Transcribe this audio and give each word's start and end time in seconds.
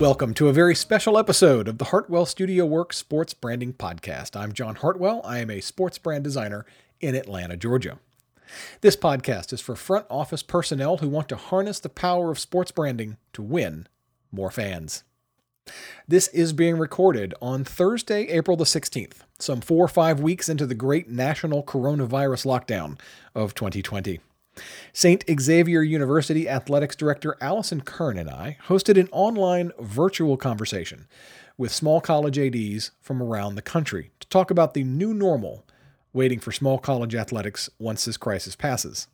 Welcome 0.00 0.32
to 0.34 0.48
a 0.48 0.52
very 0.54 0.74
special 0.74 1.18
episode 1.18 1.68
of 1.68 1.76
the 1.76 1.84
Hartwell 1.84 2.24
Studio 2.24 2.64
Works 2.64 2.96
Sports 2.96 3.34
Branding 3.34 3.74
Podcast. 3.74 4.34
I'm 4.34 4.54
John 4.54 4.76
Hartwell. 4.76 5.20
I 5.26 5.40
am 5.40 5.50
a 5.50 5.60
sports 5.60 5.98
brand 5.98 6.24
designer 6.24 6.64
in 7.02 7.14
Atlanta, 7.14 7.54
Georgia. 7.58 7.98
This 8.80 8.96
podcast 8.96 9.52
is 9.52 9.60
for 9.60 9.76
front 9.76 10.06
office 10.08 10.42
personnel 10.42 10.96
who 10.96 11.08
want 11.10 11.28
to 11.28 11.36
harness 11.36 11.80
the 11.80 11.90
power 11.90 12.30
of 12.30 12.38
sports 12.38 12.70
branding 12.70 13.18
to 13.34 13.42
win 13.42 13.88
more 14.32 14.50
fans. 14.50 15.04
This 16.08 16.28
is 16.28 16.54
being 16.54 16.78
recorded 16.78 17.34
on 17.42 17.62
Thursday, 17.62 18.22
April 18.28 18.56
the 18.56 18.64
16th, 18.64 19.18
some 19.38 19.60
four 19.60 19.84
or 19.84 19.88
five 19.88 20.18
weeks 20.18 20.48
into 20.48 20.64
the 20.64 20.74
great 20.74 21.10
national 21.10 21.62
coronavirus 21.62 22.46
lockdown 22.46 22.98
of 23.34 23.54
2020. 23.54 24.18
St. 24.92 25.24
Xavier 25.40 25.82
University 25.82 26.48
Athletics 26.48 26.96
Director 26.96 27.36
Allison 27.40 27.80
Kern 27.80 28.18
and 28.18 28.30
I 28.30 28.58
hosted 28.66 28.98
an 28.98 29.08
online 29.12 29.72
virtual 29.78 30.36
conversation 30.36 31.06
with 31.58 31.72
small 31.72 32.00
college 32.00 32.38
ADs 32.38 32.92
from 33.00 33.22
around 33.22 33.54
the 33.54 33.62
country 33.62 34.10
to 34.20 34.28
talk 34.28 34.50
about 34.50 34.74
the 34.74 34.84
new 34.84 35.12
normal 35.12 35.66
waiting 36.12 36.40
for 36.40 36.52
small 36.52 36.78
college 36.78 37.14
athletics 37.14 37.70
once 37.78 38.04
this 38.04 38.16
crisis 38.16 38.56
passes. 38.56 39.08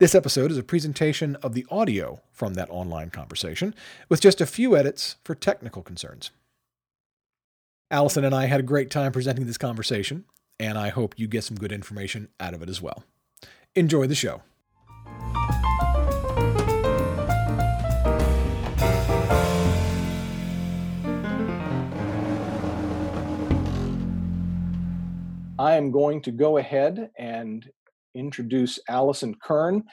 This 0.00 0.14
episode 0.14 0.50
is 0.50 0.58
a 0.58 0.62
presentation 0.62 1.36
of 1.36 1.54
the 1.54 1.66
audio 1.70 2.20
from 2.32 2.54
that 2.54 2.70
online 2.70 3.10
conversation, 3.10 3.74
with 4.08 4.20
just 4.20 4.40
a 4.40 4.46
few 4.46 4.76
edits 4.76 5.16
for 5.24 5.34
technical 5.34 5.82
concerns. 5.82 6.30
Allison 7.90 8.24
and 8.24 8.34
I 8.34 8.46
had 8.46 8.60
a 8.60 8.64
great 8.64 8.90
time 8.90 9.12
presenting 9.12 9.46
this 9.46 9.58
conversation, 9.58 10.24
and 10.60 10.78
I 10.78 10.90
hope 10.90 11.18
you 11.18 11.26
get 11.26 11.44
some 11.44 11.56
good 11.56 11.72
information 11.72 12.28
out 12.38 12.54
of 12.54 12.62
it 12.62 12.68
as 12.68 12.80
well. 12.80 13.02
Enjoy 13.74 14.06
the 14.06 14.14
show. 14.14 14.42
I 25.58 25.74
am 25.74 25.90
going 25.90 26.22
to 26.22 26.30
go 26.30 26.58
ahead 26.58 27.10
and 27.18 27.68
introduce 28.14 28.78
Allison 28.88 29.34
Kern. 29.42 29.84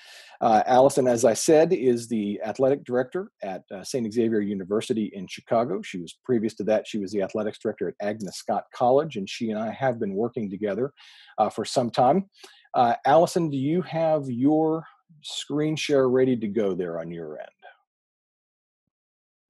Uh, 0.41 0.63
Allison, 0.65 1.07
as 1.07 1.25
I 1.25 1.33
said, 1.33 1.73
is 1.73 2.07
the 2.07 2.39
athletic 2.43 2.83
director 2.83 3.31
at 3.43 3.63
uh, 3.73 3.83
St. 3.83 4.11
Xavier 4.11 4.41
University 4.41 5.11
in 5.13 5.27
Chicago. 5.27 5.81
She 5.81 5.99
was 5.99 6.17
previous 6.23 6.55
to 6.55 6.63
that, 6.65 6.87
she 6.87 6.97
was 6.97 7.11
the 7.11 7.21
athletics 7.21 7.59
director 7.59 7.87
at 7.87 7.95
Agnes 8.05 8.37
Scott 8.37 8.65
College, 8.73 9.15
and 9.15 9.29
she 9.29 9.51
and 9.51 9.59
I 9.59 9.71
have 9.71 9.99
been 9.99 10.13
working 10.13 10.49
together 10.49 10.93
uh, 11.37 11.49
for 11.49 11.65
some 11.65 11.89
time. 11.89 12.29
Uh, 12.73 12.95
Allison, 13.05 13.49
do 13.49 13.57
you 13.57 13.81
have 13.83 14.29
your 14.29 14.85
screen 15.21 15.75
share 15.75 16.09
ready 16.09 16.35
to 16.37 16.47
go 16.47 16.73
there 16.75 16.99
on 16.99 17.11
your 17.11 17.39
end? 17.39 17.49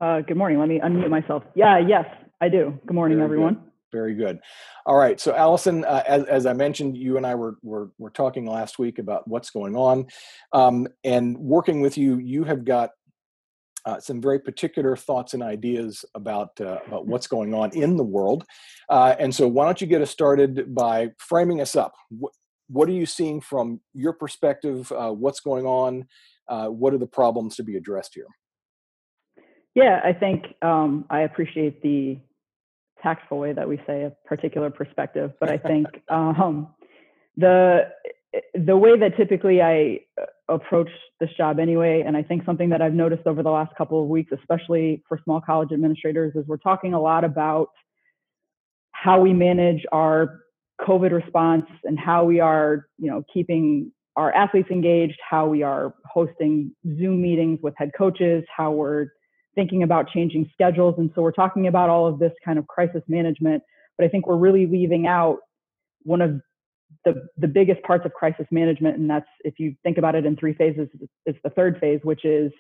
Uh, 0.02 0.22
good 0.22 0.38
morning. 0.38 0.60
Let 0.60 0.68
me 0.68 0.80
unmute 0.84 1.10
myself. 1.10 1.44
Yeah, 1.56 1.80
yes, 1.80 2.06
I 2.42 2.50
do. 2.50 2.78
Good 2.86 2.94
morning, 2.94 3.18
Very 3.18 3.26
everyone. 3.26 3.54
Good. 3.56 3.65
Very 3.92 4.16
good. 4.16 4.40
All 4.86 4.98
right. 4.98 5.20
So, 5.20 5.34
Allison, 5.34 5.86
uh, 5.86 6.04
as, 6.08 6.24
as 6.26 6.46
I 6.46 6.54
mentioned, 6.54 6.98
you 6.98 7.18
and 7.18 7.26
I 7.26 7.36
were, 7.36 7.58
were, 7.62 7.92
were 7.98 8.10
talking 8.10 8.46
last 8.46 8.80
week 8.80 9.00
about 9.00 9.28
what's 9.28 9.50
going 9.50 9.76
on. 9.76 10.08
Um, 10.52 10.88
and 11.04 11.38
working 11.38 11.82
with 11.82 11.98
you, 11.98 12.18
you 12.18 12.44
have 12.44 12.66
got 12.66 12.92
uh, 13.86 14.00
some 14.00 14.20
very 14.20 14.40
particular 14.40 14.96
thoughts 14.96 15.34
and 15.34 15.44
ideas 15.44 16.04
about, 16.16 16.50
uh, 16.60 16.80
about 16.88 17.06
what's 17.06 17.28
going 17.28 17.54
on 17.54 17.72
in 17.72 17.96
the 17.96 18.04
world. 18.04 18.44
Uh, 18.90 19.16
and 19.20 19.34
so, 19.34 19.48
why 19.48 19.66
don't 19.66 19.80
you 19.80 19.88
get 19.88 20.02
us 20.02 20.12
started 20.12 20.74
by 20.74 21.12
framing 21.20 21.62
us 21.62 21.76
up? 21.76 21.94
What, 22.10 22.34
what 22.68 22.90
are 22.90 22.94
you 22.94 23.06
seeing 23.06 23.42
from 23.42 23.80
your 23.94 24.14
perspective? 24.14 24.92
Uh, 24.92 25.12
what's 25.12 25.40
going 25.40 25.66
on? 25.66 26.08
Uh, 26.48 26.68
what 26.68 26.94
are 26.94 26.98
the 26.98 27.08
problems 27.08 27.56
to 27.56 27.64
be 27.64 27.78
addressed 27.78 28.16
here? 28.16 28.28
Yeah, 29.76 30.00
I 30.04 30.14
think 30.14 30.46
um, 30.62 31.06
I 31.10 31.22
appreciate 31.22 31.82
the 31.82 32.18
tactful 33.06 33.38
way 33.38 33.54
that 33.54 33.68
we 33.68 33.78
say 33.86 34.04
a 34.04 34.12
particular 34.26 34.70
perspective, 34.70 35.32
but 35.40 35.50
I 35.50 35.58
think 35.58 35.88
um, 36.10 36.68
the 37.38 37.92
the 38.54 38.76
way 38.76 38.98
that 39.00 39.16
typically 39.16 39.62
I 39.62 40.00
uh, 40.22 40.26
approach 40.56 40.90
this 41.20 41.30
job 41.38 41.60
anyway, 41.60 42.04
and 42.06 42.18
I 42.18 42.24
think 42.24 42.46
something 42.46 42.70
that 42.70 42.82
I've 42.82 42.94
noticed 42.94 43.28
over 43.28 43.42
the 43.44 43.52
last 43.52 43.74
couple 43.78 44.02
of 44.02 44.10
weeks, 44.10 44.32
especially 44.32 45.04
for 45.08 45.20
small 45.24 45.42
college 45.42 45.72
administrators, 45.72 46.34
is 46.36 46.46
we're 46.48 46.58
talking 46.58 46.94
a 46.94 47.00
lot 47.00 47.24
about 47.24 47.70
how 48.92 49.22
we 49.22 49.34
manage 49.34 49.86
our 49.92 50.42
COVID 50.82 51.12
response 51.12 51.66
and 51.84 51.98
how 51.98 52.26
we 52.26 52.40
are, 52.40 52.88
you 52.98 53.10
know, 53.10 53.24
keeping 53.34 53.92
our 54.16 54.34
athletes 54.34 54.70
engaged, 54.72 55.20
how 55.30 55.48
we 55.48 55.64
are 55.64 55.94
hosting 56.06 56.72
Zoom 56.98 57.22
meetings 57.22 57.60
with 57.62 57.74
head 57.78 57.92
coaches, 57.98 58.44
how 58.56 58.72
we're 58.72 59.08
thinking 59.56 59.84
about 59.84 60.10
changing 60.10 60.50
schedules. 60.54 60.96
And 60.98 61.10
so 61.16 61.22
we're 61.22 61.32
talking 61.32 61.68
about 61.68 61.90
all 61.90 62.06
of 62.06 62.20
this 62.20 62.34
kind 62.44 62.60
of 62.60 62.68
crisis 62.68 63.02
management, 63.08 63.64
but 63.98 64.06
I 64.06 64.10
think 64.10 64.28
we're 64.28 64.36
really 64.38 64.68
leaving 64.68 65.08
out 65.08 65.40
one 66.04 66.22
of 66.22 66.42
the, 67.06 67.28
the 67.38 67.48
biggest 67.48 67.82
parts 67.84 68.06
of 68.06 68.14
crisis 68.14 68.46
management. 68.52 68.98
And 68.98 69.10
that's, 69.10 69.28
if 69.44 69.60
you 69.60 69.76
think 69.84 69.98
about 69.98 70.16
it 70.16 70.26
in 70.26 70.36
three 70.36 70.54
phases, 70.54 70.90
it's 71.26 71.40
the 71.44 71.50
third 71.50 71.80
phase, 71.80 72.00
which 72.04 72.26
is 72.26 72.52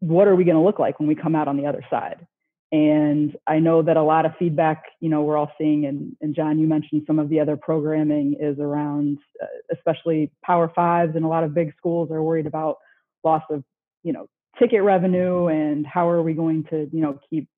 what 0.00 0.28
are 0.28 0.36
we 0.36 0.44
going 0.44 0.56
to 0.56 0.62
look 0.62 0.78
like 0.78 0.98
when 0.98 1.08
we 1.08 1.14
come 1.14 1.34
out 1.34 1.48
on 1.48 1.56
the 1.56 1.66
other 1.66 1.84
side? 1.90 2.26
And 2.72 3.36
I 3.46 3.60
know 3.60 3.82
that 3.82 3.96
a 3.96 4.02
lot 4.02 4.26
of 4.26 4.32
feedback, 4.36 4.84
you 5.00 5.08
know, 5.08 5.22
we're 5.22 5.36
all 5.36 5.52
seeing, 5.58 5.86
and, 5.86 6.16
and 6.20 6.34
John, 6.34 6.58
you 6.58 6.66
mentioned 6.66 7.04
some 7.06 7.18
of 7.18 7.28
the 7.28 7.38
other 7.38 7.56
programming 7.56 8.36
is 8.40 8.58
around, 8.58 9.18
uh, 9.40 9.46
especially 9.72 10.32
Power 10.42 10.72
Fives, 10.74 11.14
and 11.14 11.24
a 11.24 11.28
lot 11.28 11.44
of 11.44 11.54
big 11.54 11.72
schools 11.76 12.10
are 12.10 12.22
worried 12.22 12.46
about 12.46 12.78
loss 13.22 13.42
of, 13.50 13.62
you 14.02 14.12
know, 14.12 14.26
ticket 14.58 14.82
revenue 14.82 15.46
and 15.46 15.86
how 15.86 16.08
are 16.08 16.22
we 16.22 16.32
going 16.32 16.64
to 16.64 16.88
you 16.92 17.00
know 17.00 17.18
keep 17.28 17.48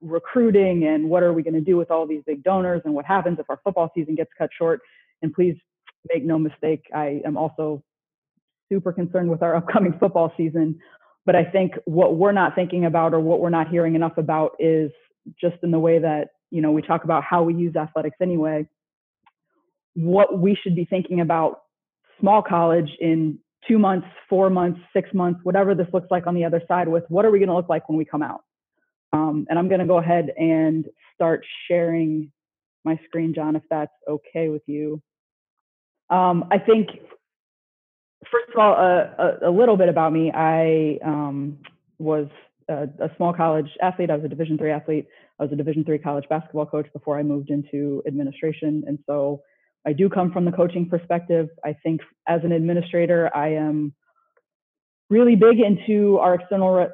recruiting 0.00 0.84
and 0.84 1.08
what 1.08 1.22
are 1.22 1.32
we 1.32 1.42
going 1.42 1.54
to 1.54 1.60
do 1.60 1.76
with 1.76 1.90
all 1.90 2.06
these 2.06 2.22
big 2.26 2.42
donors 2.42 2.82
and 2.84 2.94
what 2.94 3.06
happens 3.06 3.38
if 3.38 3.46
our 3.48 3.58
football 3.64 3.90
season 3.94 4.14
gets 4.14 4.30
cut 4.36 4.50
short? 4.56 4.80
And 5.22 5.32
please 5.32 5.56
make 6.12 6.24
no 6.24 6.38
mistake 6.38 6.84
i 6.94 7.20
am 7.26 7.36
also 7.36 7.82
super 8.70 8.92
concerned 8.92 9.28
with 9.28 9.42
our 9.42 9.56
upcoming 9.60 9.94
football 9.98 10.32
season. 10.36 10.78
But 11.26 11.36
i 11.36 11.44
think 11.44 11.72
what 11.84 12.16
we're 12.16 12.32
not 12.32 12.54
thinking 12.54 12.84
about 12.84 13.14
or 13.14 13.20
what 13.20 13.40
we're 13.40 13.50
not 13.50 13.68
hearing 13.68 13.94
enough 13.94 14.16
about 14.16 14.52
is 14.58 14.90
just 15.40 15.56
in 15.62 15.70
the 15.70 15.78
way 15.78 15.98
that 15.98 16.28
you 16.50 16.62
know 16.62 16.70
we 16.72 16.82
talk 16.82 17.04
about 17.04 17.24
how 17.24 17.42
we 17.42 17.54
use 17.54 17.76
athletics 17.76 18.16
anyway 18.22 18.66
what 19.94 20.38
we 20.38 20.56
should 20.62 20.76
be 20.76 20.84
thinking 20.84 21.20
about 21.20 21.62
small 22.20 22.40
college 22.40 22.90
in 23.00 23.38
two 23.66 23.78
months, 23.78 24.06
four 24.28 24.50
months, 24.50 24.80
six 24.92 25.12
months, 25.12 25.40
whatever 25.42 25.74
this 25.74 25.88
looks 25.92 26.08
like 26.10 26.26
on 26.26 26.34
the 26.34 26.44
other 26.44 26.62
side 26.68 26.88
with 26.88 27.04
what 27.08 27.24
are 27.24 27.30
we 27.30 27.38
going 27.38 27.48
to 27.48 27.54
look 27.54 27.68
like 27.68 27.88
when 27.88 27.98
we 27.98 28.04
come 28.04 28.22
out. 28.22 28.42
Um, 29.12 29.46
and 29.48 29.58
I'm 29.58 29.68
going 29.68 29.80
to 29.80 29.86
go 29.86 29.98
ahead 29.98 30.30
and 30.36 30.86
start 31.14 31.44
sharing 31.66 32.30
my 32.84 32.98
screen, 33.06 33.34
John, 33.34 33.56
if 33.56 33.62
that's 33.70 33.92
okay 34.08 34.48
with 34.48 34.62
you. 34.66 35.02
Um, 36.10 36.44
I 36.50 36.58
think, 36.58 36.88
first 38.30 38.50
of 38.54 38.58
all, 38.58 38.72
a, 38.72 39.48
a, 39.48 39.50
little 39.50 39.76
bit 39.76 39.88
about 39.88 40.12
me. 40.12 40.32
I 40.32 40.98
um, 41.04 41.58
was 41.98 42.28
a, 42.68 42.84
a, 43.00 43.10
small 43.16 43.34
college 43.34 43.68
athlete. 43.82 44.10
I 44.10 44.16
was 44.16 44.24
a 44.24 44.28
Division 44.28 44.56
three 44.56 44.70
athlete. 44.70 45.06
I 45.38 45.42
was 45.42 45.52
a 45.52 45.56
Division 45.56 45.84
three 45.84 45.98
college 45.98 46.24
basketball 46.30 46.66
coach 46.66 46.86
before 46.92 47.18
I 47.18 47.22
moved 47.22 47.50
into 47.50 48.02
administration. 48.06 48.84
And 48.86 48.98
so 49.06 49.42
I 49.88 49.94
do 49.94 50.10
come 50.10 50.30
from 50.30 50.44
the 50.44 50.52
coaching 50.52 50.86
perspective. 50.86 51.48
I 51.64 51.74
think 51.82 52.02
as 52.26 52.42
an 52.44 52.52
administrator, 52.52 53.34
I 53.34 53.54
am 53.54 53.94
really 55.08 55.34
big 55.34 55.60
into 55.60 56.18
our 56.18 56.34
external 56.34 56.72
re- 56.72 56.88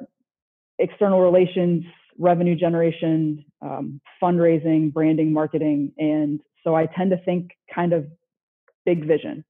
external 0.79 1.19
relations, 1.19 1.83
revenue 2.17 2.55
generation, 2.55 3.43
um, 3.61 3.99
fundraising, 4.23 4.93
branding, 4.93 5.33
marketing, 5.33 5.91
and 5.97 6.39
so 6.63 6.73
I 6.73 6.85
tend 6.85 7.11
to 7.11 7.17
think 7.17 7.51
kind 7.73 7.91
of 7.91 8.07
big 8.85 9.05
vision. 9.05 9.43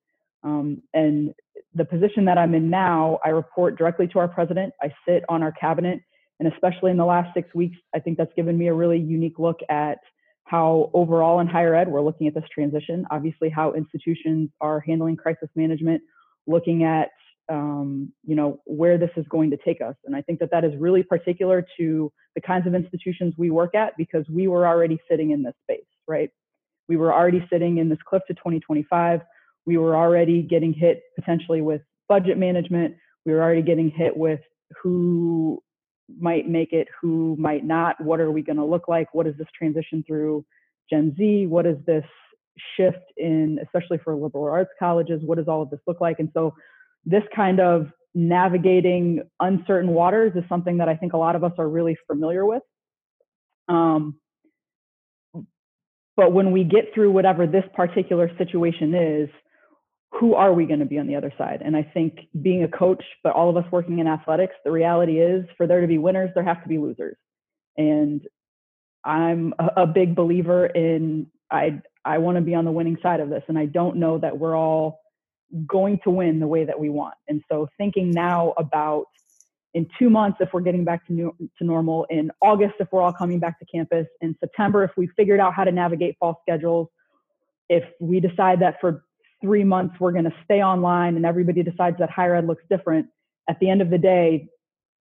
Um, 0.43 0.81
and 0.95 1.31
the 1.75 1.85
position 1.85 2.25
that 2.25 2.39
I'm 2.39 2.55
in 2.55 2.71
now, 2.71 3.19
I 3.23 3.29
report 3.29 3.77
directly 3.77 4.07
to 4.07 4.17
our 4.17 4.27
president. 4.27 4.73
I 4.81 4.91
sit 5.07 5.23
on 5.29 5.43
our 5.43 5.51
cabinet, 5.51 6.01
and 6.39 6.51
especially 6.51 6.89
in 6.89 6.97
the 6.97 7.05
last 7.05 7.31
six 7.35 7.53
weeks, 7.53 7.77
I 7.93 7.99
think 7.99 8.17
that's 8.17 8.33
given 8.35 8.57
me 8.57 8.69
a 8.69 8.73
really 8.73 8.99
unique 8.99 9.37
look 9.37 9.59
at 9.69 9.99
how 10.45 10.91
overall 10.93 11.39
in 11.39 11.47
higher 11.47 11.75
ed 11.75 11.87
we're 11.87 12.01
looking 12.01 12.27
at 12.27 12.33
this 12.33 12.45
transition, 12.53 13.05
obviously 13.11 13.49
how 13.49 13.73
institutions 13.73 14.49
are 14.61 14.79
handling 14.79 15.17
crisis 15.17 15.49
management, 15.55 16.01
looking 16.47 16.83
at 16.83 17.09
um, 17.49 18.11
you 18.23 18.35
know 18.35 18.59
where 18.65 18.97
this 18.97 19.11
is 19.17 19.25
going 19.29 19.51
to 19.51 19.57
take 19.57 19.81
us. 19.81 19.95
And 20.05 20.15
I 20.15 20.21
think 20.21 20.39
that 20.39 20.51
that 20.51 20.63
is 20.63 20.73
really 20.77 21.03
particular 21.03 21.65
to 21.77 22.11
the 22.35 22.41
kinds 22.41 22.67
of 22.67 22.75
institutions 22.75 23.33
we 23.37 23.49
work 23.49 23.75
at 23.75 23.93
because 23.97 24.25
we 24.29 24.47
were 24.47 24.67
already 24.67 24.99
sitting 25.09 25.31
in 25.31 25.43
this 25.43 25.53
space, 25.63 25.85
right? 26.07 26.29
We 26.87 26.97
were 26.97 27.13
already 27.13 27.45
sitting 27.51 27.77
in 27.77 27.89
this 27.89 27.99
cliff 28.07 28.21
to 28.27 28.33
2025. 28.35 29.21
We 29.65 29.77
were 29.77 29.95
already 29.95 30.43
getting 30.43 30.73
hit 30.73 31.01
potentially 31.15 31.61
with 31.61 31.81
budget 32.07 32.37
management. 32.37 32.95
We 33.25 33.33
were 33.33 33.41
already 33.41 33.63
getting 33.63 33.89
hit 33.89 34.15
with 34.15 34.41
who 34.81 35.63
might 36.19 36.47
make 36.47 36.73
it, 36.73 36.87
who 37.01 37.35
might 37.39 37.65
not, 37.65 37.99
what 38.03 38.19
are 38.19 38.31
we 38.31 38.41
going 38.41 38.57
to 38.57 38.65
look 38.65 38.87
like, 38.87 39.13
what 39.13 39.27
is 39.27 39.35
this 39.37 39.47
transition 39.57 40.03
through 40.05 40.45
Gen 40.89 41.15
Z, 41.17 41.47
what 41.47 41.65
is 41.65 41.77
this 41.85 42.05
shift 42.77 43.11
in, 43.17 43.59
especially 43.63 43.97
for 44.03 44.15
liberal 44.15 44.45
arts 44.45 44.71
colleges, 44.79 45.21
what 45.25 45.37
does 45.37 45.47
all 45.47 45.61
of 45.61 45.69
this 45.69 45.79
look 45.87 45.99
like? 45.99 46.19
And 46.19 46.29
so 46.33 46.53
this 47.05 47.23
kind 47.35 47.59
of 47.59 47.87
navigating 48.13 49.23
uncertain 49.39 49.89
waters 49.91 50.31
is 50.35 50.43
something 50.47 50.77
that 50.77 50.87
I 50.87 50.95
think 50.95 51.13
a 51.13 51.17
lot 51.17 51.35
of 51.35 51.43
us 51.43 51.51
are 51.57 51.67
really 51.67 51.97
familiar 52.07 52.45
with. 52.45 52.63
Um, 53.67 54.15
but 56.15 56.31
when 56.31 56.51
we 56.51 56.63
get 56.63 56.93
through 56.93 57.11
whatever 57.11 57.45
this 57.45 57.65
particular 57.73 58.31
situation 58.37 58.95
is, 58.95 59.29
who 60.19 60.33
are 60.33 60.53
we 60.53 60.65
going 60.65 60.79
to 60.79 60.85
be 60.85 60.97
on 60.97 61.07
the 61.07 61.15
other 61.15 61.33
side? 61.37 61.61
And 61.63 61.75
I 61.75 61.83
think 61.83 62.27
being 62.41 62.63
a 62.63 62.67
coach, 62.67 63.03
but 63.23 63.33
all 63.33 63.49
of 63.49 63.57
us 63.57 63.69
working 63.71 63.99
in 63.99 64.07
athletics, 64.07 64.55
the 64.63 64.71
reality 64.71 65.19
is 65.19 65.45
for 65.57 65.67
there 65.67 65.81
to 65.81 65.87
be 65.87 65.97
winners, 65.97 66.29
there 66.33 66.43
have 66.43 66.61
to 66.63 66.69
be 66.69 66.77
losers. 66.77 67.17
And 67.77 68.21
I'm 69.03 69.53
a, 69.59 69.85
big 69.85 70.15
believer 70.15 70.65
in 70.65 71.27
I 71.51 71.81
I 72.03 72.17
want 72.17 72.37
to 72.37 72.41
be 72.41 72.55
on 72.55 72.65
the 72.65 72.71
winning 72.71 72.97
side 73.03 73.19
of 73.19 73.29
this, 73.29 73.43
and 73.47 73.57
I 73.57 73.65
don't 73.65 73.97
know 73.97 74.17
that 74.17 74.37
we're 74.37 74.57
all 74.57 75.01
going 75.67 75.99
to 76.03 76.09
win 76.09 76.39
the 76.39 76.47
way 76.47 76.65
that 76.65 76.79
we 76.79 76.89
want. 76.89 77.13
And 77.27 77.43
so 77.51 77.67
thinking 77.77 78.09
now 78.11 78.53
about 78.57 79.05
in 79.75 79.87
two 79.99 80.09
months 80.09 80.37
if 80.39 80.49
we're 80.53 80.61
getting 80.61 80.83
back 80.83 81.05
to 81.07 81.13
new, 81.13 81.35
to 81.57 81.63
normal, 81.63 82.07
in 82.09 82.31
August 82.41 82.75
if 82.79 82.87
we're 82.91 83.01
all 83.01 83.13
coming 83.13 83.39
back 83.39 83.59
to 83.59 83.65
campus, 83.65 84.07
in 84.21 84.35
September 84.39 84.83
if 84.83 84.91
we 84.97 85.07
figured 85.15 85.39
out 85.39 85.53
how 85.53 85.63
to 85.63 85.71
navigate 85.71 86.15
fall 86.19 86.39
schedules, 86.41 86.87
if 87.69 87.83
we 87.99 88.19
decide 88.19 88.59
that 88.61 88.77
for 88.81 89.04
three 89.41 89.63
months 89.63 89.95
we're 89.99 90.11
going 90.11 90.25
to 90.25 90.33
stay 90.43 90.61
online 90.61 91.15
and 91.15 91.25
everybody 91.25 91.63
decides 91.63 91.97
that 91.99 92.09
higher 92.09 92.35
ed 92.35 92.47
looks 92.47 92.63
different, 92.69 93.07
at 93.49 93.59
the 93.59 93.69
end 93.69 93.81
of 93.81 93.89
the 93.89 93.97
day, 93.97 94.47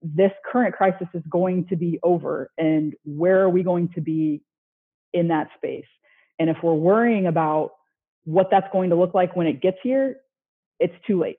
this 0.01 0.31
current 0.51 0.75
crisis 0.75 1.07
is 1.13 1.23
going 1.29 1.65
to 1.67 1.75
be 1.75 1.99
over 2.03 2.51
and 2.57 2.93
where 3.05 3.41
are 3.41 3.49
we 3.49 3.63
going 3.63 3.89
to 3.95 4.01
be 4.01 4.43
in 5.13 5.29
that 5.29 5.47
space? 5.57 5.85
And 6.37 6.49
if 6.49 6.57
we're 6.61 6.73
worrying 6.73 7.27
about 7.27 7.71
what 8.25 8.49
that's 8.51 8.67
going 8.71 8.89
to 8.89 8.95
look 8.95 9.13
like 9.13 9.35
when 9.35 9.47
it 9.47 9.61
gets 9.61 9.77
here 9.81 10.17
it's 10.79 10.93
too 11.07 11.19
late. 11.19 11.37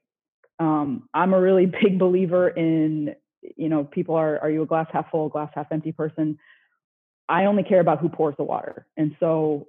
Um, 0.59 1.09
i'm 1.13 1.35
a 1.35 1.41
really 1.41 1.67
big 1.83 1.99
believer 1.99 2.49
in 2.49 3.15
you 3.57 3.69
know 3.69 3.85
people 3.85 4.15
are 4.15 4.39
are 4.41 4.51
you 4.51 4.63
a 4.63 4.67
glass 4.67 4.87
half 4.93 5.11
full 5.11 5.29
glass 5.29 5.51
half 5.55 5.67
empty 5.71 5.93
person? 5.93 6.39
I 7.29 7.47
only 7.47 7.65
care 7.65 7.81
about 7.81 8.01
who 8.01 8.09
pours 8.09 8.37
the 8.39 8.45
water. 8.45 8.87
And 8.97 9.17
so 9.19 9.67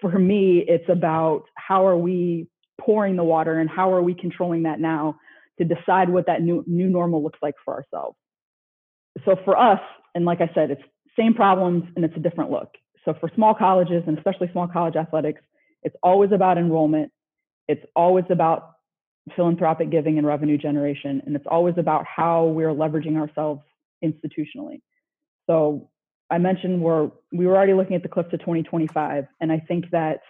for 0.00 0.18
me 0.18 0.64
it's 0.66 0.88
about 0.88 1.44
how 1.54 1.86
are 1.86 1.96
we 1.96 2.48
pouring 2.80 3.16
the 3.16 3.24
water 3.24 3.58
and 3.58 3.68
how 3.68 3.92
are 3.92 4.02
we 4.02 4.14
controlling 4.14 4.62
that 4.64 4.80
now 4.80 5.16
to 5.58 5.64
decide 5.64 6.08
what 6.08 6.26
that 6.26 6.42
new 6.42 6.64
new 6.66 6.88
normal 6.88 7.22
looks 7.22 7.38
like 7.42 7.54
for 7.64 7.74
ourselves. 7.74 8.16
So 9.24 9.36
for 9.44 9.58
us, 9.58 9.80
and 10.14 10.24
like 10.24 10.40
I 10.40 10.50
said, 10.54 10.70
it's 10.70 10.82
same 11.18 11.34
problems 11.34 11.84
and 11.96 12.04
it's 12.04 12.16
a 12.16 12.20
different 12.20 12.50
look. 12.50 12.74
So 13.04 13.14
for 13.20 13.30
small 13.34 13.54
colleges 13.54 14.02
and 14.06 14.16
especially 14.16 14.48
small 14.52 14.68
college 14.68 14.96
athletics, 14.96 15.42
it's 15.82 15.96
always 16.02 16.32
about 16.32 16.58
enrollment. 16.58 17.12
It's 17.68 17.84
always 17.94 18.24
about 18.30 18.72
philanthropic 19.36 19.90
giving 19.90 20.18
and 20.18 20.26
revenue 20.26 20.56
generation, 20.56 21.22
and 21.26 21.36
it's 21.36 21.46
always 21.48 21.74
about 21.76 22.04
how 22.06 22.46
we're 22.46 22.72
leveraging 22.72 23.16
ourselves 23.16 23.62
institutionally. 24.02 24.80
So 25.46 25.89
I 26.30 26.38
mentioned 26.38 26.80
we're 26.80 27.10
we 27.32 27.46
were 27.46 27.56
already 27.56 27.74
looking 27.74 27.96
at 27.96 28.02
the 28.02 28.08
cliff 28.08 28.28
to 28.30 28.38
2025, 28.38 29.26
and 29.40 29.50
I 29.50 29.58
think 29.58 29.90
that 29.90 30.20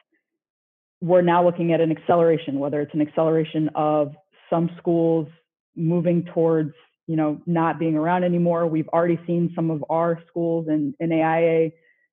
we're 1.00 1.22
now 1.22 1.44
looking 1.44 1.72
at 1.72 1.80
an 1.80 1.90
acceleration, 1.90 2.58
whether 2.58 2.80
it's 2.80 2.94
an 2.94 3.02
acceleration 3.02 3.70
of 3.74 4.12
some 4.48 4.70
schools 4.78 5.28
moving 5.76 6.24
towards 6.34 6.72
you 7.06 7.16
know 7.16 7.40
not 7.46 7.78
being 7.78 7.96
around 7.96 8.24
anymore. 8.24 8.66
We've 8.66 8.88
already 8.88 9.20
seen 9.26 9.52
some 9.54 9.70
of 9.70 9.84
our 9.90 10.22
schools 10.28 10.68
in, 10.68 10.94
in 11.00 11.12
AIA 11.12 11.70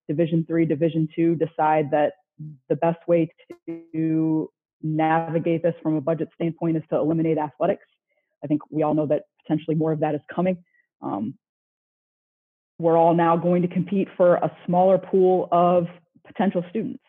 Division 0.08 0.46
three, 0.48 0.66
Division 0.66 1.08
two 1.16 1.36
decide 1.36 1.92
that 1.92 2.14
the 2.70 2.76
best 2.76 3.00
way 3.08 3.32
to 3.94 4.50
navigate 4.82 5.64
this 5.64 5.74
from 5.82 5.96
a 5.96 6.02
budget 6.02 6.30
standpoint 6.36 6.78
is 6.78 6.84
to 6.90 6.98
eliminate 6.98 7.38
athletics. 7.38 7.86
I 8.44 8.48
think 8.48 8.62
we 8.70 8.84
all 8.84 8.94
know 8.94 9.08
that 9.08 9.24
potentially 9.44 9.76
more 9.76 9.92
of 9.92 10.02
that 10.02 10.14
is 10.14 10.22
coming. 10.34 10.58
Um, 11.02 11.36
we're 12.80 12.98
all 12.98 13.16
now 13.16 13.36
going 13.36 13.62
to 13.64 13.68
compete 13.68 14.08
for 14.16 14.36
a 14.36 14.52
smaller 14.66 14.98
pool 14.98 15.48
of 15.52 15.88
potential 16.26 16.64
students. 16.70 17.04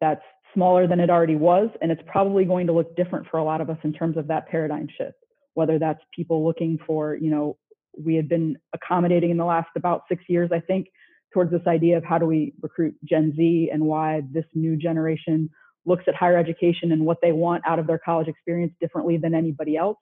That's 0.00 0.22
smaller 0.52 0.86
than 0.86 1.00
it 1.00 1.10
already 1.10 1.36
was. 1.36 1.68
And 1.82 1.90
it's 1.90 2.02
probably 2.06 2.44
going 2.44 2.66
to 2.68 2.72
look 2.72 2.94
different 2.96 3.26
for 3.30 3.38
a 3.38 3.44
lot 3.44 3.60
of 3.60 3.70
us 3.70 3.78
in 3.82 3.92
terms 3.92 4.16
of 4.16 4.28
that 4.28 4.46
paradigm 4.48 4.88
shift, 4.96 5.16
whether 5.54 5.78
that's 5.78 6.00
people 6.14 6.44
looking 6.44 6.78
for, 6.86 7.16
you 7.16 7.30
know, 7.30 7.56
we 7.98 8.14
had 8.14 8.28
been 8.28 8.56
accommodating 8.72 9.30
in 9.30 9.36
the 9.36 9.44
last 9.44 9.68
about 9.76 10.02
six 10.08 10.24
years, 10.28 10.50
I 10.52 10.60
think, 10.60 10.88
towards 11.32 11.50
this 11.50 11.66
idea 11.66 11.96
of 11.96 12.04
how 12.04 12.18
do 12.18 12.26
we 12.26 12.52
recruit 12.62 12.94
Gen 13.04 13.34
Z 13.36 13.70
and 13.72 13.84
why 13.84 14.22
this 14.30 14.44
new 14.54 14.76
generation 14.76 15.50
looks 15.86 16.04
at 16.06 16.14
higher 16.14 16.36
education 16.36 16.92
and 16.92 17.04
what 17.04 17.18
they 17.20 17.32
want 17.32 17.62
out 17.66 17.78
of 17.78 17.86
their 17.86 17.98
college 17.98 18.28
experience 18.28 18.72
differently 18.80 19.16
than 19.16 19.34
anybody 19.34 19.76
else. 19.76 19.98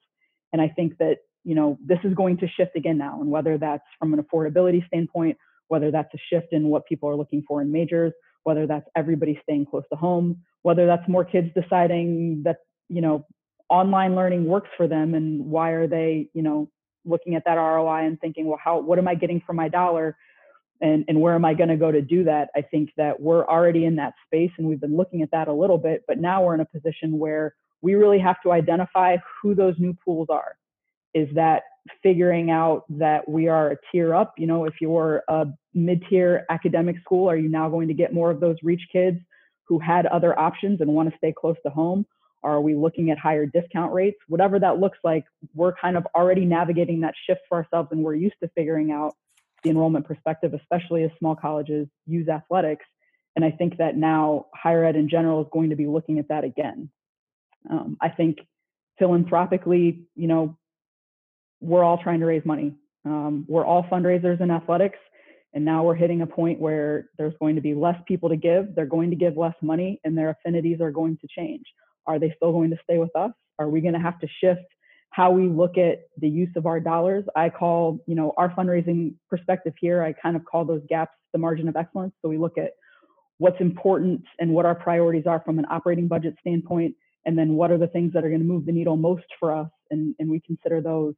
And 0.51 0.61
I 0.61 0.69
think 0.69 0.97
that, 0.99 1.17
you 1.43 1.55
know, 1.55 1.77
this 1.85 1.99
is 2.03 2.13
going 2.13 2.37
to 2.37 2.47
shift 2.47 2.75
again 2.75 2.97
now. 2.97 3.19
And 3.21 3.29
whether 3.29 3.57
that's 3.57 3.83
from 3.99 4.13
an 4.13 4.23
affordability 4.23 4.85
standpoint, 4.87 5.37
whether 5.67 5.91
that's 5.91 6.13
a 6.13 6.17
shift 6.29 6.47
in 6.51 6.67
what 6.67 6.85
people 6.85 7.09
are 7.09 7.15
looking 7.15 7.43
for 7.47 7.61
in 7.61 7.71
majors, 7.71 8.13
whether 8.43 8.67
that's 8.67 8.87
everybody 8.95 9.39
staying 9.43 9.65
close 9.65 9.83
to 9.91 9.97
home, 9.97 10.41
whether 10.61 10.85
that's 10.85 11.07
more 11.07 11.25
kids 11.25 11.49
deciding 11.55 12.43
that, 12.43 12.57
you 12.89 13.01
know, 13.01 13.25
online 13.69 14.15
learning 14.15 14.45
works 14.45 14.69
for 14.77 14.87
them 14.87 15.13
and 15.13 15.45
why 15.45 15.71
are 15.71 15.87
they, 15.87 16.29
you 16.33 16.43
know, 16.43 16.69
looking 17.05 17.35
at 17.35 17.43
that 17.45 17.55
ROI 17.55 18.05
and 18.05 18.19
thinking, 18.19 18.47
well, 18.47 18.59
how, 18.63 18.79
what 18.79 18.99
am 18.99 19.07
I 19.07 19.15
getting 19.15 19.41
for 19.45 19.53
my 19.53 19.67
dollar? 19.67 20.15
And, 20.81 21.05
and 21.07 21.21
where 21.21 21.33
am 21.33 21.45
I 21.45 21.53
going 21.53 21.69
to 21.69 21.77
go 21.77 21.91
to 21.91 22.01
do 22.01 22.25
that? 22.25 22.49
I 22.55 22.61
think 22.61 22.91
that 22.97 23.19
we're 23.21 23.45
already 23.45 23.85
in 23.85 23.95
that 23.97 24.13
space 24.25 24.51
and 24.57 24.67
we've 24.67 24.81
been 24.81 24.97
looking 24.97 25.21
at 25.21 25.31
that 25.31 25.47
a 25.47 25.53
little 25.53 25.77
bit, 25.77 26.03
but 26.07 26.17
now 26.17 26.43
we're 26.43 26.53
in 26.53 26.59
a 26.59 26.65
position 26.65 27.17
where 27.19 27.55
we 27.81 27.95
really 27.95 28.19
have 28.19 28.41
to 28.43 28.51
identify 28.51 29.17
who 29.41 29.55
those 29.55 29.75
new 29.77 29.95
pools 30.05 30.27
are. 30.29 30.55
Is 31.13 31.27
that 31.35 31.63
figuring 32.01 32.49
out 32.49 32.85
that 32.89 33.27
we 33.27 33.47
are 33.47 33.71
a 33.71 33.77
tier 33.91 34.13
up. 34.13 34.33
You 34.37 34.47
know, 34.47 34.65
if 34.65 34.75
you're 34.79 35.23
a 35.27 35.47
mid 35.73 36.03
tier 36.09 36.45
academic 36.49 36.97
school, 37.01 37.29
are 37.29 37.35
you 37.35 37.49
now 37.49 37.69
going 37.69 37.87
to 37.87 37.93
get 37.93 38.13
more 38.13 38.31
of 38.31 38.39
those 38.39 38.57
reach 38.63 38.81
kids 38.91 39.19
who 39.67 39.79
had 39.79 40.05
other 40.05 40.37
options 40.37 40.81
and 40.81 40.93
want 40.93 41.09
to 41.09 41.17
stay 41.17 41.33
close 41.37 41.57
to 41.65 41.69
home? 41.69 42.05
Are 42.43 42.61
we 42.61 42.75
looking 42.75 43.09
at 43.09 43.17
higher 43.17 43.45
discount 43.45 43.93
rates? 43.93 44.17
Whatever 44.27 44.59
that 44.59 44.79
looks 44.79 44.97
like, 45.03 45.23
we're 45.53 45.73
kind 45.73 45.95
of 45.95 46.05
already 46.13 46.45
navigating 46.45 47.01
that 47.01 47.13
shift 47.25 47.41
for 47.47 47.57
ourselves 47.57 47.89
and 47.91 48.03
we're 48.03 48.15
used 48.15 48.35
to 48.43 48.49
figuring 48.49 48.91
out 48.91 49.15
the 49.63 49.69
enrollment 49.69 50.05
perspective, 50.05 50.53
especially 50.53 51.03
as 51.03 51.11
small 51.19 51.35
colleges 51.35 51.87
use 52.05 52.27
athletics. 52.27 52.85
And 53.35 53.45
I 53.45 53.51
think 53.51 53.77
that 53.77 53.95
now 53.95 54.47
higher 54.53 54.83
ed 54.83 54.97
in 54.97 55.09
general 55.09 55.41
is 55.41 55.47
going 55.53 55.69
to 55.69 55.77
be 55.77 55.87
looking 55.87 56.19
at 56.19 56.27
that 56.27 56.43
again. 56.43 56.89
Um, 57.69 57.97
I 58.01 58.09
think 58.09 58.39
philanthropically, 58.99 60.03
you 60.15 60.27
know, 60.27 60.57
we're 61.63 61.83
all 61.83 61.97
trying 61.97 62.19
to 62.19 62.25
raise 62.25 62.45
money. 62.45 62.75
Um, 63.05 63.45
we're 63.47 63.65
all 63.65 63.83
fundraisers 63.83 64.41
in 64.41 64.51
athletics. 64.51 64.99
And 65.53 65.63
now 65.63 65.83
we're 65.83 65.95
hitting 65.95 66.21
a 66.21 66.27
point 66.27 66.59
where 66.59 67.09
there's 67.17 67.33
going 67.39 67.55
to 67.55 67.61
be 67.61 67.75
less 67.75 67.95
people 68.07 68.29
to 68.29 68.35
give. 68.35 68.73
They're 68.75 68.85
going 68.85 69.11
to 69.11 69.15
give 69.15 69.37
less 69.37 69.53
money 69.61 69.99
and 70.03 70.17
their 70.17 70.31
affinities 70.31 70.81
are 70.81 70.91
going 70.91 71.17
to 71.17 71.27
change. 71.27 71.63
Are 72.07 72.19
they 72.19 72.33
still 72.35 72.51
going 72.51 72.71
to 72.71 72.77
stay 72.83 72.97
with 72.97 73.15
us? 73.15 73.31
Are 73.59 73.69
we 73.69 73.81
going 73.81 73.93
to 73.93 73.99
have 73.99 74.19
to 74.19 74.27
shift 74.41 74.65
how 75.11 75.31
we 75.31 75.47
look 75.47 75.77
at 75.77 76.07
the 76.17 76.27
use 76.27 76.49
of 76.55 76.65
our 76.65 76.79
dollars? 76.79 77.23
I 77.35 77.49
call, 77.49 77.99
you 78.07 78.15
know, 78.15 78.33
our 78.35 78.49
fundraising 78.49 79.13
perspective 79.29 79.73
here, 79.79 80.01
I 80.01 80.13
kind 80.13 80.35
of 80.35 80.43
call 80.43 80.65
those 80.65 80.81
gaps 80.89 81.13
the 81.33 81.39
margin 81.39 81.67
of 81.67 81.75
excellence. 81.75 82.13
So 82.21 82.29
we 82.29 82.37
look 82.37 82.57
at 82.57 82.71
what's 83.37 83.61
important 83.61 84.23
and 84.39 84.51
what 84.51 84.65
our 84.65 84.75
priorities 84.75 85.27
are 85.27 85.41
from 85.45 85.59
an 85.59 85.65
operating 85.69 86.07
budget 86.07 86.35
standpoint, 86.39 86.95
and 87.25 87.37
then 87.37 87.53
what 87.53 87.71
are 87.71 87.77
the 87.77 87.87
things 87.87 88.13
that 88.13 88.23
are 88.25 88.29
going 88.29 88.41
to 88.41 88.47
move 88.47 88.65
the 88.65 88.71
needle 88.71 88.97
most 88.97 89.25
for 89.39 89.55
us, 89.55 89.69
and, 89.91 90.15
and 90.19 90.29
we 90.29 90.39
consider 90.39 90.81
those 90.81 91.13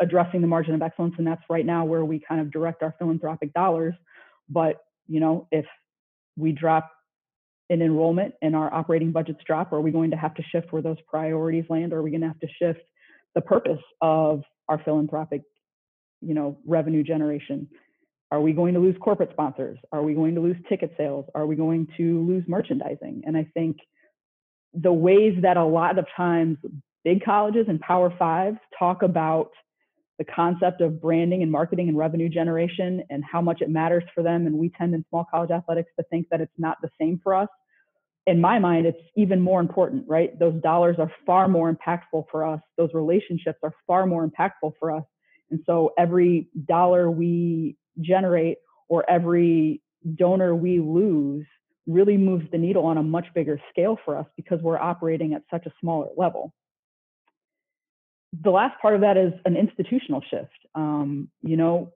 addressing 0.00 0.40
the 0.40 0.46
margin 0.46 0.74
of 0.74 0.82
excellence 0.82 1.14
and 1.18 1.26
that's 1.26 1.42
right 1.48 1.64
now 1.64 1.84
where 1.84 2.04
we 2.04 2.20
kind 2.20 2.40
of 2.40 2.50
direct 2.50 2.82
our 2.82 2.94
philanthropic 2.98 3.52
dollars. 3.52 3.94
But 4.48 4.84
you 5.08 5.20
know 5.20 5.48
if 5.50 5.66
we 6.36 6.52
drop 6.52 6.90
in 7.68 7.82
enrollment 7.82 8.34
and 8.42 8.54
our 8.54 8.72
operating 8.72 9.10
budgets 9.10 9.40
drop 9.44 9.72
are 9.72 9.80
we 9.80 9.90
going 9.90 10.10
to 10.10 10.16
have 10.16 10.34
to 10.34 10.42
shift 10.42 10.72
where 10.72 10.82
those 10.82 11.00
priorities 11.08 11.64
land? 11.68 11.92
Or 11.92 11.98
are 11.98 12.02
we 12.02 12.10
going 12.10 12.20
to 12.20 12.28
have 12.28 12.40
to 12.40 12.48
shift 12.60 12.80
the 13.34 13.40
purpose 13.40 13.82
of 14.00 14.42
our 14.68 14.78
philanthropic 14.82 15.42
you 16.20 16.34
know 16.34 16.58
revenue 16.66 17.02
generation? 17.02 17.68
Are 18.32 18.40
we 18.40 18.52
going 18.52 18.74
to 18.74 18.80
lose 18.80 18.96
corporate 19.00 19.30
sponsors? 19.32 19.78
Are 19.92 20.02
we 20.02 20.14
going 20.14 20.34
to 20.34 20.40
lose 20.40 20.56
ticket 20.68 20.92
sales? 20.96 21.26
Are 21.34 21.46
we 21.46 21.54
going 21.54 21.86
to 21.96 22.26
lose 22.26 22.44
merchandising? 22.46 23.22
And 23.26 23.36
i 23.36 23.46
think 23.54 23.78
the 24.76 24.92
ways 24.92 25.38
that 25.42 25.56
a 25.56 25.64
lot 25.64 25.98
of 25.98 26.06
times 26.16 26.58
big 27.02 27.24
colleges 27.24 27.66
and 27.68 27.80
power 27.80 28.12
fives 28.18 28.58
talk 28.78 29.02
about 29.02 29.50
the 30.18 30.24
concept 30.24 30.80
of 30.80 31.00
branding 31.00 31.42
and 31.42 31.52
marketing 31.52 31.88
and 31.88 31.96
revenue 31.96 32.28
generation 32.28 33.02
and 33.10 33.22
how 33.24 33.40
much 33.40 33.60
it 33.60 33.68
matters 33.68 34.04
for 34.14 34.22
them. 34.22 34.46
And 34.46 34.56
we 34.56 34.70
tend 34.70 34.94
in 34.94 35.04
small 35.10 35.26
college 35.30 35.50
athletics 35.50 35.90
to 35.98 36.04
think 36.10 36.28
that 36.30 36.40
it's 36.40 36.52
not 36.58 36.78
the 36.82 36.88
same 36.98 37.20
for 37.22 37.34
us. 37.34 37.48
In 38.26 38.40
my 38.40 38.58
mind, 38.58 38.86
it's 38.86 38.98
even 39.16 39.40
more 39.40 39.60
important, 39.60 40.04
right? 40.08 40.36
Those 40.38 40.60
dollars 40.62 40.96
are 40.98 41.12
far 41.24 41.48
more 41.48 41.72
impactful 41.72 42.24
for 42.30 42.44
us. 42.44 42.60
Those 42.76 42.90
relationships 42.92 43.58
are 43.62 43.72
far 43.86 44.06
more 44.06 44.26
impactful 44.26 44.72
for 44.80 44.90
us. 44.90 45.04
And 45.50 45.60
so 45.66 45.92
every 45.98 46.48
dollar 46.66 47.10
we 47.10 47.76
generate 48.00 48.58
or 48.88 49.08
every 49.08 49.82
donor 50.16 50.54
we 50.56 50.80
lose 50.80 51.46
really 51.86 52.16
moves 52.16 52.50
the 52.50 52.58
needle 52.58 52.84
on 52.84 52.98
a 52.98 53.02
much 53.02 53.26
bigger 53.34 53.60
scale 53.70 53.96
for 54.04 54.16
us 54.16 54.26
because 54.36 54.60
we're 54.60 54.78
operating 54.78 55.34
at 55.34 55.42
such 55.50 55.66
a 55.66 55.72
smaller 55.80 56.08
level 56.16 56.52
the 58.42 58.50
last 58.50 58.80
part 58.80 58.94
of 58.94 59.00
that 59.02 59.16
is 59.16 59.32
an 59.44 59.56
institutional 59.56 60.22
shift. 60.30 60.52
Um, 60.74 61.28
you 61.42 61.56
know, 61.56 61.92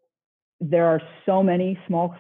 there 0.60 0.86
are 0.86 1.00
so 1.26 1.42
many 1.42 1.78
small 1.86 2.14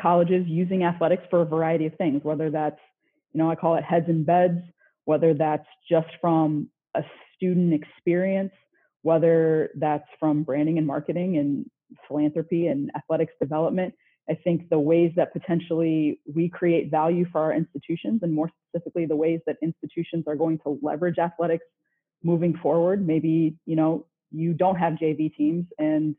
colleges 0.00 0.46
using 0.46 0.84
athletics 0.84 1.24
for 1.30 1.42
a 1.42 1.44
variety 1.44 1.86
of 1.86 1.94
things, 1.96 2.22
whether 2.22 2.50
that's, 2.50 2.80
you 3.32 3.38
know, 3.38 3.50
I 3.50 3.54
call 3.54 3.76
it 3.76 3.84
heads 3.84 4.06
and 4.08 4.24
beds, 4.24 4.60
whether 5.04 5.34
that's 5.34 5.66
just 5.88 6.08
from 6.20 6.68
a 6.94 7.02
student 7.36 7.72
experience, 7.74 8.52
whether 9.02 9.70
that's 9.76 10.08
from 10.18 10.42
branding 10.42 10.78
and 10.78 10.86
marketing 10.86 11.38
and 11.38 11.66
philanthropy 12.06 12.68
and 12.68 12.90
athletics 12.96 13.32
development. 13.40 13.94
I 14.28 14.34
think 14.34 14.68
the 14.68 14.78
ways 14.78 15.12
that 15.16 15.32
potentially 15.32 16.20
we 16.32 16.48
create 16.48 16.90
value 16.90 17.26
for 17.32 17.40
our 17.40 17.52
institutions, 17.52 18.20
and 18.22 18.32
more 18.32 18.50
specifically, 18.68 19.06
the 19.06 19.16
ways 19.16 19.40
that 19.46 19.56
institutions 19.62 20.24
are 20.28 20.36
going 20.36 20.58
to 20.58 20.78
leverage 20.82 21.18
athletics 21.18 21.64
moving 22.22 22.56
forward. 22.56 23.06
Maybe, 23.06 23.56
you 23.66 23.76
know, 23.76 24.06
you 24.30 24.52
don't 24.52 24.76
have 24.76 24.94
JV 24.94 25.34
teams 25.34 25.66
and 25.78 26.14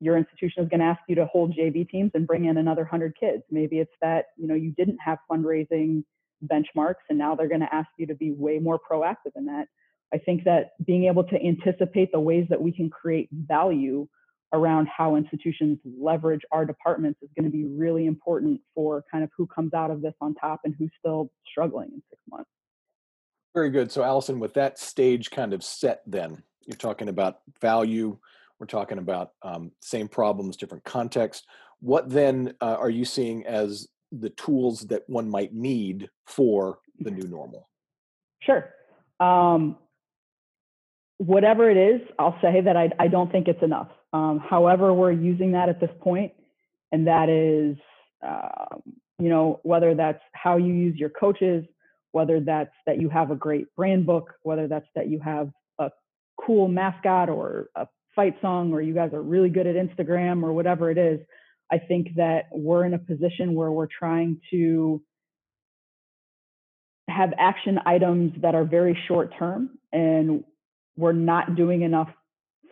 your 0.00 0.16
institution 0.16 0.64
is 0.64 0.68
going 0.68 0.80
to 0.80 0.86
ask 0.86 1.00
you 1.08 1.14
to 1.14 1.26
hold 1.26 1.56
JV 1.56 1.88
teams 1.88 2.10
and 2.14 2.26
bring 2.26 2.46
in 2.46 2.56
another 2.56 2.82
100 2.82 3.14
kids. 3.18 3.42
Maybe 3.50 3.78
it's 3.78 3.92
that, 4.00 4.26
you 4.36 4.48
know, 4.48 4.54
you 4.54 4.72
didn't 4.72 4.98
have 4.98 5.18
fundraising 5.30 6.04
benchmarks 6.44 7.04
and 7.08 7.16
now 7.16 7.36
they're 7.36 7.48
going 7.48 7.60
to 7.60 7.72
ask 7.72 7.88
you 7.98 8.06
to 8.08 8.14
be 8.14 8.32
way 8.32 8.58
more 8.58 8.78
proactive 8.78 9.30
in 9.36 9.46
that. 9.46 9.68
I 10.12 10.18
think 10.18 10.44
that 10.44 10.72
being 10.84 11.04
able 11.04 11.24
to 11.24 11.36
anticipate 11.40 12.12
the 12.12 12.20
ways 12.20 12.46
that 12.50 12.60
we 12.60 12.72
can 12.72 12.90
create 12.90 13.28
value 13.32 14.08
around 14.52 14.86
how 14.94 15.16
institutions 15.16 15.78
leverage 15.98 16.42
our 16.52 16.66
departments 16.66 17.20
is 17.22 17.30
going 17.36 17.50
to 17.50 17.56
be 17.56 17.64
really 17.64 18.06
important 18.06 18.60
for 18.74 19.02
kind 19.10 19.24
of 19.24 19.30
who 19.36 19.46
comes 19.46 19.72
out 19.72 19.90
of 19.90 20.02
this 20.02 20.12
on 20.20 20.34
top 20.34 20.60
and 20.64 20.74
who's 20.78 20.90
still 20.98 21.30
struggling 21.50 21.88
in 21.94 22.02
six 22.10 22.20
months. 22.30 22.50
Very 23.54 23.70
good. 23.70 23.92
So, 23.92 24.02
Allison, 24.02 24.40
with 24.40 24.54
that 24.54 24.78
stage 24.78 25.30
kind 25.30 25.52
of 25.52 25.62
set, 25.62 26.02
then 26.06 26.42
you're 26.66 26.76
talking 26.76 27.08
about 27.08 27.40
value. 27.60 28.18
We're 28.58 28.66
talking 28.66 28.98
about 28.98 29.32
um, 29.42 29.72
same 29.80 30.08
problems, 30.08 30.56
different 30.56 30.84
context. 30.84 31.46
What 31.80 32.08
then 32.08 32.54
uh, 32.60 32.76
are 32.78 32.90
you 32.90 33.04
seeing 33.04 33.44
as 33.44 33.88
the 34.10 34.30
tools 34.30 34.82
that 34.82 35.02
one 35.06 35.28
might 35.28 35.52
need 35.52 36.08
for 36.26 36.78
the 37.00 37.10
new 37.10 37.28
normal? 37.28 37.68
Sure. 38.40 38.70
Um, 39.20 39.76
whatever 41.18 41.70
it 41.70 41.76
is, 41.76 42.00
I'll 42.18 42.38
say 42.40 42.60
that 42.60 42.76
I, 42.76 42.90
I 42.98 43.08
don't 43.08 43.30
think 43.30 43.48
it's 43.48 43.62
enough. 43.62 43.88
Um, 44.12 44.38
however, 44.38 44.92
we're 44.92 45.12
using 45.12 45.52
that 45.52 45.68
at 45.68 45.80
this 45.80 45.90
point, 46.00 46.32
and 46.90 47.06
that 47.06 47.28
is, 47.28 47.76
um, 48.26 48.82
you 49.18 49.28
know, 49.28 49.60
whether 49.62 49.94
that's 49.94 50.22
how 50.32 50.56
you 50.56 50.72
use 50.72 50.96
your 50.96 51.10
coaches, 51.10 51.64
whether 52.12 52.40
that's 52.40 52.74
that 52.86 53.00
you 53.00 53.08
have 53.08 53.30
a 53.30 53.36
great 53.36 53.74
brand 53.74 54.06
book, 54.06 54.34
whether 54.42 54.68
that's 54.68 54.86
that 54.94 55.08
you 55.08 55.20
have 55.20 55.50
a 55.78 55.90
cool 56.40 56.68
mascot 56.68 57.28
or 57.28 57.68
a 57.74 57.86
fight 58.14 58.36
song, 58.40 58.72
or 58.72 58.80
you 58.80 58.94
guys 58.94 59.12
are 59.12 59.22
really 59.22 59.48
good 59.48 59.66
at 59.66 59.74
Instagram 59.74 60.42
or 60.42 60.52
whatever 60.52 60.90
it 60.90 60.98
is. 60.98 61.20
I 61.70 61.78
think 61.78 62.14
that 62.16 62.44
we're 62.52 62.84
in 62.84 62.92
a 62.92 62.98
position 62.98 63.54
where 63.54 63.72
we're 63.72 63.86
trying 63.86 64.40
to 64.50 65.02
have 67.08 67.32
action 67.38 67.78
items 67.86 68.32
that 68.42 68.54
are 68.54 68.64
very 68.64 68.98
short 69.08 69.32
term 69.38 69.70
and 69.92 70.44
we're 70.96 71.12
not 71.12 71.56
doing 71.56 71.82
enough 71.82 72.08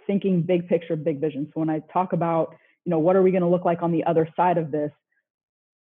thinking 0.07 0.43
big 0.43 0.69
picture, 0.69 0.97
big 0.97 1.21
vision. 1.21 1.51
So 1.53 1.61
when 1.61 1.71
I 1.71 1.81
talk 1.93 2.13
about, 2.13 2.55
you 2.85 2.91
know, 2.91 2.99
what 2.99 3.17
are 3.17 3.23
we 3.23 3.31
going 3.31 3.43
to 3.43 3.49
look 3.49 3.65
like 3.65 3.83
on 3.83 3.93
the 3.93 4.05
other 4.05 4.29
side 4.37 4.59
of 4.59 4.71
this, 4.71 4.91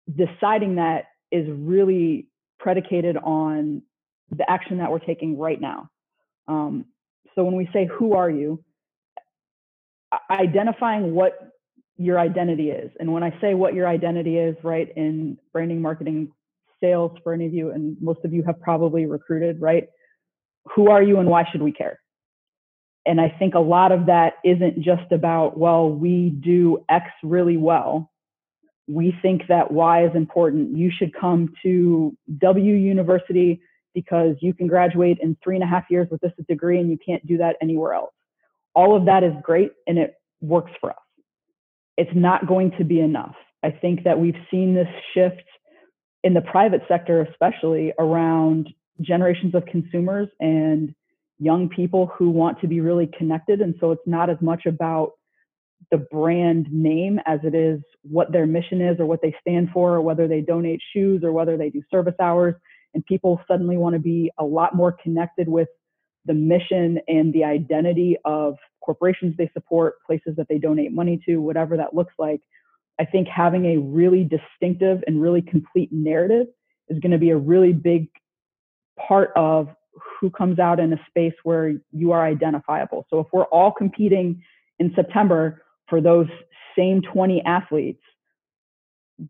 deciding 0.07 0.75
that 0.75 1.05
is 1.31 1.47
really 1.49 2.27
predicated 2.59 3.17
on 3.17 3.81
the 4.35 4.49
action 4.49 4.77
that 4.79 4.91
we're 4.91 4.99
taking 4.99 5.37
right 5.37 5.59
now. 5.59 5.89
Um, 6.47 6.85
so 7.35 7.43
when 7.43 7.55
we 7.55 7.69
say, 7.73 7.87
who 7.97 8.13
are 8.13 8.29
you? 8.29 8.63
Identifying 10.29 11.13
what 11.13 11.51
your 11.97 12.19
identity 12.19 12.69
is. 12.69 12.91
And 12.99 13.13
when 13.13 13.23
I 13.23 13.37
say 13.41 13.53
what 13.53 13.73
your 13.73 13.87
identity 13.87 14.37
is, 14.37 14.55
right, 14.63 14.89
in 14.95 15.37
branding, 15.53 15.81
marketing, 15.81 16.31
sales, 16.81 17.11
for 17.23 17.33
any 17.33 17.45
of 17.45 17.53
you, 17.53 17.71
and 17.71 17.97
most 18.01 18.19
of 18.23 18.33
you 18.33 18.43
have 18.43 18.59
probably 18.59 19.05
recruited, 19.05 19.61
right? 19.61 19.87
Who 20.75 20.89
are 20.89 21.01
you 21.01 21.19
and 21.19 21.29
why 21.29 21.45
should 21.51 21.61
we 21.61 21.71
care? 21.71 21.99
And 23.05 23.21
I 23.21 23.29
think 23.29 23.53
a 23.53 23.59
lot 23.59 23.91
of 23.91 24.07
that 24.07 24.33
isn't 24.43 24.81
just 24.81 25.11
about, 25.11 25.57
well, 25.57 25.89
we 25.89 26.29
do 26.29 26.83
X 26.89 27.05
really 27.23 27.57
well. 27.57 28.11
We 28.87 29.15
think 29.21 29.43
that 29.49 29.71
Y 29.71 30.05
is 30.05 30.15
important. 30.15 30.77
You 30.77 30.91
should 30.95 31.13
come 31.13 31.53
to 31.63 32.15
W 32.39 32.73
University 32.73 33.61
because 33.93 34.35
you 34.41 34.53
can 34.53 34.67
graduate 34.67 35.17
in 35.21 35.37
three 35.43 35.55
and 35.55 35.63
a 35.63 35.67
half 35.67 35.85
years 35.89 36.07
with 36.11 36.21
this 36.21 36.33
degree 36.47 36.79
and 36.79 36.89
you 36.89 36.97
can't 37.03 37.25
do 37.25 37.37
that 37.37 37.55
anywhere 37.61 37.93
else. 37.93 38.13
All 38.75 38.95
of 38.95 39.05
that 39.05 39.23
is 39.23 39.33
great 39.41 39.71
and 39.87 39.97
it 39.97 40.15
works 40.41 40.71
for 40.79 40.91
us. 40.91 40.97
It's 41.97 42.11
not 42.13 42.45
going 42.45 42.71
to 42.77 42.83
be 42.83 42.99
enough. 42.99 43.35
I 43.63 43.71
think 43.71 44.03
that 44.03 44.19
we've 44.19 44.35
seen 44.51 44.75
this 44.75 44.87
shift 45.13 45.41
in 46.23 46.33
the 46.33 46.41
private 46.41 46.81
sector, 46.87 47.21
especially 47.21 47.93
around 47.97 48.69
generations 49.01 49.55
of 49.55 49.65
consumers 49.65 50.27
and 50.39 50.93
young 51.39 51.69
people 51.69 52.11
who 52.17 52.29
want 52.29 52.59
to 52.61 52.67
be 52.67 52.81
really 52.81 53.09
connected. 53.17 53.61
And 53.61 53.75
so 53.79 53.91
it's 53.91 54.05
not 54.05 54.29
as 54.29 54.37
much 54.41 54.65
about 54.65 55.13
the 55.91 55.97
brand 55.97 56.67
name 56.71 57.19
as 57.25 57.39
it 57.43 57.55
is 57.55 57.81
what 58.09 58.31
their 58.31 58.45
mission 58.45 58.81
is 58.81 58.99
or 58.99 59.05
what 59.05 59.21
they 59.21 59.35
stand 59.41 59.69
for, 59.73 59.95
or 59.95 60.01
whether 60.01 60.27
they 60.27 60.41
donate 60.41 60.81
shoes 60.93 61.23
or 61.23 61.31
whether 61.31 61.57
they 61.57 61.69
do 61.69 61.81
service 61.91 62.15
hours. 62.19 62.55
And 62.93 63.05
people 63.05 63.41
suddenly 63.47 63.77
want 63.77 63.93
to 63.93 63.99
be 63.99 64.31
a 64.37 64.43
lot 64.43 64.75
more 64.75 64.95
connected 65.03 65.49
with 65.49 65.67
the 66.25 66.33
mission 66.33 66.99
and 67.07 67.33
the 67.33 67.43
identity 67.43 68.17
of 68.25 68.55
corporations 68.81 69.35
they 69.37 69.49
support, 69.53 69.95
places 70.05 70.35
that 70.37 70.47
they 70.49 70.57
donate 70.57 70.91
money 70.91 71.21
to, 71.25 71.37
whatever 71.37 71.77
that 71.77 71.93
looks 71.93 72.13
like. 72.17 72.41
I 72.99 73.05
think 73.05 73.27
having 73.27 73.65
a 73.65 73.77
really 73.77 74.23
distinctive 74.23 75.03
and 75.05 75.21
really 75.21 75.41
complete 75.41 75.91
narrative 75.91 76.47
is 76.87 76.99
going 76.99 77.11
to 77.11 77.17
be 77.17 77.31
a 77.31 77.37
really 77.37 77.73
big 77.73 78.07
part 78.97 79.31
of 79.35 79.67
who 80.19 80.29
comes 80.29 80.59
out 80.59 80.79
in 80.79 80.93
a 80.93 80.99
space 81.09 81.33
where 81.43 81.73
you 81.91 82.11
are 82.11 82.25
identifiable. 82.25 83.05
So 83.09 83.19
if 83.19 83.27
we're 83.33 83.45
all 83.45 83.71
competing 83.71 84.41
in 84.79 84.93
September 84.95 85.61
for 85.87 86.01
those 86.01 86.27
same 86.77 87.01
20 87.01 87.43
athletes, 87.45 88.01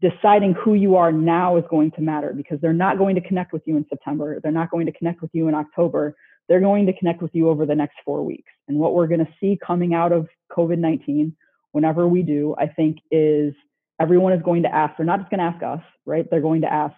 deciding 0.01 0.53
who 0.53 0.74
you 0.74 0.95
are 0.95 1.12
now 1.12 1.57
is 1.57 1.63
going 1.69 1.91
to 1.91 2.01
matter 2.01 2.33
because 2.33 2.59
they're 2.59 2.74
not 2.74 2.97
going 2.97 3.15
to 3.15 3.21
connect 3.21 3.53
with 3.53 3.62
you 3.65 3.77
in 3.77 3.85
September. 3.88 4.39
They're 4.41 4.51
not 4.51 4.71
going 4.71 4.88
to 4.88 4.91
connect 4.91 5.21
with 5.21 5.31
you 5.33 5.47
in 5.47 5.53
October. 5.53 6.15
They're 6.47 6.59
going 6.59 6.85
to 6.88 6.93
connect 6.93 7.21
with 7.21 7.31
you 7.33 7.50
over 7.50 7.65
the 7.65 7.75
next 7.75 7.97
four 8.03 8.24
weeks. 8.24 8.51
And 8.67 8.77
what 8.79 8.93
we're 8.93 9.07
going 9.07 9.25
to 9.25 9.31
see 9.39 9.59
coming 9.65 9.93
out 9.93 10.12
of 10.12 10.27
COVID 10.51 10.79
19, 10.79 11.35
whenever 11.71 12.07
we 12.07 12.24
do, 12.24 12.55
I 12.57 12.67
think 12.67 12.97
is 13.12 13.53
everyone 14.00 14.33
is 14.33 14.41
going 14.41 14.63
to 14.63 14.74
ask, 14.74 14.97
they're 14.97 15.05
not 15.05 15.19
just 15.19 15.29
going 15.29 15.39
to 15.39 15.45
ask 15.45 15.63
us, 15.63 15.81
right? 16.05 16.27
They're 16.29 16.41
going 16.41 16.62
to 16.62 16.71
ask 16.71 16.95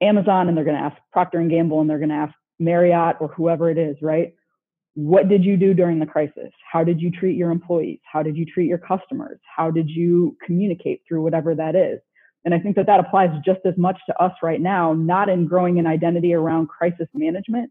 Amazon 0.00 0.48
and 0.48 0.56
they're 0.56 0.64
going 0.64 0.76
to 0.76 0.82
ask 0.82 0.96
Procter 1.12 1.38
and 1.38 1.50
Gamble 1.50 1.80
and 1.80 1.88
they're 1.88 1.98
going 1.98 2.10
to 2.10 2.14
ask 2.14 2.34
Marriott 2.58 3.16
or 3.20 3.28
whoever 3.28 3.70
it 3.70 3.78
is, 3.78 3.96
right? 4.02 4.34
What 4.98 5.28
did 5.28 5.44
you 5.44 5.56
do 5.56 5.74
during 5.74 6.00
the 6.00 6.06
crisis? 6.06 6.50
How 6.72 6.82
did 6.82 7.00
you 7.00 7.12
treat 7.12 7.36
your 7.36 7.52
employees? 7.52 8.00
How 8.02 8.20
did 8.20 8.36
you 8.36 8.44
treat 8.44 8.66
your 8.66 8.78
customers? 8.78 9.38
How 9.44 9.70
did 9.70 9.88
you 9.88 10.36
communicate 10.44 11.02
through 11.06 11.22
whatever 11.22 11.54
that 11.54 11.76
is? 11.76 12.00
And 12.44 12.52
I 12.52 12.58
think 12.58 12.74
that 12.74 12.86
that 12.86 12.98
applies 12.98 13.30
just 13.44 13.60
as 13.64 13.74
much 13.78 13.96
to 14.06 14.20
us 14.20 14.32
right 14.42 14.60
now, 14.60 14.94
not 14.94 15.28
in 15.28 15.46
growing 15.46 15.78
an 15.78 15.86
identity 15.86 16.34
around 16.34 16.66
crisis 16.66 17.06
management, 17.14 17.70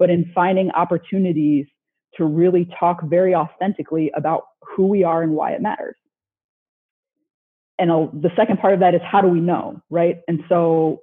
but 0.00 0.10
in 0.10 0.32
finding 0.34 0.72
opportunities 0.72 1.66
to 2.16 2.24
really 2.24 2.68
talk 2.80 3.04
very 3.04 3.36
authentically 3.36 4.10
about 4.16 4.42
who 4.60 4.88
we 4.88 5.04
are 5.04 5.22
and 5.22 5.30
why 5.30 5.52
it 5.52 5.62
matters. 5.62 5.94
And 7.78 7.88
the 8.20 8.30
second 8.34 8.58
part 8.58 8.74
of 8.74 8.80
that 8.80 8.96
is 8.96 9.00
how 9.04 9.20
do 9.20 9.28
we 9.28 9.38
know, 9.38 9.80
right? 9.90 10.22
And 10.26 10.40
so, 10.48 11.02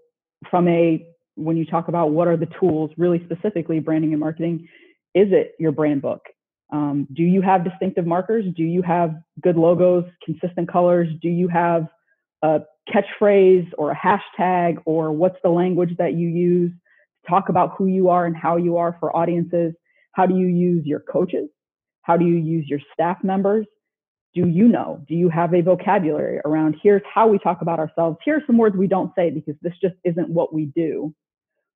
from 0.49 0.67
a 0.67 1.07
when 1.35 1.55
you 1.55 1.65
talk 1.65 1.87
about 1.87 2.11
what 2.11 2.27
are 2.27 2.35
the 2.35 2.49
tools, 2.59 2.91
really 2.97 3.23
specifically 3.23 3.79
branding 3.79 4.11
and 4.11 4.19
marketing, 4.19 4.67
is 5.13 5.29
it 5.31 5.53
your 5.59 5.71
brand 5.71 6.01
book? 6.01 6.21
Um, 6.71 7.07
do 7.13 7.23
you 7.23 7.41
have 7.41 7.65
distinctive 7.65 8.05
markers? 8.05 8.45
Do 8.55 8.63
you 8.63 8.81
have 8.81 9.15
good 9.41 9.57
logos, 9.57 10.05
consistent 10.23 10.71
colors? 10.71 11.09
Do 11.21 11.29
you 11.29 11.47
have 11.49 11.87
a 12.43 12.61
catchphrase 12.89 13.69
or 13.77 13.91
a 13.91 13.95
hashtag 13.95 14.77
or 14.85 15.11
what's 15.11 15.37
the 15.43 15.49
language 15.49 15.95
that 15.97 16.13
you 16.13 16.29
use 16.29 16.71
to 16.71 17.29
talk 17.29 17.49
about 17.49 17.75
who 17.77 17.87
you 17.87 18.09
are 18.09 18.25
and 18.25 18.35
how 18.35 18.57
you 18.57 18.77
are 18.77 18.95
for 18.99 19.15
audiences? 19.15 19.73
How 20.13 20.25
do 20.25 20.37
you 20.37 20.47
use 20.47 20.85
your 20.85 21.01
coaches? 21.01 21.49
How 22.03 22.17
do 22.17 22.25
you 22.25 22.35
use 22.35 22.67
your 22.69 22.79
staff 22.93 23.17
members? 23.23 23.65
Do 24.33 24.47
you 24.47 24.67
know? 24.69 25.03
Do 25.09 25.15
you 25.15 25.27
have 25.27 25.53
a 25.53 25.61
vocabulary 25.61 26.39
around 26.45 26.77
here's 26.81 27.01
how 27.13 27.27
we 27.27 27.37
talk 27.37 27.61
about 27.61 27.79
ourselves? 27.79 28.17
Here's 28.23 28.43
some 28.47 28.57
words 28.57 28.77
we 28.77 28.87
don't 28.87 29.11
say 29.15 29.29
because 29.29 29.55
this 29.61 29.73
just 29.81 29.95
isn't 30.05 30.29
what 30.29 30.53
we 30.53 30.67
do 30.67 31.13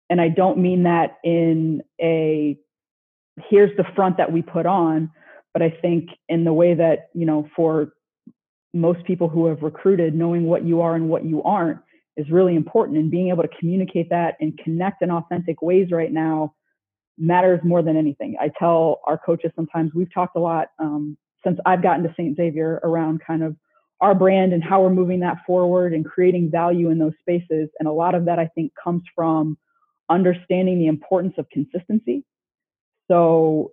and 0.09 0.21
I 0.21 0.29
don't 0.29 0.59
mean 0.59 0.83
that 0.83 1.17
in 1.23 1.81
a 2.01 2.57
here's 3.49 3.75
the 3.77 3.85
front 3.95 4.17
that 4.17 4.31
we 4.31 4.41
put 4.41 4.65
on, 4.65 5.11
but 5.53 5.61
I 5.61 5.69
think 5.69 6.09
in 6.29 6.43
the 6.43 6.53
way 6.53 6.73
that, 6.73 7.09
you 7.13 7.25
know, 7.25 7.49
for 7.55 7.93
most 8.73 9.03
people 9.05 9.29
who 9.29 9.47
have 9.47 9.61
recruited, 9.61 10.13
knowing 10.13 10.45
what 10.45 10.65
you 10.65 10.81
are 10.81 10.95
and 10.95 11.09
what 11.09 11.25
you 11.25 11.41
aren't 11.43 11.79
is 12.17 12.29
really 12.29 12.55
important. 12.55 12.97
And 12.97 13.11
being 13.11 13.29
able 13.29 13.43
to 13.43 13.49
communicate 13.59 14.09
that 14.09 14.35
and 14.39 14.57
connect 14.57 15.01
in 15.01 15.11
authentic 15.11 15.61
ways 15.61 15.91
right 15.91 16.11
now 16.11 16.53
matters 17.17 17.61
more 17.63 17.81
than 17.81 17.95
anything. 17.95 18.35
I 18.39 18.51
tell 18.59 18.99
our 19.05 19.17
coaches 19.17 19.51
sometimes 19.55 19.93
we've 19.93 20.13
talked 20.13 20.35
a 20.35 20.41
lot 20.41 20.69
um, 20.79 21.17
since 21.45 21.59
I've 21.65 21.81
gotten 21.81 22.03
to 22.03 22.13
St. 22.17 22.35
Xavier 22.35 22.81
around 22.83 23.21
kind 23.25 23.43
of 23.43 23.55
our 24.01 24.13
brand 24.13 24.51
and 24.51 24.63
how 24.63 24.81
we're 24.81 24.89
moving 24.89 25.21
that 25.21 25.37
forward 25.47 25.93
and 25.93 26.05
creating 26.05 26.51
value 26.51 26.89
in 26.89 26.99
those 26.99 27.13
spaces. 27.21 27.69
And 27.79 27.87
a 27.87 27.93
lot 27.93 28.13
of 28.13 28.25
that 28.25 28.39
I 28.39 28.47
think 28.47 28.73
comes 28.81 29.03
from 29.15 29.57
understanding 30.09 30.79
the 30.79 30.87
importance 30.87 31.35
of 31.37 31.49
consistency. 31.49 32.25
So, 33.09 33.71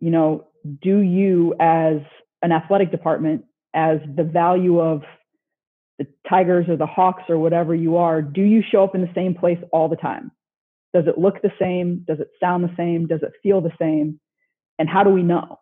you 0.00 0.10
know, 0.10 0.46
do 0.82 0.98
you 0.98 1.54
as 1.60 1.98
an 2.42 2.52
athletic 2.52 2.90
department, 2.90 3.44
as 3.74 3.98
the 4.16 4.24
value 4.24 4.80
of 4.80 5.02
the 5.98 6.06
Tigers 6.28 6.68
or 6.68 6.76
the 6.76 6.86
Hawks 6.86 7.24
or 7.28 7.38
whatever 7.38 7.74
you 7.74 7.96
are, 7.96 8.22
do 8.22 8.42
you 8.42 8.62
show 8.62 8.84
up 8.84 8.94
in 8.94 9.00
the 9.00 9.10
same 9.14 9.34
place 9.34 9.58
all 9.72 9.88
the 9.88 9.96
time? 9.96 10.30
Does 10.94 11.04
it 11.06 11.18
look 11.18 11.42
the 11.42 11.52
same? 11.60 12.04
Does 12.06 12.20
it 12.20 12.30
sound 12.40 12.64
the 12.64 12.74
same? 12.76 13.06
Does 13.06 13.22
it 13.22 13.32
feel 13.42 13.60
the 13.60 13.72
same? 13.80 14.20
And 14.78 14.88
how 14.88 15.02
do 15.02 15.10
we 15.10 15.22
know? 15.22 15.58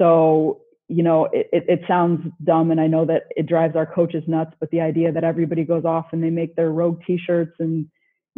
So, 0.00 0.60
you 0.86 1.02
know, 1.02 1.26
it, 1.26 1.48
it, 1.52 1.64
it, 1.68 1.80
sounds 1.88 2.30
dumb 2.44 2.70
and 2.70 2.80
I 2.80 2.86
know 2.86 3.04
that 3.06 3.24
it 3.30 3.46
drives 3.46 3.74
our 3.74 3.86
coaches 3.86 4.22
nuts, 4.26 4.52
but 4.60 4.70
the 4.70 4.80
idea 4.80 5.12
that 5.12 5.24
everybody 5.24 5.64
goes 5.64 5.84
off 5.84 6.06
and 6.12 6.22
they 6.22 6.30
make 6.30 6.54
their 6.54 6.70
rogue 6.70 7.02
t-shirts 7.06 7.56
and, 7.58 7.88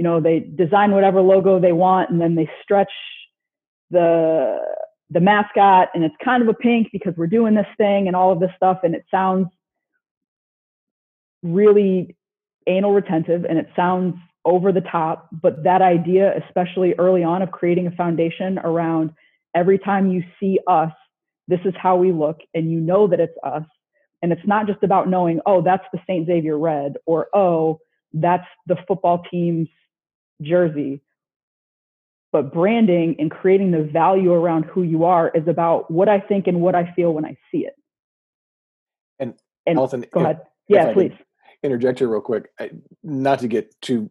you 0.01 0.05
know, 0.05 0.19
they 0.19 0.41
design 0.41 0.93
whatever 0.93 1.21
logo 1.21 1.61
they 1.61 1.73
want 1.73 2.09
and 2.09 2.19
then 2.19 2.35
they 2.35 2.49
stretch 2.63 2.91
the 3.91 4.59
the 5.11 5.21
mascot 5.21 5.91
and 5.93 6.03
it's 6.05 6.15
kind 6.25 6.43
of 6.43 6.49
a 6.49 6.55
pink 6.55 6.89
because 6.91 7.13
we're 7.19 7.27
doing 7.27 7.55
this 7.55 7.67
thing 7.77 8.07
and 8.07 8.17
all 8.17 8.33
of 8.33 8.41
this 8.41 8.51
stuff 8.57 8.79
and 8.83 8.95
it 8.95 9.05
sounds 9.11 9.49
really 11.43 12.17
anal 12.67 12.95
retentive 12.95 13.45
and 13.45 13.59
it 13.59 13.69
sounds 13.77 14.15
over 14.47 14.73
the 14.73 14.81
top 14.81 15.29
but 15.43 15.65
that 15.65 15.83
idea 15.83 16.33
especially 16.47 16.95
early 16.99 17.23
on 17.23 17.43
of 17.43 17.51
creating 17.51 17.87
a 17.87 17.91
foundation 17.91 18.59
around 18.61 19.11
every 19.55 19.79
time 19.79 20.11
you 20.11 20.25
see 20.39 20.59
us 20.67 20.93
this 21.47 21.61
is 21.67 21.75
how 21.77 21.95
we 21.97 22.11
look 22.11 22.39
and 22.55 22.71
you 22.71 22.81
know 22.81 23.07
that 23.07 23.21
it's 23.21 23.37
us 23.43 23.65
and 24.23 24.33
it's 24.33 24.47
not 24.47 24.67
just 24.67 24.83
about 24.83 25.11
knowing 25.11 25.41
oh 25.45 25.61
that's 25.61 25.85
the 25.93 25.99
st 26.07 26.27
xavier 26.27 26.57
red 26.57 26.95
or 27.05 27.27
oh 27.35 27.79
that's 28.15 28.47
the 28.67 28.77
football 28.89 29.23
team's 29.31 29.69
jersey. 30.41 31.01
But 32.33 32.53
branding 32.53 33.17
and 33.19 33.31
creating 33.31 33.73
the 33.73 33.83
value 33.83 34.33
around 34.33 34.65
who 34.65 34.83
you 34.83 35.05
are 35.05 35.31
is 35.35 35.49
about 35.49 35.91
what 35.91 36.09
i 36.09 36.21
think 36.21 36.47
and 36.47 36.61
what 36.61 36.75
i 36.75 36.93
feel 36.93 37.13
when 37.13 37.25
i 37.25 37.37
see 37.51 37.67
it. 37.67 37.75
And 39.19 39.35
and 39.67 39.79
Alton, 39.79 40.05
go 40.13 40.21
ahead. 40.21 40.43
yeah 40.69 40.93
please. 40.93 41.13
interject 41.63 41.99
here 41.99 42.09
real 42.09 42.21
quick 42.21 42.51
not 43.03 43.41
to 43.41 43.49
get 43.49 43.75
too 43.81 44.11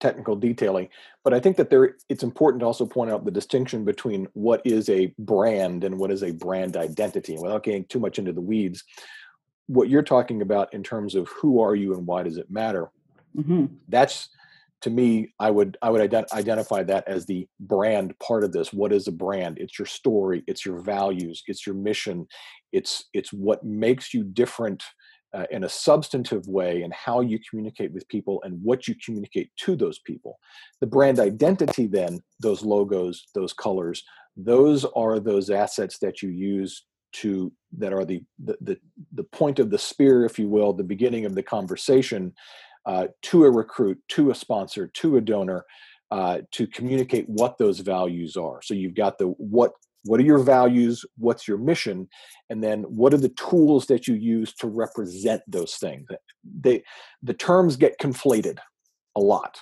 technical 0.00 0.36
detailing 0.36 0.88
but 1.24 1.32
i 1.32 1.40
think 1.40 1.56
that 1.56 1.70
there 1.70 1.96
it's 2.08 2.22
important 2.22 2.60
to 2.60 2.66
also 2.66 2.86
point 2.86 3.10
out 3.10 3.24
the 3.24 3.30
distinction 3.30 3.84
between 3.84 4.28
what 4.34 4.60
is 4.64 4.88
a 4.88 5.12
brand 5.18 5.84
and 5.84 5.98
what 5.98 6.10
is 6.10 6.22
a 6.22 6.32
brand 6.32 6.76
identity. 6.76 7.34
And 7.34 7.42
without 7.42 7.62
getting 7.62 7.84
too 7.84 8.00
much 8.00 8.18
into 8.18 8.32
the 8.32 8.40
weeds 8.40 8.84
what 9.68 9.88
you're 9.88 10.02
talking 10.02 10.42
about 10.42 10.74
in 10.74 10.82
terms 10.82 11.14
of 11.14 11.28
who 11.28 11.60
are 11.60 11.74
you 11.76 11.94
and 11.94 12.06
why 12.06 12.22
does 12.24 12.36
it 12.38 12.50
matter? 12.50 12.90
Mm-hmm. 13.36 13.66
that's 13.88 14.30
to 14.80 14.90
me 14.90 15.32
i 15.40 15.50
would 15.50 15.76
i 15.82 15.90
would 15.90 16.10
ident- 16.10 16.32
identify 16.32 16.82
that 16.82 17.04
as 17.06 17.26
the 17.26 17.46
brand 17.60 18.18
part 18.18 18.44
of 18.44 18.52
this 18.52 18.72
what 18.72 18.92
is 18.92 19.08
a 19.08 19.12
brand 19.12 19.58
it's 19.58 19.78
your 19.78 19.86
story 19.86 20.42
it's 20.46 20.64
your 20.64 20.80
values 20.80 21.42
it's 21.46 21.66
your 21.66 21.74
mission 21.74 22.26
it's 22.72 23.04
it's 23.12 23.32
what 23.32 23.64
makes 23.64 24.14
you 24.14 24.22
different 24.24 24.82
uh, 25.34 25.44
in 25.50 25.64
a 25.64 25.68
substantive 25.68 26.46
way 26.48 26.82
and 26.82 26.92
how 26.92 27.20
you 27.20 27.38
communicate 27.48 27.92
with 27.92 28.08
people 28.08 28.40
and 28.44 28.58
what 28.62 28.88
you 28.88 28.94
communicate 29.04 29.50
to 29.58 29.76
those 29.76 29.98
people. 30.00 30.38
The 30.80 30.86
brand 30.86 31.20
identity, 31.20 31.86
then, 31.86 32.20
those 32.40 32.62
logos, 32.62 33.26
those 33.34 33.52
colors, 33.52 34.02
those 34.36 34.84
are 34.96 35.18
those 35.18 35.50
assets 35.50 35.98
that 35.98 36.22
you 36.22 36.30
use 36.30 36.84
to 37.10 37.52
that 37.76 37.92
are 37.92 38.04
the 38.04 38.22
the 38.38 38.56
the, 38.60 38.78
the 39.14 39.24
point 39.24 39.58
of 39.58 39.70
the 39.70 39.78
spear, 39.78 40.24
if 40.24 40.38
you 40.38 40.48
will, 40.48 40.72
the 40.72 40.84
beginning 40.84 41.24
of 41.24 41.34
the 41.34 41.42
conversation 41.42 42.32
uh, 42.86 43.08
to 43.22 43.44
a 43.44 43.50
recruit, 43.50 43.98
to 44.08 44.30
a 44.30 44.34
sponsor, 44.34 44.88
to 44.94 45.16
a 45.16 45.20
donor. 45.20 45.64
Uh, 46.10 46.40
to 46.52 46.66
communicate 46.66 47.28
what 47.28 47.58
those 47.58 47.80
values 47.80 48.34
are. 48.34 48.62
So 48.62 48.72
you've 48.72 48.94
got 48.94 49.18
the 49.18 49.26
what 49.26 49.72
what 50.04 50.20
are 50.20 50.24
your 50.24 50.38
values? 50.38 51.04
What's 51.16 51.46
your 51.46 51.58
mission? 51.58 52.08
And 52.50 52.62
then 52.62 52.82
what 52.84 53.12
are 53.12 53.18
the 53.18 53.28
tools 53.30 53.86
that 53.86 54.08
you 54.08 54.14
use 54.14 54.54
to 54.54 54.68
represent 54.68 55.42
those 55.46 55.76
things? 55.76 56.08
They 56.60 56.82
the 57.22 57.34
terms 57.34 57.76
get 57.76 57.98
conflated 57.98 58.58
a 59.16 59.20
lot. 59.20 59.60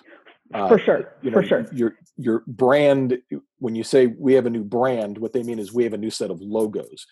Uh, 0.55 0.69
for 0.69 0.79
sure 0.79 1.15
you 1.23 1.31
know, 1.31 1.41
for 1.41 1.47
sure. 1.47 1.67
your 1.73 1.97
your 2.17 2.45
brand 2.47 3.19
when 3.59 3.75
you 3.75 3.83
say 3.83 4.07
we 4.07 4.33
have 4.35 4.47
a 4.47 4.51
new 4.51 4.63
brand 4.63 5.19
what 5.19 5.33
they 5.33 5.43
mean 5.43 5.59
is 5.59 5.73
we 5.73 5.83
have 5.83 5.95
a 5.95 5.99
new 5.99 6.11
set 6.11 6.31
of 6.31 6.41
logos. 6.41 7.07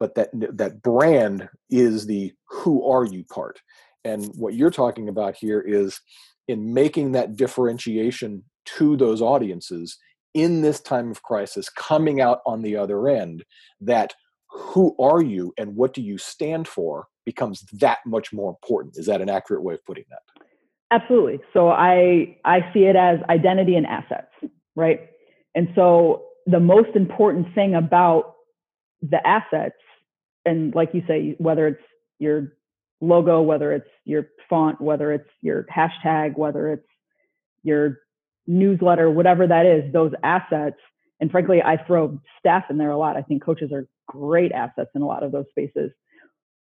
But 0.00 0.16
that 0.16 0.30
that 0.32 0.82
brand 0.82 1.48
is 1.70 2.06
the 2.06 2.32
who 2.48 2.90
are 2.90 3.04
you 3.04 3.22
part 3.24 3.60
and 4.04 4.26
what 4.34 4.54
you're 4.54 4.70
talking 4.70 5.08
about 5.08 5.36
here 5.36 5.60
is 5.60 6.00
in 6.48 6.74
making 6.74 7.12
that 7.12 7.36
differentiation 7.36 8.44
to 8.64 8.96
those 8.96 9.22
audiences 9.22 9.98
in 10.34 10.62
this 10.62 10.80
time 10.80 11.10
of 11.10 11.22
crisis 11.22 11.68
coming 11.68 12.20
out 12.20 12.40
on 12.46 12.62
the 12.62 12.76
other 12.76 13.08
end 13.08 13.44
that 13.80 14.14
who 14.48 14.94
are 14.98 15.22
you 15.22 15.52
and 15.58 15.76
what 15.76 15.94
do 15.94 16.02
you 16.02 16.18
stand 16.18 16.66
for 16.66 17.06
becomes 17.24 17.62
that 17.72 17.98
much 18.06 18.32
more 18.32 18.50
important. 18.50 18.96
Is 18.96 19.06
that 19.06 19.20
an 19.20 19.28
accurate 19.28 19.62
way 19.62 19.74
of 19.74 19.84
putting 19.84 20.04
that? 20.10 20.44
Absolutely. 20.90 21.40
So 21.52 21.70
i 21.70 22.36
i 22.44 22.60
see 22.72 22.84
it 22.84 22.96
as 22.96 23.18
identity 23.28 23.76
and 23.76 23.86
assets 23.86 24.32
right? 24.76 25.00
And 25.54 25.68
so 25.74 26.24
the 26.46 26.60
most 26.60 26.90
important 26.94 27.54
thing 27.54 27.74
about 27.74 28.34
the 29.00 29.24
assets 29.26 29.76
and 30.44 30.74
like 30.74 30.90
you 30.92 31.02
say 31.06 31.34
whether 31.38 31.66
it's 31.66 31.82
your 32.18 32.54
logo 33.02 33.42
whether 33.42 33.72
it's 33.72 33.88
your 34.04 34.28
font 34.48 34.80
whether 34.80 35.12
it's 35.12 35.28
your 35.42 35.66
hashtag 35.74 36.38
whether 36.38 36.72
it's 36.72 36.86
your 37.62 37.98
newsletter, 38.46 39.10
whatever 39.10 39.46
that 39.46 39.66
is, 39.66 39.92
those 39.92 40.12
assets. 40.22 40.76
And 41.20 41.30
frankly, 41.30 41.62
I 41.62 41.76
throw 41.76 42.18
staff 42.38 42.64
in 42.70 42.78
there 42.78 42.90
a 42.90 42.98
lot. 42.98 43.16
I 43.16 43.22
think 43.22 43.42
coaches 43.42 43.70
are 43.72 43.86
great 44.06 44.52
assets 44.52 44.90
in 44.94 45.02
a 45.02 45.06
lot 45.06 45.22
of 45.22 45.32
those 45.32 45.46
spaces. 45.50 45.92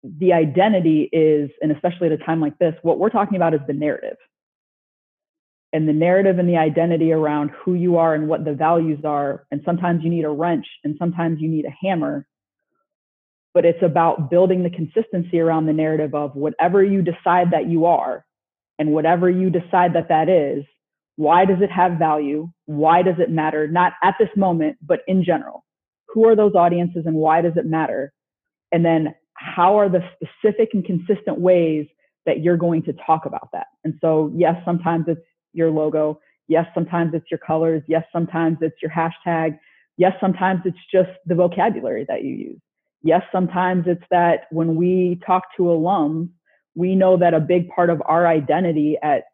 The 0.04 0.34
identity 0.34 1.10
is, 1.12 1.50
and 1.62 1.72
especially 1.72 2.08
at 2.08 2.13
a 2.13 2.17
time 2.17 2.41
like 2.41 2.58
this, 2.60 2.76
what 2.82 3.00
we're 3.00 3.10
talking 3.10 3.36
about 3.36 3.54
is 3.54 3.62
the 3.67 3.74
narrative. 3.74 4.17
And 5.72 5.88
the 5.88 5.93
narrative 5.93 6.38
and 6.38 6.48
the 6.48 6.58
identity 6.58 7.12
around 7.12 7.50
who 7.50 7.74
you 7.74 7.98
are 7.98 8.13
and 8.13 8.28
what 8.28 8.46
the 8.46 8.54
values 8.54 9.04
are. 9.06 9.48
And 9.50 9.62
sometimes 9.65 10.04
you 10.04 10.10
need 10.12 10.26
a 10.26 10.30
wrench 10.30 10.67
and 10.84 10.96
sometimes 11.00 11.41
you 11.41 11.50
need 11.50 11.65
a 11.65 11.74
hammer. 11.86 12.28
But 13.54 13.66
it's 13.66 13.84
about 13.84 14.30
building 14.30 14.63
the 14.63 14.70
consistency 14.70 15.39
around 15.39 15.66
the 15.66 15.74
narrative 15.74 16.16
of 16.16 16.36
whatever 16.36 16.84
you 16.84 17.02
decide 17.02 17.52
that 17.52 17.70
you 17.70 17.86
are 17.86 18.26
and 18.80 18.92
whatever 18.92 19.30
you 19.30 19.50
decide 19.50 19.94
that 19.94 20.10
that 20.10 20.28
is, 20.30 20.66
why 21.16 21.46
does 21.46 21.62
it 21.62 21.72
have 21.72 22.00
value? 22.00 22.50
Why 22.66 23.04
does 23.04 23.16
it 23.20 23.30
matter? 23.30 23.68
Not 23.68 23.94
at 24.04 24.16
this 24.20 24.30
moment, 24.36 24.78
but 24.82 25.02
in 25.08 25.24
general. 25.24 25.63
Who 26.08 26.28
are 26.28 26.36
those 26.36 26.56
audiences 26.56 27.04
and 27.06 27.16
why 27.16 27.42
does 27.42 27.54
it 27.56 27.66
matter? 27.66 28.12
And 28.72 28.84
then 28.84 29.13
how 29.36 29.78
are 29.78 29.89
the 29.89 30.02
specific 30.16 30.70
and 30.74 30.84
consistent 30.84 31.39
ways 31.39 31.86
that 32.26 32.42
you're 32.42 32.58
going 32.58 32.84
to 32.84 32.94
talk 32.94 33.26
about 33.26 33.50
that? 33.54 33.68
And 33.84 33.94
so, 34.02 34.32
yes, 34.36 34.56
sometimes 34.66 35.06
it's 35.08 35.22
your 35.54 35.70
logo. 35.70 36.20
Yes, 36.48 36.66
sometimes 36.74 37.13
it's 37.13 37.30
your 37.30 37.39
colors. 37.39 37.84
Yes, 37.88 38.04
sometimes 38.12 38.58
it's 38.62 38.82
your 38.82 38.92
hashtag. 38.92 39.60
Yes, 39.98 40.13
sometimes 40.20 40.62
it's 40.66 40.78
just 40.92 41.12
the 41.26 41.36
vocabulary 41.36 42.06
that 42.08 42.24
you 42.24 42.34
use. 42.34 42.62
Yes, 43.04 43.22
sometimes 43.32 43.84
it's 43.86 44.04
that 44.12 44.48
when 44.50 44.76
we 44.76 45.20
talk 45.26 45.44
to 45.58 45.63
alums, 45.63 46.30
we 46.74 46.96
know 46.96 47.18
that 47.18 47.34
a 47.34 47.39
big 47.39 47.70
part 47.70 47.89
of 47.89 48.02
our 48.06 48.26
identity 48.26 48.98
at 49.04 49.26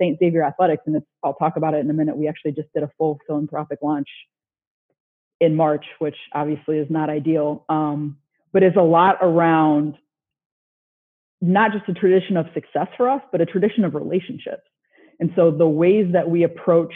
St. 0.00 0.18
Xavier 0.18 0.42
Athletics, 0.44 0.82
and 0.86 1.00
I'll 1.22 1.34
talk 1.34 1.56
about 1.56 1.74
it 1.74 1.78
in 1.78 1.90
a 1.90 1.92
minute. 1.92 2.16
We 2.16 2.26
actually 2.26 2.52
just 2.52 2.72
did 2.74 2.82
a 2.82 2.90
full 2.98 3.20
philanthropic 3.26 3.78
launch 3.82 4.08
in 5.40 5.54
March, 5.54 5.84
which 5.98 6.16
obviously 6.34 6.78
is 6.78 6.88
not 6.90 7.10
ideal, 7.10 7.64
um, 7.68 8.16
but 8.52 8.62
is 8.62 8.74
a 8.76 8.82
lot 8.82 9.18
around 9.20 9.96
not 11.40 11.72
just 11.72 11.88
a 11.88 11.92
tradition 11.92 12.36
of 12.36 12.46
success 12.54 12.86
for 12.96 13.10
us, 13.10 13.20
but 13.30 13.40
a 13.40 13.46
tradition 13.46 13.84
of 13.84 13.94
relationships. 13.94 14.62
And 15.20 15.30
so 15.36 15.50
the 15.50 15.66
ways 15.66 16.06
that 16.12 16.30
we 16.30 16.44
approach, 16.44 16.94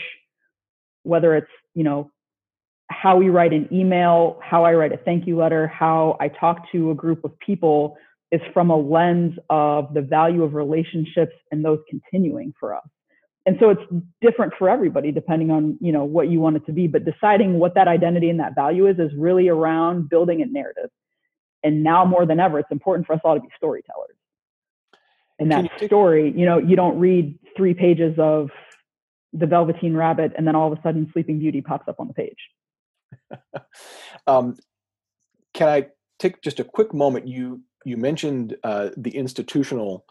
whether 1.02 1.34
it's, 1.34 1.50
you 1.74 1.84
know, 1.84 2.10
how 2.88 3.16
we 3.16 3.28
write 3.28 3.52
an 3.52 3.68
email, 3.72 4.38
how 4.42 4.64
I 4.64 4.74
write 4.74 4.92
a 4.92 4.96
thank 4.96 5.26
you 5.26 5.36
letter, 5.36 5.66
how 5.66 6.16
I 6.20 6.28
talk 6.28 6.70
to 6.72 6.90
a 6.90 6.94
group 6.94 7.24
of 7.24 7.38
people 7.38 7.96
is 8.32 8.40
from 8.52 8.70
a 8.70 8.76
lens 8.76 9.38
of 9.50 9.94
the 9.94 10.02
value 10.02 10.42
of 10.42 10.54
relationships 10.54 11.34
and 11.50 11.64
those 11.64 11.78
continuing 11.88 12.52
for 12.58 12.74
us. 12.74 12.86
And 13.44 13.56
so 13.60 13.70
it's 13.70 13.82
different 14.20 14.54
for 14.58 14.68
everybody 14.68 15.12
depending 15.12 15.52
on, 15.52 15.78
you 15.80 15.92
know, 15.92 16.04
what 16.04 16.28
you 16.28 16.40
want 16.40 16.56
it 16.56 16.66
to 16.66 16.72
be, 16.72 16.88
but 16.88 17.04
deciding 17.04 17.60
what 17.60 17.74
that 17.76 17.86
identity 17.86 18.28
and 18.28 18.40
that 18.40 18.56
value 18.56 18.88
is 18.88 18.98
is 18.98 19.12
really 19.16 19.48
around 19.48 20.08
building 20.08 20.42
a 20.42 20.46
narrative. 20.46 20.90
And 21.62 21.82
now 21.84 22.04
more 22.04 22.26
than 22.26 22.40
ever, 22.40 22.58
it's 22.58 22.70
important 22.72 23.06
for 23.06 23.12
us 23.12 23.20
all 23.24 23.34
to 23.34 23.40
be 23.40 23.48
storytellers. 23.56 24.16
And 25.38 25.50
that 25.52 25.70
story, 25.84 26.32
you 26.36 26.46
know, 26.46 26.58
you 26.58 26.76
don't 26.76 26.98
read 26.98 27.38
three 27.56 27.74
pages 27.74 28.18
of 28.18 28.50
the 29.32 29.46
Velveteen 29.46 29.94
Rabbit, 29.94 30.32
and 30.36 30.46
then 30.46 30.56
all 30.56 30.72
of 30.72 30.78
a 30.78 30.82
sudden 30.82 31.10
Sleeping 31.12 31.38
Beauty 31.38 31.60
pops 31.60 31.88
up 31.88 32.00
on 32.00 32.08
the 32.08 32.14
page. 32.14 32.38
um, 34.26 34.56
can 35.54 35.68
I 35.68 35.86
take 36.18 36.42
just 36.42 36.60
a 36.60 36.64
quick 36.64 36.94
moment? 36.94 37.28
You 37.28 37.62
you 37.84 37.96
mentioned 37.96 38.56
uh, 38.64 38.90
the 38.96 39.14
institutional 39.16 40.04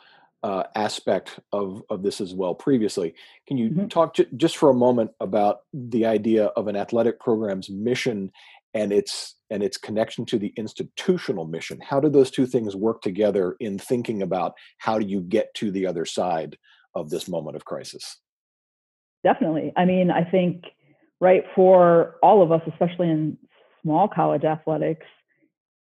uh, 0.43 0.63
aspect 0.75 1.39
of 1.51 1.83
of 1.89 2.03
this 2.03 2.21
as 2.21 2.33
well 2.33 2.53
previously. 2.53 3.15
Can 3.47 3.57
you 3.57 3.69
mm-hmm. 3.69 3.87
talk 3.87 4.15
j- 4.15 4.27
just 4.37 4.57
for 4.57 4.69
a 4.69 4.75
moment 4.75 5.11
about 5.19 5.61
the 5.73 6.05
idea 6.05 6.45
of 6.55 6.67
an 6.67 6.75
athletic 6.75 7.19
program's 7.19 7.69
mission 7.69 8.31
and 8.73 8.93
its 8.93 9.35
and 9.49 9.63
its 9.63 9.77
connection 9.77 10.25
to 10.27 10.37
the 10.37 10.53
institutional 10.55 11.45
mission? 11.45 11.79
How 11.81 11.99
do 11.99 12.09
those 12.09 12.29
two 12.29 12.45
things 12.45 12.75
work 12.75 13.01
together 13.01 13.55
in 13.59 13.79
thinking 13.79 14.21
about 14.21 14.53
how 14.77 14.99
do 14.99 15.05
you 15.05 15.21
get 15.21 15.53
to 15.55 15.71
the 15.71 15.87
other 15.87 16.05
side 16.05 16.57
of 16.93 17.09
this 17.09 17.27
moment 17.27 17.55
of 17.55 17.65
crisis? 17.65 18.17
Definitely. 19.23 19.73
I 19.75 19.85
mean, 19.85 20.11
I 20.11 20.23
think 20.23 20.65
right 21.19 21.43
for 21.55 22.15
all 22.21 22.41
of 22.41 22.51
us, 22.51 22.61
especially 22.71 23.09
in 23.09 23.37
small 23.81 24.07
college 24.07 24.43
athletics, 24.43 25.05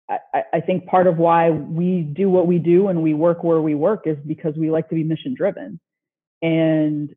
I, 0.09 0.43
I, 0.55 0.61
think 0.61 0.87
part 0.87 1.07
of 1.07 1.19
why 1.19 1.51
we 1.51 2.01
do 2.01 2.29
what 2.29 2.49
we 2.49 2.59
do 2.59 2.89
and 2.89 3.01
we 3.03 3.15
work 3.15 3.45
where 3.45 3.61
we 3.61 3.77
work 3.77 4.07
is 4.07 4.17
because 4.27 4.55
we 4.57 4.71
like 4.71 4.89
to 4.89 4.97
be 4.97 5.05
mission 5.05 5.35
driven. 5.35 5.79
And 6.43 7.15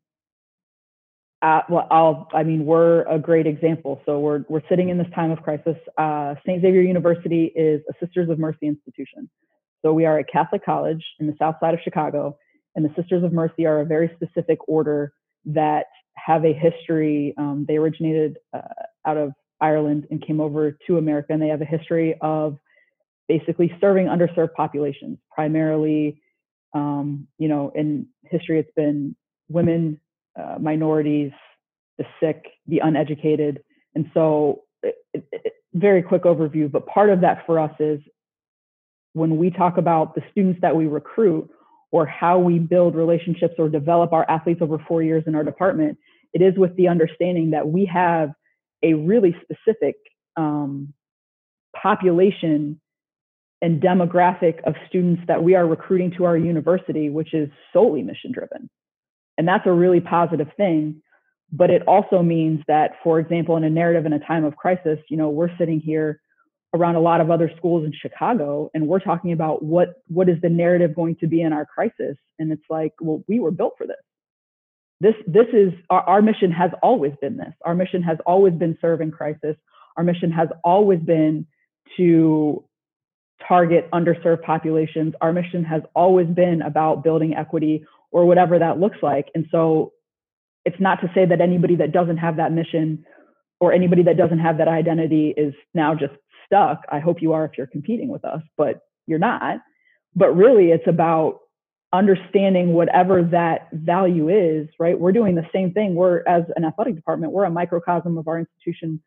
uh, 1.42 1.62
well, 1.68 1.88
I'll, 1.90 2.28
I 2.32 2.44
mean, 2.44 2.64
we're 2.64 3.02
a 3.02 3.18
great 3.18 3.46
example. 3.46 4.00
So 4.06 4.20
we're, 4.20 4.44
we're 4.48 4.62
sitting 4.68 4.90
in 4.90 4.98
this 4.98 5.08
time 5.14 5.30
of 5.30 5.42
crisis. 5.42 5.76
Uh, 5.98 6.36
St. 6.46 6.62
Xavier 6.62 6.82
University 6.82 7.52
is 7.54 7.82
a 7.90 7.94
Sisters 8.04 8.30
of 8.30 8.38
Mercy 8.38 8.66
institution. 8.66 9.28
So 9.82 9.92
we 9.92 10.06
are 10.06 10.18
a 10.18 10.24
Catholic 10.24 10.64
college 10.64 11.04
in 11.20 11.26
the 11.26 11.34
south 11.38 11.56
side 11.60 11.74
of 11.74 11.80
Chicago, 11.82 12.38
and 12.74 12.84
the 12.84 12.94
Sisters 12.96 13.24
of 13.24 13.32
Mercy 13.32 13.66
are 13.66 13.80
a 13.80 13.84
very 13.84 14.10
specific 14.14 14.58
order 14.66 15.12
that 15.46 15.86
have 16.16 16.44
a 16.44 16.52
history. 16.52 17.34
Um, 17.36 17.64
they 17.66 17.76
originated 17.76 18.38
uh, 18.52 18.62
out 19.06 19.16
of 19.16 19.32
Ireland 19.60 20.06
and 20.10 20.24
came 20.24 20.40
over 20.40 20.76
to 20.86 20.98
America, 20.98 21.32
and 21.32 21.42
they 21.42 21.48
have 21.48 21.62
a 21.62 21.66
history 21.66 22.16
of 22.20 22.58
basically 23.28 23.74
serving 23.80 24.06
underserved 24.06 24.54
populations, 24.54 25.18
primarily, 25.30 26.20
um, 26.74 27.26
you 27.38 27.48
know, 27.48 27.72
in 27.74 28.06
history 28.24 28.58
it's 28.58 28.70
been 28.76 29.16
women, 29.48 30.00
uh, 30.38 30.56
minorities, 30.58 31.32
the 31.98 32.04
sick, 32.20 32.44
the 32.66 32.80
uneducated. 32.80 33.62
And 33.94 34.10
so, 34.12 34.62
it, 34.82 34.96
it, 35.12 35.52
very 35.72 36.02
quick 36.02 36.22
overview, 36.22 36.70
but 36.70 36.86
part 36.86 37.10
of 37.10 37.20
that 37.22 37.44
for 37.46 37.58
us 37.58 37.72
is 37.80 38.00
when 39.12 39.36
we 39.38 39.50
talk 39.50 39.76
about 39.76 40.14
the 40.14 40.22
students 40.30 40.60
that 40.60 40.76
we 40.76 40.86
recruit 40.86 41.50
or 41.94 42.04
how 42.06 42.40
we 42.40 42.58
build 42.58 42.96
relationships 42.96 43.54
or 43.56 43.68
develop 43.68 44.12
our 44.12 44.28
athletes 44.28 44.60
over 44.60 44.78
four 44.88 45.00
years 45.00 45.22
in 45.28 45.36
our 45.36 45.44
department, 45.44 45.96
it 46.32 46.42
is 46.42 46.58
with 46.58 46.74
the 46.74 46.88
understanding 46.88 47.52
that 47.52 47.68
we 47.68 47.84
have 47.84 48.32
a 48.82 48.94
really 48.94 49.32
specific 49.44 49.94
um, 50.36 50.92
population 51.80 52.80
and 53.62 53.80
demographic 53.80 54.60
of 54.64 54.74
students 54.88 55.22
that 55.28 55.44
we 55.44 55.54
are 55.54 55.68
recruiting 55.68 56.10
to 56.10 56.24
our 56.24 56.36
university, 56.36 57.10
which 57.10 57.32
is 57.32 57.48
solely 57.72 58.02
mission 58.02 58.32
driven. 58.32 58.68
And 59.38 59.46
that's 59.46 59.64
a 59.64 59.72
really 59.72 60.00
positive 60.00 60.48
thing. 60.56 61.00
But 61.52 61.70
it 61.70 61.86
also 61.86 62.24
means 62.24 62.60
that, 62.66 62.94
for 63.04 63.20
example, 63.20 63.56
in 63.56 63.62
a 63.62 63.70
narrative 63.70 64.04
in 64.04 64.12
a 64.12 64.18
time 64.18 64.44
of 64.44 64.56
crisis, 64.56 64.98
you 65.08 65.16
know, 65.16 65.28
we're 65.28 65.56
sitting 65.58 65.78
here 65.78 66.20
around 66.74 66.96
a 66.96 67.00
lot 67.00 67.20
of 67.20 67.30
other 67.30 67.50
schools 67.56 67.84
in 67.86 67.92
Chicago 67.92 68.70
and 68.74 68.88
we're 68.88 68.98
talking 68.98 69.32
about 69.32 69.62
what 69.62 70.02
what 70.08 70.28
is 70.28 70.36
the 70.42 70.48
narrative 70.48 70.94
going 70.94 71.16
to 71.16 71.26
be 71.26 71.40
in 71.40 71.52
our 71.52 71.64
crisis. 71.64 72.16
And 72.38 72.52
it's 72.52 72.64
like, 72.68 72.92
well, 73.00 73.22
we 73.28 73.38
were 73.38 73.52
built 73.52 73.74
for 73.78 73.86
this. 73.86 73.96
This 75.00 75.14
this 75.26 75.46
is 75.52 75.72
our, 75.88 76.00
our 76.02 76.22
mission 76.22 76.50
has 76.50 76.72
always 76.82 77.12
been 77.20 77.36
this. 77.36 77.52
Our 77.64 77.74
mission 77.74 78.02
has 78.02 78.18
always 78.26 78.54
been 78.54 78.76
serving 78.80 79.12
crisis. 79.12 79.56
Our 79.96 80.02
mission 80.02 80.32
has 80.32 80.48
always 80.64 80.98
been 80.98 81.46
to 81.96 82.64
target 83.46 83.88
underserved 83.92 84.42
populations. 84.42 85.14
Our 85.20 85.32
mission 85.32 85.64
has 85.64 85.82
always 85.94 86.26
been 86.26 86.62
about 86.62 87.04
building 87.04 87.34
equity 87.34 87.84
or 88.10 88.26
whatever 88.26 88.58
that 88.58 88.80
looks 88.80 88.98
like. 89.02 89.28
And 89.34 89.46
so 89.50 89.92
it's 90.64 90.80
not 90.80 91.00
to 91.02 91.10
say 91.14 91.26
that 91.26 91.40
anybody 91.40 91.76
that 91.76 91.92
doesn't 91.92 92.16
have 92.16 92.36
that 92.36 92.52
mission 92.52 93.04
or 93.60 93.72
anybody 93.72 94.02
that 94.04 94.16
doesn't 94.16 94.38
have 94.38 94.58
that 94.58 94.68
identity 94.68 95.34
is 95.36 95.54
now 95.74 95.94
just 95.94 96.14
stuck. 96.46 96.82
I 96.90 96.98
hope 96.98 97.22
you 97.22 97.32
are 97.32 97.44
if 97.44 97.52
you're 97.56 97.66
competing 97.66 98.08
with 98.08 98.24
us, 98.24 98.42
but 98.56 98.80
you're 99.06 99.18
not. 99.18 99.58
But 100.14 100.34
really, 100.34 100.70
it's 100.70 100.86
about 100.86 101.40
understanding 101.92 102.72
whatever 102.72 103.22
that 103.22 103.68
value 103.72 104.28
is, 104.28 104.68
right? 104.80 104.98
We're 104.98 105.12
doing 105.12 105.36
the 105.36 105.46
same 105.54 105.72
thing. 105.72 105.94
We're, 105.94 106.24
as 106.26 106.42
an 106.56 106.64
athletic 106.64 106.96
department, 106.96 107.32
we're 107.32 107.44
a 107.44 107.50
microcosm 107.50 108.18
of 108.18 108.26
our 108.26 108.38
institution 108.38 109.00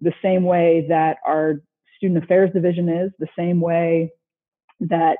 the 0.00 0.12
same 0.20 0.42
way 0.42 0.86
that 0.88 1.18
our 1.24 1.62
student 1.96 2.22
affairs 2.22 2.50
division 2.52 2.88
is, 2.88 3.12
the 3.20 3.28
same 3.38 3.60
way 3.60 4.10
that 4.80 5.18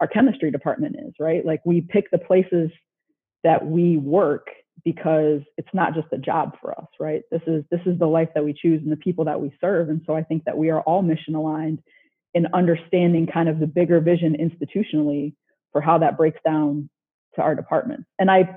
our 0.00 0.06
chemistry 0.06 0.50
department 0.52 0.96
is, 0.96 1.12
right? 1.18 1.44
Like 1.44 1.60
we 1.64 1.80
pick 1.80 2.10
the 2.10 2.18
places 2.18 2.70
that 3.42 3.66
we 3.66 3.96
work 3.96 4.46
because 4.84 5.40
it's 5.56 5.68
not 5.72 5.94
just 5.94 6.08
a 6.12 6.18
job 6.18 6.56
for 6.60 6.72
us, 6.72 6.86
right? 6.98 7.22
This 7.30 7.42
is 7.46 7.64
this 7.70 7.80
is 7.86 7.98
the 7.98 8.06
life 8.06 8.28
that 8.34 8.44
we 8.44 8.52
choose 8.52 8.82
and 8.82 8.92
the 8.92 8.96
people 8.96 9.24
that 9.24 9.40
we 9.40 9.52
serve. 9.60 9.88
And 9.88 10.02
so 10.06 10.14
I 10.14 10.22
think 10.22 10.44
that 10.44 10.56
we 10.56 10.70
are 10.70 10.80
all 10.82 11.02
mission 11.02 11.34
aligned 11.34 11.80
in 12.34 12.46
understanding 12.54 13.26
kind 13.26 13.48
of 13.48 13.58
the 13.58 13.66
bigger 13.66 14.00
vision 14.00 14.36
institutionally 14.40 15.34
for 15.72 15.80
how 15.80 15.98
that 15.98 16.16
breaks 16.16 16.40
down 16.44 16.88
to 17.34 17.42
our 17.42 17.54
departments. 17.54 18.04
And 18.18 18.30
I 18.30 18.56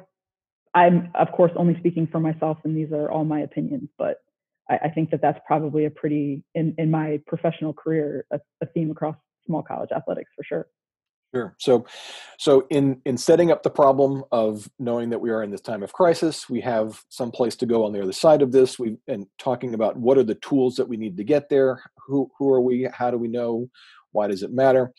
I'm 0.73 1.11
of 1.15 1.31
course 1.31 1.51
only 1.55 1.77
speaking 1.79 2.07
for 2.07 2.19
myself 2.19 2.57
and 2.63 2.75
these 2.75 2.91
are 2.91 3.11
all 3.11 3.25
my 3.25 3.41
opinions, 3.41 3.89
but 3.97 4.17
I, 4.69 4.79
I 4.85 4.89
think 4.89 5.11
that 5.11 5.21
that's 5.21 5.39
probably 5.45 5.85
a 5.85 5.91
pretty 5.91 6.43
in 6.55 6.75
in 6.77 6.91
my 6.91 7.21
professional 7.27 7.73
career 7.73 8.25
a, 8.31 8.39
a 8.61 8.65
theme 8.67 8.91
across 8.91 9.15
small 9.45 9.63
college 9.63 9.91
athletics 9.95 10.31
for 10.35 10.43
sure. 10.43 10.67
Sure. 11.33 11.55
So, 11.59 11.85
so 12.37 12.67
in 12.69 13.01
in 13.05 13.17
setting 13.17 13.51
up 13.51 13.63
the 13.63 13.69
problem 13.69 14.23
of 14.31 14.69
knowing 14.77 15.09
that 15.09 15.19
we 15.19 15.31
are 15.31 15.41
in 15.41 15.49
this 15.49 15.61
time 15.61 15.81
of 15.81 15.91
crisis, 15.93 16.49
we 16.49 16.61
have 16.61 17.01
some 17.09 17.31
place 17.31 17.55
to 17.57 17.65
go 17.65 17.85
on 17.85 17.91
the 17.91 18.01
other 18.01 18.13
side 18.13 18.41
of 18.41 18.51
this. 18.51 18.77
We 18.77 18.97
and 19.07 19.25
talking 19.39 19.73
about 19.73 19.97
what 19.97 20.17
are 20.17 20.23
the 20.23 20.35
tools 20.35 20.75
that 20.75 20.87
we 20.87 20.97
need 20.97 21.17
to 21.17 21.23
get 21.23 21.49
there. 21.49 21.81
Who 22.07 22.29
who 22.37 22.51
are 22.53 22.61
we? 22.61 22.87
How 22.93 23.09
do 23.09 23.17
we 23.17 23.27
know? 23.27 23.69
Why 24.11 24.27
does 24.27 24.43
it 24.43 24.51
matter? 24.51 24.93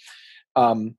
Um, 0.56 0.96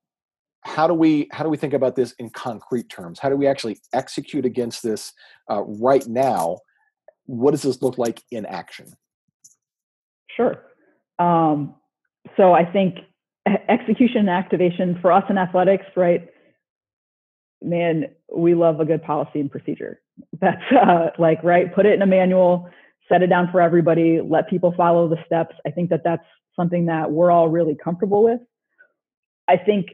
how 0.62 0.88
do 0.88 0.94
we 0.94 1.28
how 1.32 1.44
do 1.44 1.50
we 1.50 1.58
think 1.58 1.74
about 1.74 1.96
this 1.96 2.14
in 2.14 2.30
concrete 2.30 2.88
terms? 2.88 3.20
How 3.20 3.30
do 3.30 3.36
we 3.36 3.48
actually 3.48 3.80
execute 3.94 4.46
against 4.46 4.84
this 4.84 5.12
uh, 5.52 5.64
right 5.64 6.08
now 6.08 6.60
what 7.26 7.52
does 7.52 7.64
this 7.64 7.82
look 7.82 7.98
like 7.98 8.22
in 8.32 8.46
action? 8.46 8.94
Sure. 10.36 10.64
Um, 11.20 11.76
so 12.38 12.54
I 12.54 12.66
think 12.66 13.00
execution 13.46 14.22
and 14.22 14.30
activation 14.30 14.98
for 15.02 15.12
us 15.12 15.24
in 15.30 15.38
athletics, 15.38 15.86
right? 15.96 16.30
Man, 17.62 18.06
we 18.36 18.54
love 18.56 18.80
a 18.80 18.86
good 18.86 19.04
policy 19.04 19.40
and 19.40 19.52
procedure. 19.52 20.02
That's 20.40 20.62
uh, 20.72 21.10
like, 21.18 21.44
right, 21.44 21.74
put 21.74 21.86
it 21.86 21.94
in 21.94 22.02
a 22.02 22.08
manual, 22.08 22.70
set 23.10 23.22
it 23.22 23.28
down 23.28 23.50
for 23.52 23.62
everybody, 23.62 24.20
let 24.22 24.50
people 24.50 24.74
follow 24.76 25.08
the 25.08 25.18
steps. 25.26 25.56
I 25.66 25.72
think 25.72 25.90
that 25.90 26.02
that's 26.04 26.26
something 26.56 26.88
that 26.88 27.12
we're 27.12 27.32
all 27.32 27.50
really 27.50 27.76
comfortable 27.82 28.24
with. 28.24 28.40
I 29.48 29.58
think 29.58 29.88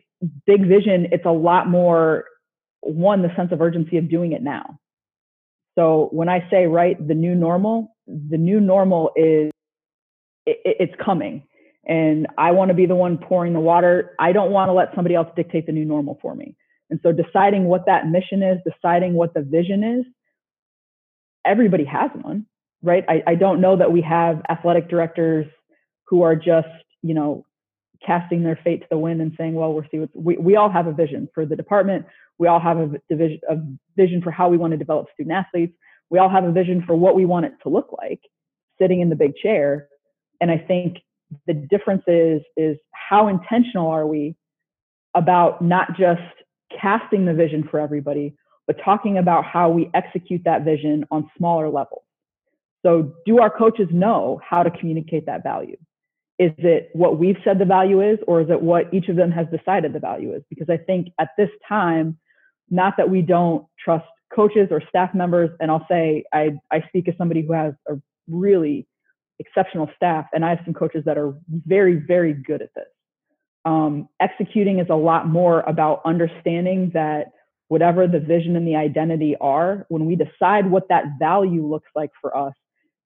big 0.46 0.68
vision, 0.68 1.08
it's 1.12 1.26
a 1.26 1.32
lot 1.32 1.68
more, 1.68 2.26
one, 2.82 3.22
the 3.22 3.36
sense 3.36 3.52
of 3.52 3.62
urgency 3.62 3.98
of 3.98 4.10
doing 4.10 4.32
it 4.32 4.42
now. 4.42 4.80
So 5.78 6.10
when 6.12 6.30
I 6.30 6.48
say, 6.50 6.68
right, 6.68 6.96
the 7.06 7.14
new 7.14 7.36
normal, 7.36 7.96
the 8.08 8.38
new 8.38 8.60
normal 8.60 9.12
is 9.16 9.52
it, 10.46 10.58
it's 10.64 10.94
coming. 11.04 11.44
And 11.88 12.28
I 12.38 12.52
want 12.52 12.70
to 12.70 12.76
be 12.76 12.86
the 12.86 12.96
one 12.96 13.18
pouring 13.18 13.54
the 13.54 13.60
water. 13.60 14.16
I 14.20 14.32
don't 14.32 14.52
want 14.52 14.70
to 14.70 14.74
let 14.74 14.94
somebody 14.96 15.16
else 15.16 15.28
dictate 15.36 15.66
the 15.66 15.72
new 15.72 15.86
normal 15.86 16.20
for 16.22 16.36
me. 16.36 16.56
And 16.90 17.00
so 17.02 17.12
deciding 17.12 17.66
what 17.66 17.86
that 17.88 18.08
mission 18.08 18.44
is, 18.44 18.60
deciding 18.66 19.14
what 19.14 19.34
the 19.34 19.42
vision 19.42 19.84
is, 19.84 20.06
everybody 21.46 21.86
has 21.86 22.12
one, 22.22 22.46
right? 22.84 23.04
I, 23.08 23.24
I 23.26 23.36
don't 23.36 23.62
know 23.62 23.78
that 23.78 23.92
we 23.92 24.02
have 24.02 24.42
athletic 24.50 24.90
directors 24.90 25.48
who 26.06 26.22
are 26.22 26.36
just, 26.36 26.68
you 27.02 27.14
know, 27.14 27.46
casting 28.06 28.44
their 28.44 28.60
fate 28.64 28.82
to 28.82 28.88
the 28.90 28.98
wind 28.98 29.22
and 29.22 29.34
saying, 29.38 29.54
well, 29.54 29.74
we'll 29.74 29.86
see 29.92 30.06
we, 30.14 30.38
we 30.38 30.56
all 30.56 30.70
have 30.70 30.88
a 30.88 30.94
vision 30.94 31.30
for 31.34 31.46
the 31.46 31.56
department. 31.56 32.06
We 32.38 32.48
all 32.48 32.60
have 32.60 32.78
a, 32.78 33.02
division, 33.10 33.40
a 33.50 33.58
vision 33.96 34.22
for 34.22 34.32
how 34.32 34.50
we 34.50 34.58
want 34.58 34.72
to 34.72 34.78
develop 34.78 35.08
student 35.14 35.34
athletes. 35.34 35.74
We 36.10 36.20
all 36.20 36.30
have 36.30 36.44
a 36.44 36.52
vision 36.52 36.84
for 36.86 36.96
what 36.96 37.16
we 37.16 37.26
want 37.26 37.46
it 37.46 37.54
to 37.64 37.70
look 37.70 37.96
like 37.98 38.20
sitting 38.80 39.00
in 39.00 39.10
the 39.10 39.16
big 39.16 39.36
chair. 39.36 39.88
And 40.42 40.52
I 40.52 40.58
think 40.58 40.98
the 41.48 41.54
difference 41.54 42.04
is, 42.08 42.42
is 42.58 42.78
how 42.94 43.28
intentional 43.28 43.88
are 43.88 44.08
we 44.08 44.36
about 45.16 45.62
not 45.62 45.98
just 45.98 46.22
casting 46.80 47.26
the 47.26 47.34
vision 47.34 47.68
for 47.70 47.80
everybody, 47.80 48.34
but 48.68 48.78
talking 48.84 49.18
about 49.18 49.46
how 49.46 49.70
we 49.70 49.90
execute 49.94 50.42
that 50.46 50.64
vision 50.64 51.06
on 51.12 51.30
smaller 51.38 51.70
levels. 51.70 52.04
So 52.84 53.14
do 53.26 53.40
our 53.40 53.50
coaches 53.50 53.88
know 53.92 54.40
how 54.48 54.64
to 54.64 54.72
communicate 54.72 55.26
that 55.26 55.44
value? 55.44 55.78
is 56.40 56.54
it 56.60 56.90
what 56.94 57.20
we've 57.20 57.36
said 57.44 57.60
the 57.60 57.66
value 57.66 58.02
is 58.02 58.18
or 58.26 58.40
is 58.40 58.50
it 58.50 58.62
what 58.62 58.92
each 58.94 59.10
of 59.10 59.18
them 59.18 59.30
has 59.30 59.46
decided 59.56 59.92
the 59.92 60.00
value 60.00 60.34
is 60.34 60.42
because 60.50 60.70
i 60.70 60.78
think 60.78 61.10
at 61.20 61.28
this 61.38 61.50
time 61.68 62.18
not 62.72 62.96
that 62.96 63.10
we 63.10 63.22
don't 63.22 63.66
trust 63.78 64.06
coaches 64.34 64.70
or 64.72 64.82
staff 64.90 65.14
members, 65.14 65.50
and 65.60 65.70
I'll 65.70 65.86
say 65.90 66.24
I, 66.34 66.54
I 66.72 66.82
speak 66.88 67.08
as 67.08 67.16
somebody 67.18 67.42
who 67.42 67.54
has 67.54 67.74
a 67.88 67.96
really 68.28 68.88
exceptional 69.42 69.90
staff, 69.96 70.28
and 70.34 70.46
I 70.46 70.50
have 70.52 70.60
some 70.64 70.74
coaches 70.74 71.04
that 71.06 71.18
are 71.18 71.34
very, 71.50 71.96
very 71.96 72.34
good 72.34 72.62
at 72.62 72.74
this. 72.76 72.86
Um, 73.66 74.08
executing 74.20 74.80
is 74.80 74.88
a 74.90 74.96
lot 74.96 75.28
more 75.28 75.62
about 75.62 76.02
understanding 76.06 76.92
that 76.94 77.32
whatever 77.68 78.08
the 78.08 78.20
vision 78.20 78.56
and 78.56 78.68
the 78.68 78.76
identity 78.76 79.36
are, 79.40 79.86
when 79.90 80.06
we 80.06 80.16
decide 80.16 80.70
what 80.70 80.88
that 80.90 81.06
value 81.20 81.66
looks 81.66 81.90
like 81.96 82.12
for 82.20 82.36
us, 82.36 82.54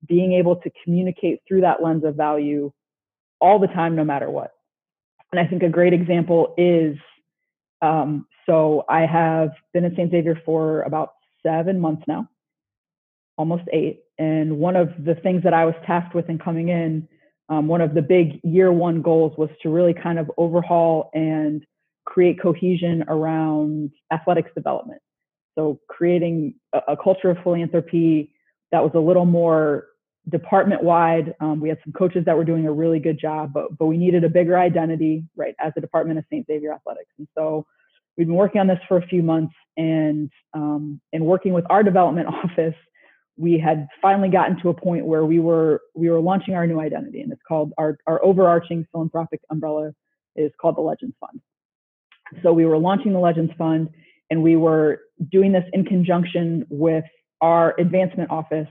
being 0.07 0.33
able 0.33 0.55
to 0.57 0.71
communicate 0.83 1.39
through 1.47 1.61
that 1.61 1.83
lens 1.83 2.03
of 2.03 2.15
value 2.15 2.71
all 3.41 3.59
the 3.59 3.67
time, 3.67 3.95
no 3.95 4.03
matter 4.03 4.29
what. 4.29 4.51
And 5.31 5.39
I 5.39 5.47
think 5.47 5.63
a 5.63 5.69
great 5.69 5.93
example 5.93 6.53
is 6.57 6.97
um, 7.81 8.25
so 8.45 8.85
I 8.87 9.05
have 9.05 9.51
been 9.73 9.85
at 9.85 9.93
St. 9.93 10.11
Xavier 10.11 10.41
for 10.45 10.81
about 10.83 11.13
seven 11.43 11.79
months 11.79 12.03
now, 12.07 12.29
almost 13.37 13.63
eight. 13.71 14.04
And 14.17 14.58
one 14.58 14.75
of 14.75 14.89
the 15.04 15.15
things 15.15 15.43
that 15.43 15.54
I 15.54 15.65
was 15.65 15.75
tasked 15.86 16.15
with 16.15 16.30
in 16.30 16.38
coming 16.39 16.69
in, 16.69 17.08
um, 17.49 17.67
one 17.67 17.82
of 17.82 17.93
the 17.93 18.01
big 18.01 18.39
year 18.43 18.71
one 18.71 19.01
goals 19.01 19.38
was 19.38 19.49
to 19.62 19.69
really 19.69 19.93
kind 19.93 20.17
of 20.17 20.32
overhaul 20.38 21.12
and 21.13 21.65
create 22.06 22.41
cohesion 22.41 23.04
around 23.08 23.91
athletics 24.12 24.51
development. 24.56 25.01
So 25.58 25.80
creating 25.89 26.56
a, 26.73 26.80
a 26.89 26.97
culture 26.97 27.30
of 27.30 27.38
philanthropy 27.43 28.34
that 28.71 28.84
was 28.84 28.91
a 28.93 28.99
little 28.99 29.25
more 29.25 29.88
department 30.30 30.84
wide. 30.84 31.34
Um, 31.39 31.60
we 31.60 31.69
had 31.69 31.78
some 31.84 31.93
coaches 31.93 32.25
that 32.25 32.36
were 32.36 32.43
doing 32.43 32.65
a 32.65 32.71
really 32.71 32.99
good 32.99 33.19
job, 33.19 33.54
but 33.54 33.78
but 33.78 33.86
we 33.86 33.97
needed 33.97 34.23
a 34.23 34.30
bigger 34.30 34.58
identity, 34.58 35.23
right, 35.36 35.56
as 35.60 35.73
a 35.78 35.82
department 35.82 36.19
of 36.19 36.25
St. 36.32 36.45
Xavier 36.47 36.73
Athletics. 36.73 37.12
And 37.17 37.28
so 37.38 37.65
we've 38.17 38.28
been 38.28 38.36
working 38.36 38.62
on 38.62 38.67
this 38.67 38.80
for 38.88 38.97
a 38.97 39.08
few 39.08 39.21
months, 39.23 39.54
and 39.78 40.30
um, 40.54 40.99
and 41.13 41.25
working 41.25 41.54
with 41.54 41.65
our 41.69 41.84
development 41.84 42.28
office, 42.43 42.75
we 43.37 43.59
had 43.59 43.87
finally 44.01 44.29
gotten 44.29 44.59
to 44.61 44.69
a 44.69 44.73
point 44.73 45.05
where 45.05 45.25
we 45.25 45.39
were 45.39 45.81
we 45.93 46.09
were 46.09 46.19
launching 46.19 46.55
our 46.55 46.65
new 46.65 46.79
identity, 46.79 47.21
and 47.21 47.31
it's 47.31 47.41
called 47.47 47.73
our 47.77 47.97
our 48.07 48.23
overarching 48.23 48.85
philanthropic 48.91 49.41
umbrella 49.49 49.91
is 50.35 50.51
called 50.59 50.77
the 50.77 50.81
Legends 50.81 51.15
Fund. 51.19 51.41
So 52.43 52.53
we 52.53 52.65
were 52.65 52.77
launching 52.77 53.13
the 53.13 53.19
Legends 53.19 53.53
Fund, 53.57 53.89
and 54.29 54.41
we 54.41 54.55
were 54.55 55.01
doing 55.31 55.51
this 55.51 55.65
in 55.73 55.85
conjunction 55.85 56.65
with 56.69 57.05
our 57.41 57.75
advancement 57.79 58.31
office 58.31 58.67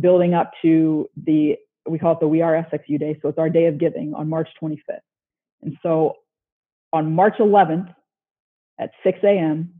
building 0.00 0.34
up 0.34 0.52
to 0.62 1.08
the 1.16 1.56
we 1.88 1.98
call 1.98 2.12
it 2.12 2.20
the 2.20 2.28
We 2.28 2.42
Are 2.42 2.52
SXU 2.54 2.98
Day. 2.98 3.18
So 3.22 3.28
it's 3.28 3.38
our 3.38 3.50
day 3.50 3.66
of 3.66 3.78
giving 3.78 4.14
on 4.14 4.28
March 4.28 4.48
25th. 4.60 5.00
And 5.62 5.76
so 5.82 6.14
on 6.92 7.12
March 7.12 7.34
11th 7.38 7.94
at 8.78 8.90
6 9.04 9.18
a.m., 9.22 9.74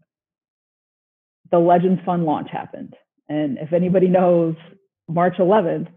the 1.51 1.59
Legends 1.59 2.01
Fund 2.05 2.25
launch 2.25 2.51
happened. 2.51 2.95
And 3.29 3.59
if 3.59 3.73
anybody 3.73 4.09
knows, 4.09 4.55
March 5.09 5.37
11th 5.39 5.89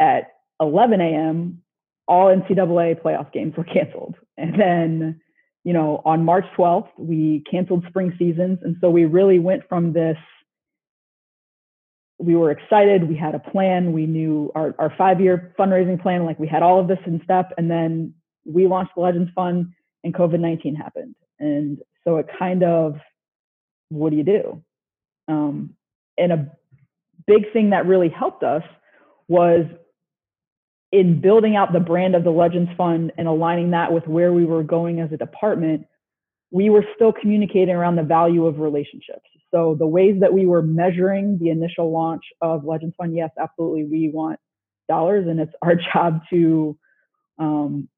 at 0.00 0.32
11 0.60 1.00
a.m., 1.00 1.62
all 2.08 2.34
NCAA 2.34 3.00
playoff 3.02 3.32
games 3.32 3.54
were 3.56 3.64
canceled. 3.64 4.14
And 4.38 4.60
then, 4.60 5.20
you 5.64 5.72
know, 5.72 6.02
on 6.04 6.24
March 6.24 6.44
12th, 6.56 6.88
we 6.98 7.42
canceled 7.50 7.84
spring 7.88 8.14
seasons. 8.18 8.58
And 8.62 8.76
so 8.80 8.90
we 8.90 9.06
really 9.06 9.38
went 9.38 9.68
from 9.68 9.92
this 9.92 10.18
we 12.18 12.34
were 12.34 12.50
excited. 12.50 13.08
We 13.08 13.16
had 13.16 13.34
a 13.34 13.38
plan. 13.38 13.92
We 13.92 14.06
knew 14.06 14.50
our, 14.54 14.74
our 14.78 14.92
five 14.96 15.20
year 15.20 15.54
fundraising 15.58 16.00
plan, 16.00 16.24
like 16.24 16.38
we 16.38 16.48
had 16.48 16.62
all 16.62 16.80
of 16.80 16.88
this 16.88 16.98
in 17.06 17.20
step. 17.24 17.52
And 17.58 17.70
then 17.70 18.14
we 18.44 18.66
launched 18.66 18.92
the 18.94 19.02
Legends 19.02 19.30
Fund 19.34 19.72
and 20.02 20.14
COVID 20.14 20.40
19 20.40 20.74
happened. 20.74 21.14
And 21.38 21.78
so 22.04 22.16
it 22.16 22.26
kind 22.38 22.62
of, 22.62 22.96
what 23.90 24.10
do 24.10 24.16
you 24.16 24.24
do? 24.24 24.62
Um, 25.28 25.74
and 26.16 26.32
a 26.32 26.50
big 27.26 27.52
thing 27.52 27.70
that 27.70 27.86
really 27.86 28.08
helped 28.08 28.42
us 28.42 28.62
was 29.28 29.66
in 30.92 31.20
building 31.20 31.56
out 31.56 31.72
the 31.72 31.80
brand 31.80 32.14
of 32.14 32.24
the 32.24 32.30
Legends 32.30 32.70
Fund 32.76 33.12
and 33.18 33.26
aligning 33.26 33.72
that 33.72 33.92
with 33.92 34.06
where 34.06 34.32
we 34.32 34.44
were 34.44 34.62
going 34.62 35.00
as 35.00 35.12
a 35.12 35.16
department, 35.16 35.86
we 36.50 36.70
were 36.70 36.84
still 36.94 37.12
communicating 37.12 37.74
around 37.74 37.96
the 37.96 38.02
value 38.02 38.46
of 38.46 38.60
relationships. 38.60 39.28
So 39.52 39.76
the 39.78 39.86
ways 39.86 40.20
that 40.20 40.32
we 40.32 40.46
were 40.46 40.62
measuring 40.62 41.38
the 41.38 41.50
initial 41.50 41.92
launch 41.92 42.24
of 42.40 42.64
Legends 42.64 42.94
Fund, 42.96 43.16
yes, 43.16 43.30
absolutely, 43.38 43.84
we 43.84 44.10
want 44.12 44.38
dollars, 44.88 45.26
and 45.28 45.40
it's 45.40 45.52
our 45.62 45.74
job 45.92 46.20
to 46.30 46.78
um, 47.38 47.88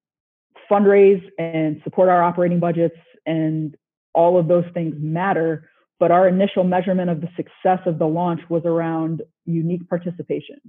fundraise 0.71 1.23
and 1.39 1.81
support 1.85 2.09
our 2.09 2.23
operating 2.23 2.61
budgets, 2.61 2.97
and 3.27 3.77
all 4.15 4.39
of 4.39 4.49
those 4.49 4.65
things 4.75 4.95
matter. 4.99 5.69
But 6.01 6.11
our 6.11 6.29
initial 6.29 6.65
measurement 6.65 7.11
of 7.11 7.21
the 7.21 7.29
success 7.37 7.81
of 7.87 7.99
the 7.99 8.07
launch 8.07 8.41
was 8.49 8.63
around 8.65 9.23
unique 9.45 9.89
participation. 9.89 10.61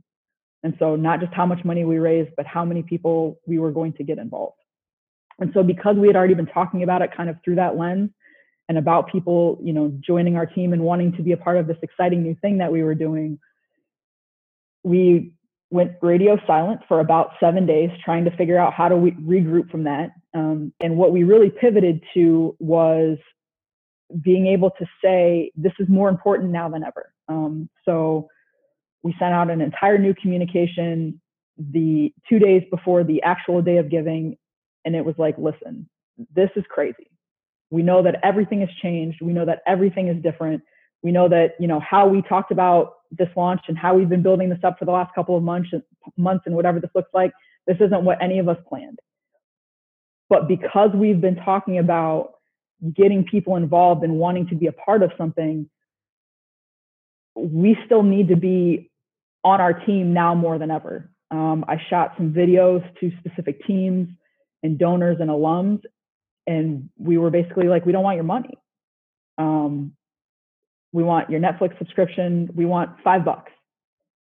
And 0.63 0.75
so, 0.79 0.95
not 0.95 1.21
just 1.21 1.33
how 1.33 1.45
much 1.45 1.63
money 1.63 1.85
we 1.85 1.99
raised, 1.99 2.31
but 2.35 2.45
how 2.45 2.65
many 2.65 2.83
people 2.83 3.39
we 3.45 3.59
were 3.59 3.71
going 3.71 3.93
to 3.93 4.03
get 4.03 4.17
involved. 4.17 4.57
And 5.39 5.51
so, 5.53 5.63
because 5.63 5.95
we 5.95 6.07
had 6.07 6.15
already 6.15 6.33
been 6.33 6.47
talking 6.47 6.83
about 6.83 7.01
it 7.01 7.11
kind 7.15 7.29
of 7.29 7.37
through 7.43 7.55
that 7.55 7.77
lens, 7.77 8.09
and 8.69 8.77
about 8.77 9.11
people, 9.11 9.59
you 9.63 9.73
know, 9.73 9.91
joining 9.99 10.37
our 10.37 10.45
team 10.45 10.73
and 10.73 10.83
wanting 10.83 11.11
to 11.13 11.23
be 11.23 11.31
a 11.31 11.37
part 11.37 11.57
of 11.57 11.65
this 11.65 11.77
exciting 11.81 12.21
new 12.21 12.35
thing 12.39 12.59
that 12.59 12.71
we 12.71 12.83
were 12.83 12.93
doing, 12.93 13.39
we 14.83 15.33
went 15.71 15.93
radio 16.03 16.37
silent 16.45 16.81
for 16.87 16.99
about 16.99 17.31
seven 17.39 17.65
days, 17.65 17.89
trying 18.05 18.25
to 18.25 18.31
figure 18.37 18.59
out 18.59 18.73
how 18.73 18.95
we 18.95 19.11
regroup 19.11 19.71
from 19.71 19.85
that. 19.85 20.11
Um, 20.35 20.71
and 20.79 20.97
what 20.97 21.11
we 21.11 21.23
really 21.23 21.49
pivoted 21.49 22.03
to 22.13 22.55
was 22.59 23.17
being 24.21 24.47
able 24.47 24.71
to 24.71 24.85
say, 25.03 25.51
this 25.55 25.73
is 25.79 25.87
more 25.87 26.09
important 26.09 26.51
now 26.51 26.69
than 26.69 26.83
ever. 26.83 27.11
Um, 27.27 27.69
so 27.85 28.29
we 29.03 29.15
sent 29.19 29.33
out 29.33 29.49
an 29.49 29.61
entire 29.61 29.97
new 29.97 30.13
communication 30.13 31.21
the 31.57 32.13
two 32.27 32.39
days 32.39 32.63
before 32.71 33.03
the 33.03 33.21
actual 33.21 33.61
day 33.61 33.77
of 33.77 33.89
giving. 33.89 34.37
And 34.85 34.95
it 34.95 35.05
was 35.05 35.15
like, 35.17 35.37
listen, 35.37 35.89
this 36.33 36.49
is 36.55 36.63
crazy 36.69 37.09
we 37.71 37.83
know 37.83 38.01
that 38.03 38.19
everything 38.23 38.61
has 38.61 38.69
changed. 38.81 39.21
We 39.21 39.33
know 39.33 39.45
that 39.45 39.61
everything 39.67 40.07
is 40.07 40.21
different. 40.21 40.63
We 41.03 41.11
know 41.11 41.29
that, 41.29 41.53
you 41.59 41.67
know, 41.67 41.79
how 41.79 42.07
we 42.07 42.21
talked 42.23 42.51
about 42.51 42.95
this 43.11 43.29
launch 43.35 43.61
and 43.67 43.77
how 43.77 43.95
we've 43.95 44.09
been 44.09 44.23
building 44.23 44.49
this 44.49 44.59
up 44.63 44.77
for 44.77 44.85
the 44.85 44.91
last 44.91 45.13
couple 45.13 45.37
of 45.37 45.43
months, 45.43 45.69
months 46.17 46.43
and 46.45 46.55
whatever 46.55 46.79
this 46.79 46.89
looks 46.95 47.09
like, 47.13 47.31
this 47.67 47.77
isn't 47.79 48.03
what 48.03 48.21
any 48.21 48.39
of 48.39 48.49
us 48.49 48.57
planned. 48.67 48.99
But 50.29 50.47
because 50.47 50.89
we've 50.93 51.21
been 51.21 51.37
talking 51.37 51.77
about 51.79 52.33
getting 52.93 53.25
people 53.25 53.55
involved 53.55 54.03
and 54.03 54.13
wanting 54.13 54.47
to 54.47 54.55
be 54.55 54.67
a 54.67 54.71
part 54.71 55.03
of 55.03 55.11
something, 55.17 55.69
we 57.35 57.77
still 57.85 58.03
need 58.03 58.29
to 58.29 58.35
be 58.35 58.89
on 59.43 59.61
our 59.61 59.73
team 59.73 60.13
now 60.13 60.35
more 60.35 60.57
than 60.57 60.71
ever. 60.71 61.09
Um, 61.31 61.63
I 61.67 61.77
shot 61.89 62.13
some 62.17 62.33
videos 62.33 62.83
to 62.99 63.11
specific 63.19 63.65
teams 63.65 64.09
and 64.63 64.77
donors 64.77 65.17
and 65.19 65.29
alums, 65.29 65.81
and 66.47 66.89
we 66.97 67.17
were 67.17 67.29
basically 67.29 67.67
like, 67.67 67.85
we 67.85 67.91
don't 67.91 68.03
want 68.03 68.15
your 68.15 68.23
money. 68.25 68.57
Um, 69.37 69.93
we 70.91 71.03
want 71.03 71.29
your 71.29 71.39
Netflix 71.39 71.77
subscription. 71.77 72.49
We 72.55 72.65
want 72.65 72.91
five 73.03 73.23
bucks. 73.23 73.51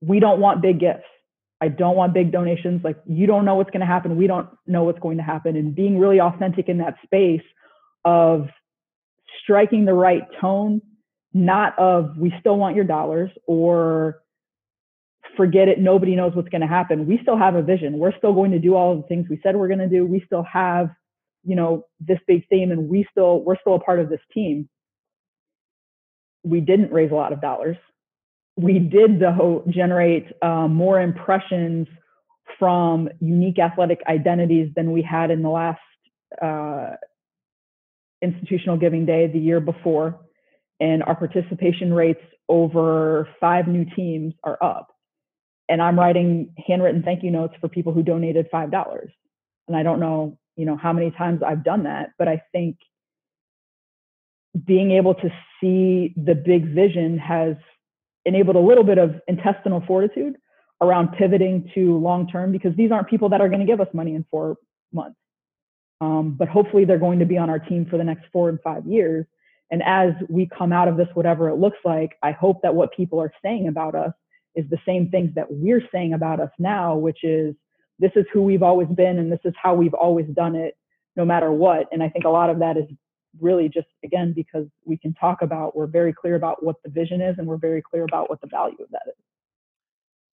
We 0.00 0.18
don't 0.18 0.40
want 0.40 0.62
big 0.62 0.80
gifts. 0.80 1.04
I 1.60 1.68
don't 1.68 1.94
want 1.94 2.14
big 2.14 2.32
donations. 2.32 2.82
Like 2.82 2.96
you 3.06 3.26
don't 3.26 3.44
know 3.44 3.54
what's 3.54 3.70
going 3.70 3.80
to 3.80 3.86
happen. 3.86 4.16
We 4.16 4.26
don't 4.26 4.48
know 4.66 4.84
what's 4.84 4.98
going 4.98 5.18
to 5.18 5.22
happen. 5.22 5.56
And 5.56 5.74
being 5.74 5.98
really 5.98 6.20
authentic 6.20 6.68
in 6.68 6.78
that 6.78 6.96
space 7.04 7.42
of 8.04 8.48
striking 9.42 9.84
the 9.84 9.94
right 9.94 10.22
tone, 10.40 10.80
not 11.32 11.78
of 11.78 12.16
we 12.16 12.32
still 12.40 12.56
want 12.56 12.76
your 12.76 12.84
dollars 12.84 13.30
or 13.46 14.22
forget 15.36 15.68
it. 15.68 15.78
Nobody 15.78 16.16
knows 16.16 16.34
what's 16.34 16.48
going 16.48 16.60
to 16.60 16.66
happen. 16.66 17.06
We 17.06 17.18
still 17.22 17.36
have 17.36 17.54
a 17.54 17.62
vision. 17.62 17.98
We're 17.98 18.16
still 18.16 18.32
going 18.32 18.50
to 18.50 18.58
do 18.58 18.74
all 18.74 18.96
the 18.96 19.02
things 19.04 19.26
we 19.28 19.40
said 19.42 19.56
we're 19.56 19.68
going 19.68 19.78
to 19.78 19.88
do. 19.88 20.04
We 20.06 20.22
still 20.26 20.44
have 20.44 20.90
you 21.44 21.56
know 21.56 21.86
this 22.00 22.18
big 22.26 22.46
theme 22.48 22.70
and 22.70 22.88
we 22.88 23.06
still 23.10 23.40
we're 23.40 23.58
still 23.60 23.74
a 23.74 23.80
part 23.80 24.00
of 24.00 24.08
this 24.08 24.20
team 24.32 24.68
we 26.42 26.60
didn't 26.60 26.92
raise 26.92 27.10
a 27.10 27.14
lot 27.14 27.32
of 27.32 27.40
dollars 27.40 27.76
we 28.56 28.78
did 28.78 29.20
though 29.20 29.64
generate 29.68 30.26
uh, 30.42 30.68
more 30.68 31.00
impressions 31.00 31.86
from 32.58 33.08
unique 33.20 33.58
athletic 33.58 34.00
identities 34.06 34.70
than 34.76 34.92
we 34.92 35.00
had 35.00 35.30
in 35.30 35.42
the 35.42 35.48
last 35.48 35.80
uh, 36.42 36.90
institutional 38.22 38.76
giving 38.76 39.06
day 39.06 39.26
the 39.26 39.38
year 39.38 39.60
before 39.60 40.20
and 40.80 41.02
our 41.02 41.14
participation 41.14 41.92
rates 41.92 42.20
over 42.48 43.28
five 43.38 43.66
new 43.66 43.84
teams 43.96 44.34
are 44.44 44.58
up 44.62 44.88
and 45.68 45.80
i'm 45.80 45.98
writing 45.98 46.54
handwritten 46.66 47.02
thank 47.02 47.22
you 47.22 47.30
notes 47.30 47.54
for 47.60 47.68
people 47.68 47.92
who 47.92 48.02
donated 48.02 48.46
five 48.50 48.70
dollars 48.70 49.10
and 49.68 49.76
i 49.76 49.82
don't 49.82 50.00
know 50.00 50.38
you 50.60 50.66
know 50.66 50.76
how 50.76 50.92
many 50.92 51.10
times 51.10 51.40
I've 51.42 51.64
done 51.64 51.84
that, 51.84 52.10
but 52.18 52.28
I 52.28 52.42
think 52.52 52.76
being 54.66 54.90
able 54.90 55.14
to 55.14 55.30
see 55.58 56.12
the 56.16 56.34
big 56.34 56.74
vision 56.74 57.16
has 57.16 57.56
enabled 58.26 58.56
a 58.56 58.60
little 58.60 58.84
bit 58.84 58.98
of 58.98 59.14
intestinal 59.26 59.82
fortitude 59.86 60.36
around 60.82 61.12
pivoting 61.16 61.70
to 61.74 61.96
long 61.96 62.28
term 62.28 62.52
because 62.52 62.76
these 62.76 62.92
aren't 62.92 63.08
people 63.08 63.30
that 63.30 63.40
are 63.40 63.48
going 63.48 63.60
to 63.60 63.66
give 63.66 63.80
us 63.80 63.88
money 63.94 64.14
in 64.14 64.26
four 64.30 64.56
months. 64.92 65.16
Um, 66.00 66.34
but 66.38 66.48
hopefully 66.48 66.84
they're 66.84 66.98
going 66.98 67.18
to 67.18 67.26
be 67.26 67.36
on 67.36 67.50
our 67.50 67.58
team 67.58 67.86
for 67.86 67.98
the 67.98 68.04
next 68.04 68.24
four 68.32 68.48
and 68.48 68.60
five 68.62 68.86
years. 68.86 69.26
And 69.70 69.82
as 69.84 70.12
we 70.28 70.48
come 70.56 70.72
out 70.72 70.88
of 70.88 70.96
this, 70.96 71.08
whatever 71.14 71.48
it 71.48 71.56
looks 71.56 71.78
like, 71.84 72.16
I 72.22 72.32
hope 72.32 72.62
that 72.62 72.74
what 72.74 72.92
people 72.92 73.20
are 73.20 73.32
saying 73.42 73.68
about 73.68 73.94
us 73.94 74.12
is 74.54 74.64
the 74.68 74.78
same 74.86 75.10
things 75.10 75.34
that 75.34 75.46
we're 75.48 75.82
saying 75.92 76.14
about 76.14 76.40
us 76.40 76.50
now, 76.58 76.96
which 76.96 77.22
is 77.22 77.54
this 77.98 78.10
is 78.16 78.24
who 78.32 78.42
we've 78.42 78.62
always 78.62 78.88
been 78.88 79.18
and 79.18 79.30
this 79.30 79.40
is 79.44 79.54
how 79.62 79.74
we've 79.74 79.94
always 79.94 80.26
done 80.28 80.56
it, 80.56 80.76
no 81.16 81.24
matter 81.24 81.52
what. 81.52 81.86
And 81.92 82.02
I 82.02 82.08
think 82.08 82.24
a 82.24 82.30
lot 82.30 82.50
of 82.50 82.58
that 82.60 82.76
is 82.76 82.86
really 83.40 83.68
just, 83.68 83.86
again, 84.02 84.32
because 84.34 84.66
we 84.84 84.96
can 84.96 85.14
talk 85.14 85.42
about, 85.42 85.76
we're 85.76 85.86
very 85.86 86.12
clear 86.12 86.34
about 86.34 86.64
what 86.64 86.76
the 86.82 86.90
vision 86.90 87.20
is 87.20 87.36
and 87.38 87.46
we're 87.46 87.58
very 87.58 87.82
clear 87.82 88.04
about 88.04 88.28
what 88.28 88.40
the 88.40 88.48
value 88.48 88.82
of 88.82 88.90
that 88.90 89.02
is. 89.06 89.14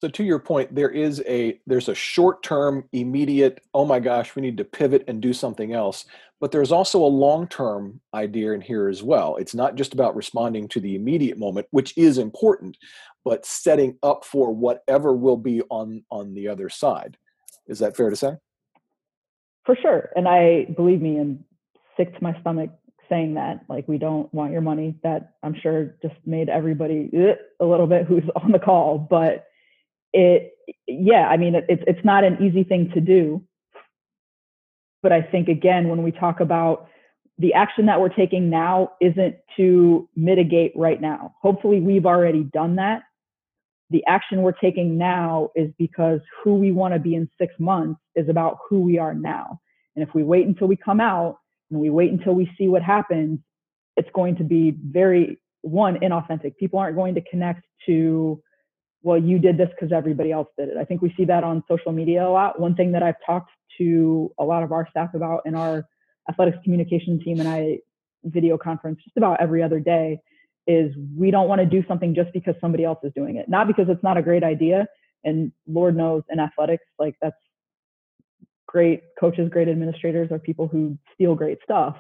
So 0.02 0.08
to 0.08 0.24
your 0.24 0.38
point, 0.40 0.76
there 0.76 0.90
is 0.90 1.24
a 1.28 1.60
there's 1.66 1.90
a 1.90 1.96
short-term, 1.96 2.88
immediate, 2.92 3.62
oh 3.74 3.86
my 3.86 4.00
gosh, 4.00 4.36
we 4.36 4.44
need 4.44 4.58
to 4.58 4.64
pivot 4.64 5.04
and 5.08 5.22
do 5.22 5.34
something 5.34 5.74
else. 5.74 6.06
But 6.40 6.52
there's 6.52 6.72
also 6.72 7.00
a 7.00 7.08
long-term 7.08 8.00
idea 8.14 8.52
in 8.52 8.62
here 8.62 8.90
as 8.90 9.02
well. 9.02 9.38
It's 9.38 9.56
not 9.56 9.74
just 9.74 9.94
about 9.94 10.16
responding 10.16 10.68
to 10.70 10.80
the 10.80 10.96
immediate 10.96 11.40
moment, 11.40 11.66
which 11.72 11.98
is 11.98 12.20
important, 12.20 12.78
but 13.26 13.44
setting 13.44 13.98
up 14.04 14.24
for 14.24 14.54
whatever 14.54 15.14
will 15.14 15.38
be 15.38 15.62
on 15.70 16.04
on 16.12 16.36
the 16.36 16.48
other 16.48 16.70
side. 16.70 17.18
Is 17.66 17.80
that 17.80 17.98
fair 17.98 18.12
to 18.12 18.16
say? 18.16 18.34
For 19.66 19.76
sure. 19.76 20.12
And 20.16 20.28
I 20.28 20.66
believe 20.76 21.02
me, 21.02 21.20
I'm 21.20 21.44
sick 21.98 22.16
to 22.16 22.24
my 22.24 22.40
stomach 22.40 22.70
saying 23.10 23.34
that. 23.34 23.66
Like 23.68 23.88
we 23.88 23.98
don't 23.98 24.32
want 24.32 24.52
your 24.52 24.62
money. 24.62 24.96
That 25.02 25.34
I'm 25.42 25.56
sure 25.60 25.96
just 26.04 26.16
made 26.26 26.50
everybody 26.50 27.10
eh, 27.14 27.34
a 27.60 27.66
little 27.66 27.88
bit 27.88 28.06
who's 28.06 28.24
on 28.36 28.52
the 28.52 28.60
call, 28.60 29.00
but 29.00 29.48
it 30.13 30.54
yeah 30.88 31.28
i 31.28 31.38
mean 31.38 31.56
it's 31.56 31.84
it's 31.88 32.04
not 32.06 32.24
an 32.24 32.38
easy 32.41 32.63
thing 32.63 32.91
to 32.93 33.02
do. 33.02 33.43
But 35.04 35.12
i 35.12 35.22
think 35.22 35.48
again 35.48 35.89
when 35.89 36.04
we 36.04 36.12
talk 36.12 36.39
about 36.39 36.88
the 37.38 37.54
action 37.54 37.86
that 37.86 38.02
we're 38.02 38.10
taking 38.10 38.50
now 38.50 38.93
isn't 39.00 39.36
to 39.58 40.10
mitigate 40.15 40.72
right 40.76 41.00
now. 41.00 41.36
Hopefully 41.39 41.80
we've 41.80 42.08
already 42.08 42.43
done 42.43 42.78
that. 42.78 43.04
The 43.91 44.04
action 44.08 44.41
we're 44.41 44.54
taking 44.54 44.98
now 44.98 45.52
is 45.56 45.70
because 45.78 46.20
who 46.43 46.56
we 46.56 46.72
want 46.72 46.96
to 46.96 47.00
be 47.00 47.13
in 47.13 47.30
six 47.39 47.54
months 47.60 48.02
is 48.15 48.28
about 48.28 48.58
who 48.67 48.82
we 48.82 48.98
are 48.98 49.13
now. 49.13 49.60
And 49.96 50.08
if 50.08 50.15
we 50.15 50.24
wait 50.24 50.48
until 50.48 50.67
we 50.67 50.76
come 50.76 51.00
out 51.00 51.38
and 51.70 51.80
we 51.80 51.91
wait 51.91 52.12
until 52.12 52.34
we 52.34 52.52
see 52.58 52.67
what 52.67 52.82
happens 52.82 53.39
it's 53.98 54.10
going 54.13 54.38
to 54.38 54.43
be 54.43 54.76
very 54.80 55.38
one 55.62 55.96
inauthentic. 56.00 56.56
People 56.58 56.80
aren't 56.80 56.96
going 56.96 57.15
to 57.15 57.22
connect 57.22 57.65
to 57.88 58.41
well, 59.04 59.18
you 59.18 59.40
did 59.40 59.58
this 59.58 59.70
because 59.70 59.92
everybody 59.92 60.32
else 60.32 60.48
did 60.58 60.70
it. 60.70 60.78
I 60.78 60.84
think 60.84 61.02
we 61.02 61.14
see 61.16 61.26
that 61.26 61.44
on 61.44 61.64
social 61.68 61.92
media 61.92 62.28
a 62.28 62.30
lot. 62.30 62.60
One 62.60 62.76
thing 62.76 62.92
that 62.94 63.04
I've 63.04 63.16
talked 63.26 63.52
to 63.78 64.32
a 64.40 64.44
lot 64.44 64.64
of 64.64 64.72
our 64.72 64.88
staff 64.90 65.14
about 65.14 65.42
in 65.46 65.56
our 65.56 65.86
athletics 66.30 66.58
communication 66.64 67.20
team 67.24 67.40
and 67.40 67.48
I 67.48 67.80
video 68.24 68.58
conference 68.58 69.00
just 69.04 69.16
about 69.16 69.40
every 69.40 69.64
other 69.64 69.80
day 69.80 70.20
is 70.66 70.94
we 71.16 71.32
don't 71.32 71.48
want 71.48 71.60
to 71.60 71.66
do 71.66 71.84
something 71.88 72.14
just 72.14 72.34
because 72.34 72.56
somebody 72.60 72.84
else 72.84 73.00
is 73.04 73.14
doing 73.16 73.38
it. 73.38 73.48
Not 73.48 73.68
because 73.68 73.88
it's 73.88 74.04
not 74.04 74.18
a 74.18 74.22
great 74.22 74.44
idea. 74.44 74.88
And 75.24 75.52
Lord 75.68 75.96
knows 75.96 76.24
in 76.30 76.40
athletics, 76.40 76.84
like 77.00 77.16
that's 77.22 77.38
great 78.68 79.04
coaches, 79.20 79.50
great 79.50 79.70
administrators 79.70 80.32
are 80.32 80.40
people 80.40 80.68
who 80.68 80.98
steal 81.14 81.36
great 81.36 81.60
stuff 81.64 81.96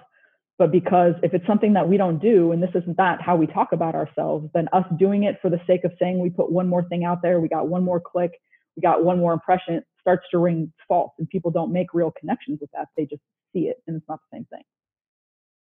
but 0.57 0.71
because 0.71 1.13
if 1.23 1.33
it's 1.33 1.45
something 1.45 1.73
that 1.73 1.87
we 1.87 1.97
don't 1.97 2.19
do 2.19 2.51
and 2.51 2.61
this 2.61 2.71
is 2.73 2.83
not 2.87 2.97
that 2.97 3.21
how 3.21 3.35
we 3.35 3.47
talk 3.47 3.69
about 3.71 3.95
ourselves 3.95 4.49
then 4.53 4.67
us 4.73 4.85
doing 4.97 5.23
it 5.23 5.37
for 5.41 5.49
the 5.49 5.59
sake 5.67 5.83
of 5.83 5.91
saying 5.99 6.19
we 6.19 6.29
put 6.29 6.51
one 6.51 6.67
more 6.67 6.83
thing 6.89 7.03
out 7.03 7.21
there 7.21 7.39
we 7.39 7.47
got 7.47 7.67
one 7.67 7.83
more 7.83 7.99
click 7.99 8.31
we 8.75 8.81
got 8.81 9.03
one 9.03 9.19
more 9.19 9.33
impression 9.33 9.81
starts 10.07 10.25
to 10.31 10.37
ring 10.37 10.71
false 10.87 11.11
and 11.19 11.27
people 11.27 11.51
don't 11.51 11.73
make 11.73 11.93
real 11.93 12.13
connections 12.17 12.59
with 12.61 12.69
that. 12.71 12.87
They 12.95 13.03
just 13.03 13.21
see 13.53 13.63
it 13.63 13.77
and 13.87 13.97
it's 13.97 14.05
not 14.07 14.19
the 14.31 14.37
same 14.37 14.45
thing 14.45 14.63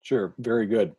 Sure, 0.03 0.33
very 0.37 0.65
good. 0.65 0.97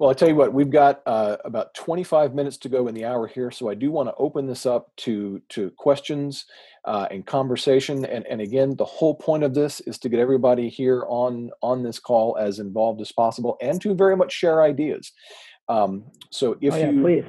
Well, 0.00 0.08
I 0.08 0.14
tell 0.14 0.26
you 0.26 0.34
what, 0.34 0.54
we've 0.54 0.70
got 0.70 1.02
uh, 1.04 1.36
about 1.44 1.74
25 1.74 2.34
minutes 2.34 2.56
to 2.58 2.70
go 2.70 2.88
in 2.88 2.94
the 2.94 3.04
hour 3.04 3.26
here, 3.26 3.50
so 3.50 3.68
I 3.68 3.74
do 3.74 3.90
want 3.90 4.08
to 4.08 4.14
open 4.14 4.46
this 4.46 4.64
up 4.64 4.90
to 4.98 5.42
to 5.50 5.70
questions 5.72 6.46
uh, 6.86 7.06
and 7.10 7.26
conversation. 7.26 8.06
And 8.06 8.26
and 8.26 8.40
again, 8.40 8.74
the 8.74 8.86
whole 8.86 9.14
point 9.14 9.42
of 9.42 9.52
this 9.52 9.80
is 9.80 9.98
to 9.98 10.08
get 10.08 10.18
everybody 10.18 10.70
here 10.70 11.04
on 11.08 11.50
on 11.60 11.82
this 11.82 11.98
call 11.98 12.38
as 12.40 12.58
involved 12.58 13.02
as 13.02 13.12
possible, 13.12 13.58
and 13.60 13.82
to 13.82 13.94
very 13.94 14.16
much 14.16 14.32
share 14.32 14.62
ideas. 14.62 15.12
Um, 15.68 16.04
so 16.30 16.56
if 16.62 16.72
oh, 16.72 16.76
yeah, 16.78 16.90
you 16.90 17.02
please. 17.02 17.24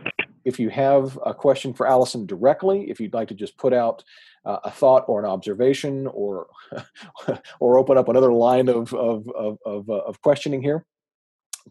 if 0.45 0.58
you 0.58 0.69
have 0.69 1.19
a 1.25 1.34
question 1.34 1.73
for 1.73 1.86
Allison 1.86 2.25
directly, 2.25 2.89
if 2.89 3.01
you'd 3.01 3.13
like 3.13 3.27
to 3.27 3.34
just 3.34 3.58
put 3.58 3.73
out 3.73 4.05
uh, 4.45 4.60
a 4.63 4.71
thought 4.71 5.03
or 5.10 5.19
an 5.19 5.29
observation, 5.29 6.08
or 6.08 6.47
or 7.60 7.77
open 7.77 7.97
up 7.97 8.08
another 8.08 8.32
line 8.32 8.69
of 8.69 8.93
of 8.93 9.27
of, 9.32 9.58
of, 9.65 9.89
uh, 9.89 9.95
of 9.95 10.21
questioning 10.21 10.62
here 10.62 10.86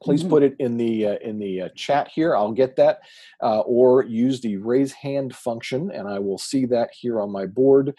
please 0.03 0.21
mm-hmm. 0.21 0.31
put 0.31 0.43
it 0.43 0.57
in 0.59 0.77
the 0.77 1.07
uh, 1.07 1.17
in 1.23 1.39
the 1.39 1.63
uh, 1.63 1.69
chat 1.75 2.09
here. 2.09 2.35
I'll 2.35 2.53
get 2.53 2.77
that 2.77 3.01
uh, 3.43 3.61
or 3.61 4.05
use 4.05 4.41
the 4.41 4.57
raise 4.57 4.93
hand 4.93 5.35
function 5.35 5.91
and 5.91 6.09
i 6.09 6.19
will 6.19 6.39
see 6.39 6.67
that 6.67 6.91
here 6.93 7.21
on 7.21 7.31
my 7.31 7.47
board. 7.47 7.95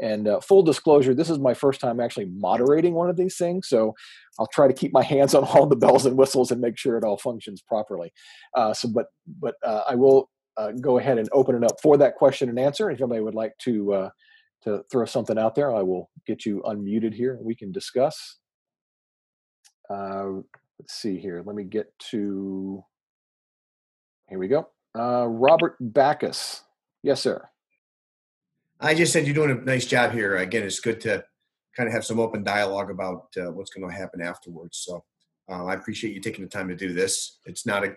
And 0.00 0.26
uh, 0.26 0.40
full 0.40 0.62
disclosure 0.62 1.14
this 1.14 1.30
is 1.30 1.38
my 1.38 1.54
first 1.54 1.80
time 1.80 2.00
actually 2.00 2.26
moderating 2.26 2.94
one 2.94 3.08
of 3.08 3.16
these 3.16 3.36
things 3.36 3.68
so 3.68 3.94
i'll 4.38 4.48
try 4.48 4.66
to 4.66 4.74
keep 4.74 4.92
my 4.92 5.02
hands 5.02 5.34
on 5.34 5.44
all 5.44 5.66
the 5.66 5.76
bells 5.76 6.06
and 6.06 6.16
whistles 6.16 6.50
and 6.50 6.60
make 6.60 6.76
sure 6.76 6.96
it 6.96 7.04
all 7.04 7.16
functions 7.16 7.62
properly. 7.62 8.12
Uh, 8.54 8.74
so 8.74 8.88
but 8.88 9.06
but 9.40 9.54
uh, 9.62 9.82
i 9.88 9.94
will 9.94 10.30
go 10.80 10.98
ahead 10.98 11.18
and 11.18 11.28
open 11.32 11.56
it 11.56 11.64
up 11.64 11.80
for 11.82 11.96
that 11.96 12.14
question 12.14 12.48
and 12.48 12.60
answer. 12.60 12.88
If 12.90 13.00
anybody 13.00 13.20
would 13.20 13.34
like 13.34 13.56
to 13.58 14.10
to 14.62 14.82
throw 14.90 15.04
something 15.04 15.38
out 15.38 15.54
there 15.54 15.74
i 15.74 15.82
will 15.82 16.10
get 16.26 16.46
you 16.46 16.62
unmuted 16.66 17.12
here 17.12 17.34
and 17.34 17.44
we 17.44 17.54
can 17.54 17.72
discuss. 17.72 18.38
Uh, 19.90 20.40
let's 20.78 20.94
see 20.94 21.18
here. 21.18 21.42
Let 21.44 21.56
me 21.56 21.64
get 21.64 21.96
to. 22.10 22.84
Here 24.28 24.38
we 24.38 24.48
go. 24.48 24.68
Uh, 24.98 25.26
Robert 25.26 25.76
Backus. 25.80 26.62
Yes, 27.02 27.20
sir. 27.20 27.48
I 28.80 28.94
just 28.94 29.12
said 29.12 29.26
you're 29.26 29.34
doing 29.34 29.50
a 29.50 29.64
nice 29.64 29.86
job 29.86 30.12
here. 30.12 30.36
Again, 30.36 30.62
it's 30.62 30.80
good 30.80 31.00
to 31.02 31.24
kind 31.76 31.86
of 31.86 31.92
have 31.92 32.04
some 32.04 32.20
open 32.20 32.42
dialogue 32.42 32.90
about 32.90 33.26
uh, 33.36 33.50
what's 33.50 33.70
going 33.70 33.88
to 33.88 33.94
happen 33.94 34.20
afterwards. 34.20 34.78
So 34.78 35.04
uh, 35.48 35.66
I 35.66 35.74
appreciate 35.74 36.14
you 36.14 36.20
taking 36.20 36.44
the 36.44 36.50
time 36.50 36.68
to 36.68 36.76
do 36.76 36.92
this. 36.92 37.38
It's 37.44 37.66
not 37.66 37.84
a 37.84 37.94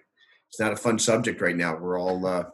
it's 0.50 0.60
not 0.60 0.72
a 0.72 0.78
fun 0.78 0.98
subject 0.98 1.42
right 1.42 1.56
now. 1.56 1.76
We're 1.76 2.00
all 2.00 2.26
uh, 2.26 2.46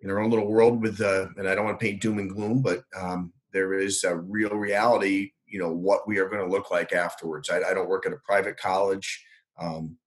in 0.00 0.10
our 0.10 0.18
own 0.18 0.30
little 0.30 0.48
world 0.48 0.82
with, 0.82 1.00
uh, 1.00 1.28
and 1.36 1.48
I 1.48 1.54
don't 1.54 1.64
want 1.64 1.78
to 1.78 1.84
paint 1.84 2.02
doom 2.02 2.18
and 2.18 2.28
gloom, 2.28 2.60
but 2.60 2.82
um, 2.96 3.32
there 3.52 3.74
is 3.74 4.02
a 4.02 4.16
real 4.16 4.50
reality 4.50 5.30
you 5.52 5.58
know 5.58 5.70
what 5.70 6.08
we 6.08 6.18
are 6.18 6.28
going 6.28 6.44
to 6.44 6.50
look 6.50 6.70
like 6.70 6.92
afterwards. 6.92 7.50
I, 7.50 7.58
I 7.58 7.74
don't 7.74 7.88
work 7.88 8.06
at 8.06 8.12
a 8.12 8.18
private 8.24 8.56
college. 8.56 9.22
Um, 9.60 9.98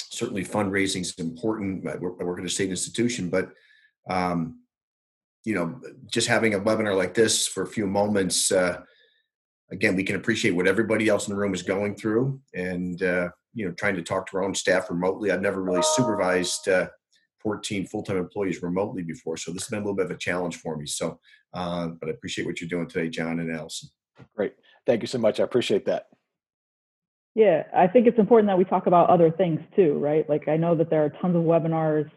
certainly, 0.00 0.44
fundraising 0.44 1.02
is 1.02 1.14
important. 1.18 1.86
I 1.86 1.96
work, 1.96 2.16
I 2.20 2.24
work, 2.24 2.40
at 2.40 2.46
a 2.46 2.48
state 2.48 2.70
institution, 2.70 3.28
but 3.28 3.50
um, 4.08 4.60
you 5.44 5.54
know, 5.54 5.78
just 6.10 6.26
having 6.26 6.54
a 6.54 6.60
webinar 6.60 6.96
like 6.96 7.14
this 7.14 7.46
for 7.46 7.62
a 7.62 7.66
few 7.66 7.86
moments, 7.86 8.50
uh, 8.50 8.80
again, 9.70 9.94
we 9.94 10.04
can 10.04 10.16
appreciate 10.16 10.52
what 10.52 10.66
everybody 10.66 11.08
else 11.08 11.28
in 11.28 11.34
the 11.34 11.40
room 11.40 11.54
is 11.54 11.62
going 11.62 11.94
through, 11.94 12.40
and 12.54 13.02
uh, 13.02 13.28
you 13.52 13.66
know, 13.66 13.72
trying 13.72 13.94
to 13.94 14.02
talk 14.02 14.26
to 14.30 14.38
our 14.38 14.44
own 14.44 14.54
staff 14.54 14.88
remotely. 14.88 15.30
I've 15.30 15.42
never 15.42 15.62
really 15.62 15.82
supervised. 15.82 16.66
Uh, 16.66 16.88
14 17.40 17.86
full-time 17.86 18.16
employees 18.16 18.62
remotely 18.62 19.00
before 19.00 19.36
so 19.36 19.52
this 19.52 19.62
has 19.62 19.68
been 19.68 19.78
a 19.78 19.82
little 19.82 19.94
bit 19.94 20.06
of 20.06 20.10
a 20.10 20.16
challenge 20.16 20.56
for 20.56 20.76
me 20.76 20.84
so 20.84 21.20
uh, 21.54 21.86
but 21.86 22.08
i 22.08 22.10
appreciate 22.10 22.44
what 22.44 22.60
you're 22.60 22.68
doing 22.68 22.88
today 22.88 23.08
john 23.08 23.38
and 23.38 23.54
allison 23.54 23.88
great 24.34 24.54
Thank 24.86 25.02
you 25.02 25.08
so 25.08 25.18
much. 25.18 25.40
I 25.40 25.44
appreciate 25.44 25.86
that. 25.86 26.08
Yeah, 27.34 27.64
I 27.74 27.86
think 27.86 28.06
it's 28.06 28.18
important 28.18 28.48
that 28.48 28.58
we 28.58 28.64
talk 28.64 28.86
about 28.86 29.10
other 29.10 29.30
things 29.30 29.60
too, 29.76 29.94
right? 29.98 30.28
Like 30.28 30.48
I 30.48 30.56
know 30.56 30.74
that 30.74 30.90
there 30.90 31.04
are 31.04 31.10
tons 31.10 31.36
of 31.36 31.42
webinars 31.42 32.10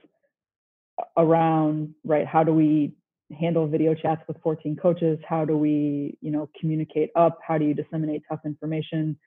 around, 1.18 1.94
right? 2.04 2.26
How 2.26 2.44
do 2.44 2.54
we 2.54 2.96
handle 3.40 3.68
video 3.68 3.94
chats 3.94 4.22
with 4.28 4.38
14 4.42 4.76
coaches? 4.76 5.20
How 5.28 5.46
do 5.46 5.58
we, 5.58 6.18
you 6.22 6.32
know, 6.32 6.50
communicate 6.60 7.12
up? 7.16 7.40
How 7.46 7.58
do 7.58 7.66
you 7.66 7.74
disseminate 7.74 8.24
tough 8.28 8.40
information? 8.46 9.18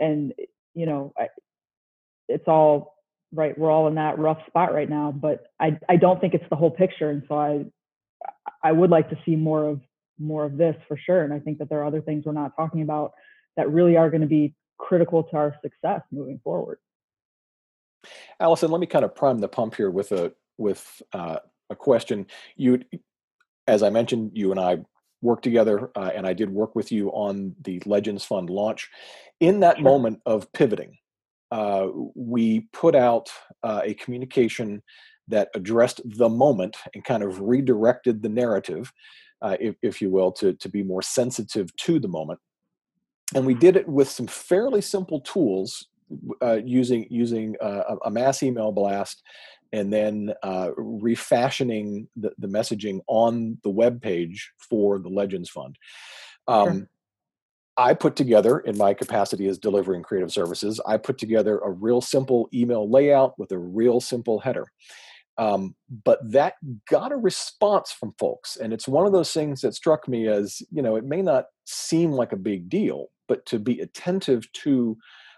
And 0.00 0.32
you 0.74 0.86
know, 0.86 1.12
I, 1.16 1.28
it's 2.28 2.48
all 2.48 2.94
right. 3.32 3.56
We're 3.56 3.70
all 3.70 3.86
in 3.86 3.94
that 3.94 4.18
rough 4.18 4.44
spot 4.46 4.74
right 4.74 4.88
now, 4.88 5.12
but 5.12 5.46
I 5.60 5.78
I 5.88 5.96
don't 5.96 6.20
think 6.20 6.34
it's 6.34 6.48
the 6.50 6.56
whole 6.56 6.70
picture, 6.70 7.10
and 7.10 7.22
so 7.28 7.38
I 7.38 7.64
I 8.62 8.72
would 8.72 8.90
like 8.90 9.10
to 9.10 9.18
see 9.24 9.36
more 9.36 9.68
of 9.68 9.80
more 10.18 10.44
of 10.44 10.56
this 10.56 10.76
for 10.86 10.96
sure. 10.96 11.22
And 11.22 11.32
I 11.32 11.38
think 11.38 11.58
that 11.58 11.68
there 11.68 11.80
are 11.80 11.86
other 11.86 12.00
things 12.00 12.24
we're 12.24 12.32
not 12.32 12.56
talking 12.56 12.82
about 12.82 13.12
that 13.56 13.70
really 13.70 13.96
are 13.96 14.10
going 14.10 14.20
to 14.20 14.26
be 14.26 14.54
critical 14.78 15.22
to 15.24 15.36
our 15.36 15.54
success 15.62 16.02
moving 16.10 16.40
forward. 16.42 16.78
Allison, 18.40 18.70
let 18.70 18.80
me 18.80 18.86
kind 18.86 19.04
of 19.04 19.14
prime 19.14 19.38
the 19.38 19.48
pump 19.48 19.74
here 19.74 19.90
with 19.90 20.12
a 20.12 20.32
with 20.58 21.02
uh, 21.12 21.38
a 21.70 21.76
question. 21.76 22.26
You, 22.56 22.80
as 23.66 23.82
I 23.82 23.90
mentioned, 23.90 24.32
you 24.34 24.50
and 24.50 24.60
I 24.60 24.78
worked 25.22 25.42
together, 25.42 25.90
uh, 25.96 26.10
and 26.14 26.26
I 26.26 26.34
did 26.34 26.50
work 26.50 26.74
with 26.76 26.92
you 26.92 27.08
on 27.10 27.54
the 27.62 27.82
Legends 27.86 28.24
Fund 28.24 28.50
launch. 28.50 28.90
In 29.40 29.60
that 29.60 29.76
sure. 29.76 29.84
moment 29.84 30.20
of 30.26 30.52
pivoting, 30.52 30.98
uh, 31.50 31.88
we 32.14 32.68
put 32.72 32.94
out 32.94 33.30
uh, 33.62 33.80
a 33.84 33.94
communication 33.94 34.82
that 35.28 35.48
addressed 35.54 36.02
the 36.04 36.28
moment 36.28 36.76
and 36.94 37.04
kind 37.04 37.22
of 37.22 37.40
redirected 37.40 38.22
the 38.22 38.28
narrative 38.28 38.92
uh, 39.44 39.56
if, 39.60 39.76
if, 39.82 40.00
you 40.00 40.10
will, 40.10 40.32
to, 40.32 40.54
to 40.54 40.68
be 40.68 40.82
more 40.82 41.02
sensitive 41.02 41.74
to 41.76 42.00
the 42.00 42.08
moment. 42.08 42.40
And 43.34 43.44
we 43.44 43.54
did 43.54 43.76
it 43.76 43.86
with 43.86 44.08
some 44.08 44.26
fairly 44.26 44.80
simple 44.80 45.20
tools, 45.20 45.88
uh, 46.42 46.60
using 46.64 47.06
using 47.10 47.56
uh, 47.60 47.96
a 48.04 48.10
mass 48.10 48.42
email 48.42 48.72
blast 48.72 49.22
and 49.72 49.92
then 49.92 50.32
uh, 50.42 50.70
refashioning 50.76 52.06
the, 52.16 52.32
the 52.38 52.46
messaging 52.46 53.00
on 53.08 53.58
the 53.64 53.70
web 53.70 54.00
page 54.00 54.52
for 54.58 54.98
the 54.98 55.08
Legends 55.08 55.50
Fund. 55.50 55.76
Um, 56.46 56.68
sure. 56.68 56.88
I 57.76 57.94
put 57.94 58.14
together, 58.14 58.60
in 58.60 58.78
my 58.78 58.94
capacity 58.94 59.48
as 59.48 59.58
delivering 59.58 60.04
creative 60.04 60.30
services, 60.30 60.80
I 60.86 60.96
put 60.96 61.18
together 61.18 61.58
a 61.58 61.70
real 61.70 62.00
simple 62.00 62.48
email 62.54 62.88
layout 62.88 63.36
with 63.36 63.50
a 63.50 63.58
real 63.58 64.00
simple 64.00 64.38
header. 64.38 64.66
Um, 65.36 65.74
but 66.04 66.20
that 66.30 66.54
got 66.88 67.12
a 67.12 67.16
response 67.16 67.90
from 67.92 68.14
folks. 68.18 68.56
And 68.56 68.72
it's 68.72 68.86
one 68.86 69.06
of 69.06 69.12
those 69.12 69.32
things 69.32 69.62
that 69.62 69.74
struck 69.74 70.06
me 70.08 70.28
as, 70.28 70.62
you 70.70 70.80
know, 70.80 70.96
it 70.96 71.04
may 71.04 71.22
not 71.22 71.46
seem 71.64 72.12
like 72.12 72.32
a 72.32 72.36
big 72.36 72.68
deal, 72.68 73.08
but 73.26 73.44
to 73.46 73.58
be 73.58 73.80
attentive 73.80 74.50
to 74.52 74.96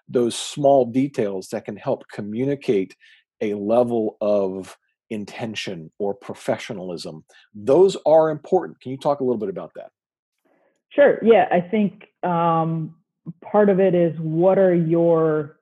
those 0.09 0.36
small 0.36 0.84
details 0.84 1.49
that 1.49 1.64
can 1.64 1.76
help 1.76 2.05
communicate 2.12 2.94
a 3.40 3.55
level 3.55 4.16
of 4.20 4.76
intention 5.11 5.90
or 5.99 6.14
professionalism, 6.14 7.24
those 7.55 7.97
are 8.05 8.30
important. 8.30 8.80
Can 8.80 8.92
you 8.92 8.99
talk 8.99 9.20
a 9.20 9.24
little 9.24 9.38
bit 9.38 9.49
about 9.49 9.72
that? 9.76 9.90
Sure. 10.90 11.18
Yeah, 11.22 11.47
I 11.51 11.61
think 11.61 12.09
um, 12.22 12.97
part 13.42 13.68
of 13.70 13.80
it 13.80 13.94
is 13.94 14.18
what 14.18 14.59
are 14.59 14.74
your, 14.74 15.59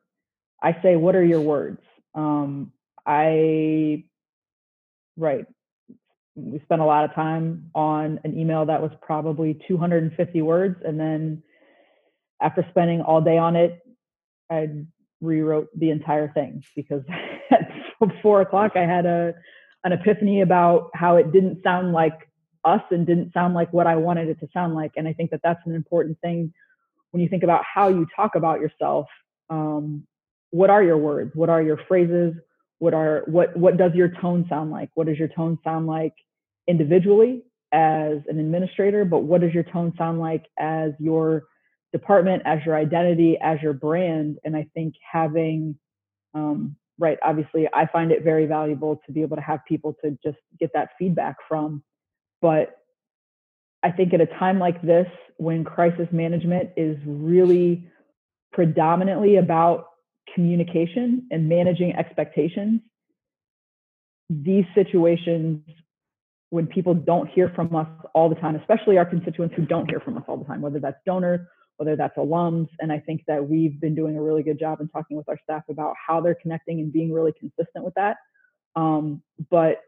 I 0.63 0.77
say, 0.83 0.97
what 0.97 1.17
are 1.17 1.25
your 1.25 1.41
words? 1.41 1.81
Um, 2.15 2.73
I 3.07 4.05
Right. 5.17 5.47
We 6.35 6.61
spent 6.61 6.81
a 6.81 6.85
lot 6.85 7.05
of 7.05 7.15
time 7.15 7.71
on 7.75 8.21
an 8.25 8.39
email 8.39 8.67
that 8.67 8.83
was 8.83 8.91
probably 9.01 9.59
250 9.69 10.43
words. 10.43 10.77
And 10.85 10.99
then 10.99 11.43
after 12.43 12.67
spending 12.71 13.01
all 13.01 13.21
day 13.21 13.39
on 13.39 13.57
it, 13.57 13.81
I 14.51 14.69
rewrote 15.21 15.69
the 15.79 15.91
entire 15.91 16.29
thing 16.33 16.63
because 16.75 17.03
at 17.51 17.69
four 18.23 18.41
o'clock 18.41 18.73
I 18.75 18.83
had 18.83 19.07
a 19.07 19.35
an 19.85 19.93
epiphany 19.93 20.41
about 20.41 20.91
how 20.95 21.17
it 21.17 21.31
didn't 21.31 21.63
sound 21.63 21.93
like 21.93 22.29
us 22.65 22.81
and 22.91 23.07
didn't 23.07 23.33
sound 23.35 23.53
like 23.55 23.71
what 23.73 23.87
I 23.87 23.97
wanted 23.97 24.29
it 24.29 24.41
to 24.41 24.49
sound 24.53 24.75
like. 24.75 24.93
And 24.97 25.07
I 25.07 25.13
think 25.13 25.31
that 25.31 25.41
that's 25.45 25.61
an 25.67 25.75
important 25.75 26.19
thing 26.21 26.53
when 27.11 27.23
you 27.23 27.29
think 27.29 27.43
about 27.43 27.63
how 27.65 27.89
you 27.89 28.07
talk 28.17 28.35
about 28.35 28.61
yourself. 28.61 29.07
Um, 29.51 30.07
what 30.51 30.71
are 30.71 30.83
your 30.83 30.97
words? 30.97 31.33
What 31.35 31.51
are 31.51 31.63
your 31.63 31.79
phrases? 31.87 32.35
What 32.79 32.95
are 32.95 33.23
what 33.27 33.57
what 33.57 33.77
does 33.77 33.93
your 33.95 34.09
tone 34.09 34.47
sound 34.49 34.71
like? 34.71 34.91
What 34.95 35.07
does 35.07 35.19
your 35.19 35.29
tone 35.29 35.59
sound 35.65 35.87
like 35.87 36.15
individually 36.67 37.43
as 37.73 38.19
an 38.29 38.39
administrator 38.39 39.05
but 39.05 39.21
what 39.21 39.41
does 39.41 39.53
your 39.53 39.65
tone 39.65 39.93
sound 39.99 40.21
like 40.21 40.47
as 40.59 40.93
your 40.99 41.45
department 41.93 42.43
as 42.47 42.61
your 42.65 42.77
identity 42.77 43.37
as 43.43 43.61
your 43.61 43.73
brand? 43.73 44.39
And 44.45 44.57
i 44.57 44.67
think 44.75 44.95
having 45.11 45.77
um, 46.35 46.77
right 46.99 47.19
obviously 47.23 47.69
i 47.75 47.87
find 47.87 48.13
it 48.13 48.23
very 48.23 48.47
valuable 48.47 49.01
to 49.07 49.13
be 49.13 49.23
able 49.23 49.37
to 49.37 49.43
have 49.43 49.61
people 49.67 49.97
to 50.05 50.17
just 50.25 50.39
get 50.59 50.71
that 50.75 50.91
feedback 50.99 51.37
from 51.49 51.83
but 52.41 52.79
i 53.83 53.91
think 53.91 54.15
at 54.15 54.21
a 54.21 54.27
time 54.27 54.59
like 54.59 54.81
this 54.83 55.09
when 55.37 55.65
crisis 55.65 56.09
management 56.13 56.71
is 56.77 56.97
really 57.07 57.85
predominantly 58.53 59.37
about 59.37 59.87
communication 60.35 61.27
and 61.31 61.49
managing 61.49 61.95
expectations, 61.95 62.81
these 64.31 64.65
situations, 64.75 65.63
when 66.51 66.67
people 66.67 66.95
don't 66.95 67.29
hear 67.31 67.51
from 67.55 67.75
us 67.75 67.89
all 68.15 68.29
the 68.29 68.35
time, 68.37 68.55
especially 68.55 68.97
our 68.97 69.05
constituents 69.05 69.55
who 69.57 69.67
don't 69.67 69.91
hear 69.91 70.01
from 70.01 70.17
us 70.17 70.23
all 70.29 70.37
the 70.37 70.45
time, 70.45 70.61
whether 70.61 70.79
that's 70.79 70.99
donors, 71.05 71.41
whether 71.77 71.97
that's 71.97 72.17
alums. 72.17 72.69
And 72.79 72.93
I 72.93 73.01
think 73.01 73.23
that 73.27 73.49
we've 73.49 73.81
been 73.81 73.95
doing 73.95 74.17
a 74.17 74.23
really 74.23 74.43
good 74.43 74.59
job 74.59 74.81
in 74.81 74.89
talking 74.89 75.17
with 75.17 75.29
our 75.29 75.39
staff 75.43 75.65
about 75.69 75.95
how 76.07 76.21
they're 76.21 76.37
connecting 76.41 76.81
and 76.81 76.93
being 76.93 77.13
really 77.13 77.33
consistent 77.33 77.85
with 77.85 77.95
that. 77.95 78.17
Um, 78.77 79.23
but 79.51 79.81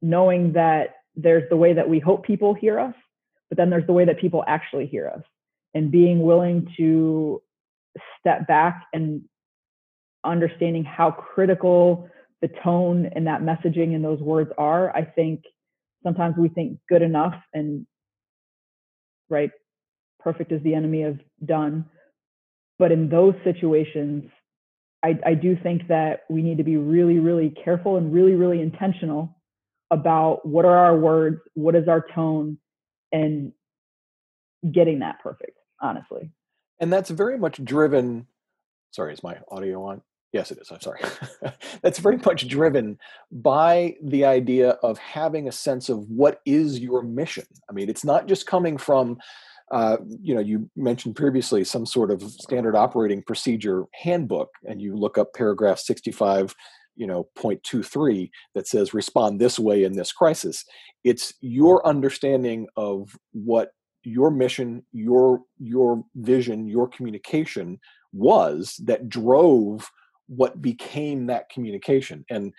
knowing 0.00 0.52
that 0.52 0.96
there's 1.16 1.48
the 1.48 1.56
way 1.56 1.72
that 1.74 1.88
we 1.88 1.98
hope 1.98 2.24
people 2.24 2.54
hear 2.54 2.78
us, 2.78 2.94
but 3.48 3.56
then 3.58 3.70
there's 3.70 3.86
the 3.86 3.92
way 3.92 4.04
that 4.04 4.18
people 4.18 4.44
actually 4.46 4.86
hear 4.86 5.08
us 5.08 5.22
and 5.74 5.90
being 5.90 6.22
willing 6.22 6.68
to 6.76 7.42
step 8.20 8.46
back 8.46 8.84
and 8.92 9.22
understanding 10.24 10.84
how 10.84 11.10
critical 11.10 12.08
the 12.40 12.48
tone 12.62 13.10
and 13.14 13.26
that 13.26 13.40
messaging 13.40 13.94
and 13.94 14.04
those 14.04 14.20
words 14.20 14.50
are, 14.58 14.94
I 14.94 15.04
think 15.04 15.42
sometimes 16.02 16.36
we 16.36 16.48
think 16.48 16.78
good 16.88 17.02
enough 17.02 17.34
and 17.54 17.86
right, 19.28 19.50
perfect 20.20 20.52
is 20.52 20.62
the 20.62 20.74
enemy 20.74 21.02
of 21.04 21.18
done. 21.44 21.86
But 22.78 22.92
in 22.92 23.08
those 23.08 23.34
situations, 23.44 24.30
I, 25.02 25.18
I 25.24 25.34
do 25.34 25.56
think 25.60 25.88
that 25.88 26.20
we 26.28 26.42
need 26.42 26.58
to 26.58 26.64
be 26.64 26.76
really, 26.76 27.18
really 27.18 27.50
careful 27.50 27.96
and 27.96 28.12
really, 28.12 28.34
really 28.34 28.60
intentional 28.60 29.36
about 29.90 30.46
what 30.46 30.64
are 30.64 30.76
our 30.76 30.96
words, 30.96 31.40
what 31.54 31.74
is 31.74 31.88
our 31.88 32.04
tone, 32.14 32.58
and 33.10 33.52
getting 34.70 35.00
that 35.00 35.20
perfect, 35.22 35.58
honestly. 35.80 36.30
And 36.80 36.92
that's 36.92 37.10
very 37.10 37.38
much 37.38 37.62
driven. 37.62 38.26
Sorry, 38.92 39.12
is 39.12 39.22
my 39.22 39.38
audio 39.50 39.84
on? 39.84 40.02
Yes, 40.32 40.50
it 40.50 40.58
is. 40.58 40.70
I'm 40.70 40.80
sorry. 40.80 41.00
That's 41.82 41.98
very 41.98 42.16
much 42.16 42.48
driven 42.48 42.98
by 43.30 43.96
the 44.02 44.24
idea 44.24 44.70
of 44.82 44.96
having 44.98 45.46
a 45.46 45.52
sense 45.52 45.90
of 45.90 46.08
what 46.08 46.40
is 46.46 46.80
your 46.80 47.02
mission. 47.02 47.44
I 47.68 47.74
mean, 47.74 47.90
it's 47.90 48.04
not 48.04 48.26
just 48.26 48.46
coming 48.46 48.78
from, 48.78 49.18
uh, 49.70 49.98
you 50.22 50.34
know, 50.34 50.40
you 50.40 50.70
mentioned 50.74 51.16
previously 51.16 51.64
some 51.64 51.84
sort 51.84 52.10
of 52.10 52.22
standard 52.22 52.74
operating 52.74 53.22
procedure 53.22 53.84
handbook, 53.92 54.48
and 54.64 54.80
you 54.80 54.96
look 54.96 55.18
up 55.18 55.34
paragraph 55.34 55.78
65, 55.78 56.54
you 56.96 57.06
know, 57.06 57.28
point 57.36 57.62
two 57.62 57.82
three 57.82 58.30
that 58.54 58.66
says 58.66 58.94
respond 58.94 59.38
this 59.38 59.58
way 59.58 59.84
in 59.84 59.96
this 59.96 60.12
crisis. 60.12 60.64
It's 61.04 61.34
your 61.42 61.86
understanding 61.86 62.68
of 62.76 63.14
what 63.32 63.72
your 64.02 64.30
mission, 64.30 64.84
your 64.92 65.42
your 65.58 66.04
vision, 66.16 66.66
your 66.68 66.88
communication 66.88 67.78
was 68.14 68.76
that 68.84 69.08
drove 69.10 69.90
what 70.28 70.62
became 70.62 71.26
that 71.26 71.48
communication. 71.50 72.24
And 72.30 72.52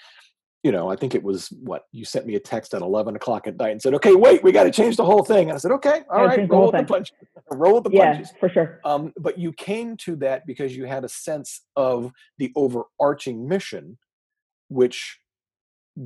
you 0.63 0.71
know, 0.71 0.89
I 0.89 0.95
think 0.95 1.13
it 1.13 1.21
was 1.21 1.49
what 1.61 1.83
you 1.91 2.05
sent 2.05 2.25
me 2.25 2.35
a 2.35 2.39
text 2.39 2.73
at 2.73 2.81
eleven 2.81 3.17
o'clock 3.17 3.47
at 3.47 3.57
night 3.57 3.71
and 3.71 3.81
said, 3.81 3.93
"Okay, 3.95 4.15
wait, 4.15 4.41
we 4.43 4.53
got 4.53 4.63
to 4.63 4.71
change 4.71 4.95
the 4.95 5.03
whole 5.03 5.23
thing." 5.23 5.49
And 5.49 5.55
I 5.55 5.57
said, 5.57 5.71
"Okay, 5.71 6.03
all 6.09 6.25
right, 6.25 6.49
roll 6.49 6.71
with 6.71 6.79
the 6.79 6.85
punches, 6.85 7.13
roll 7.51 7.81
the 7.81 7.89
yeah, 7.91 8.13
punches." 8.13 8.33
for 8.39 8.47
sure. 8.47 8.79
Um, 8.85 9.11
but 9.17 9.37
you 9.37 9.51
came 9.51 9.97
to 9.97 10.15
that 10.17 10.47
because 10.47 10.75
you 10.75 10.85
had 10.85 11.03
a 11.03 11.09
sense 11.09 11.61
of 11.75 12.11
the 12.37 12.53
overarching 12.55 13.45
mission, 13.45 13.97
which 14.69 15.19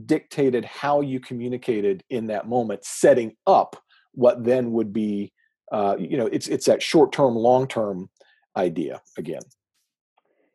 dictated 0.06 0.66
how 0.66 1.02
you 1.02 1.20
communicated 1.20 2.04
in 2.10 2.28
that 2.28 2.48
moment, 2.48 2.84
setting 2.84 3.36
up 3.46 3.76
what 4.14 4.44
then 4.44 4.72
would 4.72 4.92
be, 4.92 5.32
uh, 5.72 5.96
you 6.00 6.18
know, 6.18 6.26
it's 6.28 6.48
it's 6.48 6.66
that 6.66 6.82
short 6.82 7.12
term, 7.12 7.36
long 7.36 7.68
term 7.68 8.10
idea 8.56 9.02
again. 9.20 9.42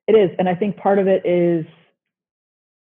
It 0.07 0.13
is. 0.13 0.31
And 0.39 0.49
I 0.49 0.55
think 0.55 0.77
part 0.77 0.99
of 0.99 1.07
it 1.07 1.25
is, 1.25 1.65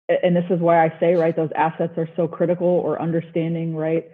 and 0.09 0.35
this 0.35 0.45
is 0.49 0.59
why 0.59 0.83
I 0.83 0.99
say, 0.99 1.15
right, 1.15 1.35
those 1.35 1.49
assets 1.55 1.93
are 1.97 2.09
so 2.15 2.27
critical 2.27 2.67
or 2.67 3.01
understanding, 3.01 3.75
right? 3.75 4.05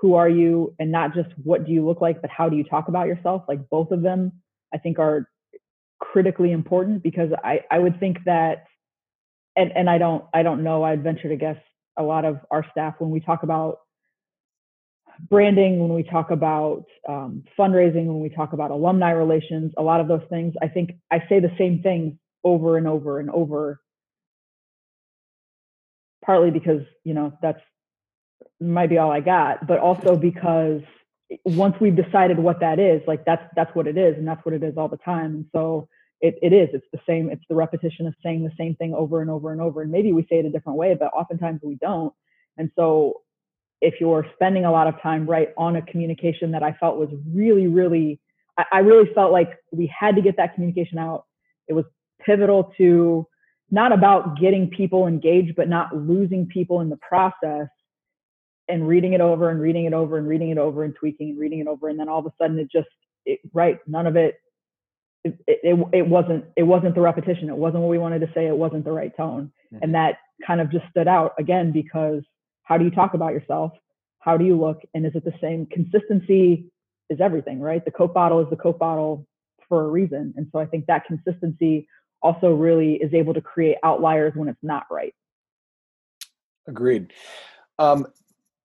Who 0.00 0.14
are 0.14 0.28
you? 0.28 0.74
And 0.78 0.90
not 0.90 1.14
just 1.14 1.30
what 1.42 1.64
do 1.64 1.72
you 1.72 1.86
look 1.86 2.00
like, 2.00 2.20
but 2.20 2.30
how 2.30 2.48
do 2.48 2.56
you 2.56 2.64
talk 2.64 2.88
about 2.88 3.06
yourself? 3.06 3.44
Like 3.48 3.68
both 3.68 3.90
of 3.90 4.02
them, 4.02 4.32
I 4.74 4.78
think 4.78 4.98
are 4.98 5.28
critically 6.00 6.52
important 6.52 7.02
because 7.02 7.30
I, 7.44 7.60
I 7.70 7.78
would 7.78 8.00
think 8.00 8.18
that, 8.26 8.64
and, 9.56 9.72
and 9.76 9.88
I 9.88 9.98
don't, 9.98 10.24
I 10.34 10.42
don't 10.42 10.64
know, 10.64 10.82
I'd 10.82 11.02
venture 11.02 11.28
to 11.28 11.36
guess 11.36 11.58
a 11.96 12.02
lot 12.02 12.24
of 12.24 12.38
our 12.50 12.64
staff 12.70 12.94
when 12.98 13.10
we 13.10 13.20
talk 13.20 13.42
about 13.42 13.78
branding, 15.28 15.78
when 15.80 15.94
we 15.94 16.02
talk 16.02 16.30
about 16.30 16.84
um, 17.08 17.44
fundraising, 17.58 18.06
when 18.06 18.20
we 18.20 18.28
talk 18.28 18.52
about 18.52 18.70
alumni 18.70 19.10
relations, 19.10 19.72
a 19.76 19.82
lot 19.82 20.00
of 20.00 20.08
those 20.08 20.22
things, 20.30 20.54
I 20.62 20.68
think 20.68 20.92
I 21.10 21.20
say 21.28 21.38
the 21.40 21.52
same 21.58 21.82
things 21.82 22.14
over 22.44 22.76
and 22.76 22.86
over 22.86 23.18
and 23.20 23.30
over. 23.30 23.80
Partly 26.24 26.50
because 26.50 26.82
you 27.04 27.14
know 27.14 27.32
that's 27.42 27.60
might 28.60 28.88
be 28.88 28.98
all 28.98 29.10
i 29.10 29.20
got 29.20 29.66
but 29.66 29.78
also 29.78 30.16
because 30.16 30.80
once 31.44 31.74
we've 31.80 31.96
decided 31.96 32.38
what 32.38 32.60
that 32.60 32.78
is 32.78 33.02
like 33.06 33.24
that's 33.24 33.42
that's 33.56 33.74
what 33.74 33.86
it 33.86 33.96
is 33.96 34.16
and 34.16 34.26
that's 34.26 34.44
what 34.44 34.54
it 34.54 34.62
is 34.62 34.74
all 34.76 34.88
the 34.88 34.96
time 34.98 35.34
and 35.34 35.46
so 35.52 35.88
it, 36.20 36.36
it 36.42 36.52
is 36.52 36.68
it's 36.72 36.86
the 36.92 37.00
same 37.06 37.30
it's 37.30 37.44
the 37.48 37.54
repetition 37.54 38.06
of 38.06 38.14
saying 38.22 38.44
the 38.44 38.52
same 38.56 38.74
thing 38.76 38.94
over 38.94 39.20
and 39.20 39.30
over 39.30 39.52
and 39.52 39.60
over 39.60 39.82
and 39.82 39.90
maybe 39.90 40.12
we 40.12 40.22
say 40.22 40.38
it 40.38 40.46
a 40.46 40.50
different 40.50 40.78
way 40.78 40.94
but 40.94 41.12
oftentimes 41.12 41.60
we 41.62 41.74
don't 41.76 42.12
and 42.56 42.70
so 42.76 43.22
if 43.80 43.94
you're 44.00 44.26
spending 44.34 44.64
a 44.64 44.70
lot 44.70 44.86
of 44.86 45.00
time 45.02 45.26
right 45.26 45.48
on 45.56 45.76
a 45.76 45.82
communication 45.82 46.52
that 46.52 46.62
i 46.62 46.72
felt 46.72 46.98
was 46.98 47.10
really 47.34 47.66
really 47.66 48.20
I, 48.58 48.64
I 48.72 48.78
really 48.80 49.12
felt 49.14 49.32
like 49.32 49.58
we 49.72 49.86
had 49.86 50.16
to 50.16 50.22
get 50.22 50.36
that 50.36 50.54
communication 50.54 50.98
out 50.98 51.24
it 51.66 51.72
was 51.72 51.84
pivotal 52.24 52.72
to 52.78 53.26
not 53.70 53.92
about 53.92 54.38
getting 54.38 54.68
people 54.68 55.06
engaged, 55.06 55.56
but 55.56 55.68
not 55.68 55.96
losing 55.96 56.46
people 56.46 56.80
in 56.80 56.90
the 56.90 56.98
process 56.98 57.68
and 58.68 58.86
reading 58.86 59.12
it 59.12 59.20
over 59.20 59.50
and 59.50 59.60
reading 59.60 59.86
it 59.86 59.92
over 59.92 60.18
and 60.18 60.26
reading 60.26 60.50
it 60.50 60.58
over 60.58 60.84
and 60.84 60.94
tweaking 60.94 61.30
and 61.30 61.38
reading 61.38 61.60
it 61.60 61.66
over. 61.66 61.88
And 61.88 61.98
then 61.98 62.08
all 62.08 62.18
of 62.18 62.26
a 62.26 62.32
sudden 62.40 62.58
it 62.58 62.68
just, 62.70 62.88
it, 63.24 63.40
right, 63.52 63.78
none 63.86 64.06
of 64.06 64.16
it 64.16 64.36
it, 65.24 65.38
it, 65.46 65.78
it 65.92 66.08
wasn't 66.08 66.44
it 66.56 66.64
wasn't 66.64 66.94
the 66.94 67.00
repetition. 67.00 67.48
It 67.48 67.56
wasn't 67.56 67.82
what 67.82 67.90
we 67.90 67.98
wanted 67.98 68.20
to 68.20 68.30
say. 68.34 68.46
It 68.46 68.56
wasn't 68.56 68.84
the 68.84 68.92
right 68.92 69.16
tone. 69.16 69.52
Mm-hmm. 69.72 69.84
and 69.84 69.94
that 69.94 70.18
kind 70.46 70.60
of 70.60 70.70
just 70.70 70.84
stood 70.90 71.08
out 71.08 71.32
again 71.38 71.72
because 71.72 72.22
how 72.64 72.76
do 72.76 72.84
you 72.84 72.90
talk 72.90 73.14
about 73.14 73.32
yourself? 73.32 73.72
How 74.18 74.36
do 74.36 74.44
you 74.44 74.58
look? 74.58 74.80
And 74.94 75.06
is 75.06 75.12
it 75.14 75.24
the 75.24 75.32
same? 75.40 75.66
Consistency 75.66 76.66
is 77.08 77.20
everything 77.20 77.60
right? 77.60 77.84
The 77.84 77.90
coke 77.90 78.14
bottle 78.14 78.40
is 78.40 78.50
the 78.50 78.56
coke 78.56 78.78
bottle 78.78 79.26
for 79.68 79.84
a 79.84 79.88
reason. 79.88 80.34
And 80.36 80.48
so 80.52 80.58
i 80.58 80.66
think 80.66 80.86
that 80.86 81.06
consistency 81.06 81.88
also 82.22 82.52
really 82.52 82.94
is 82.94 83.12
able 83.14 83.34
to 83.34 83.40
create 83.40 83.76
outliers 83.82 84.34
when 84.34 84.48
it's 84.48 84.62
not 84.62 84.84
right. 84.90 85.14
Agreed. 86.66 87.12
Um, 87.78 88.06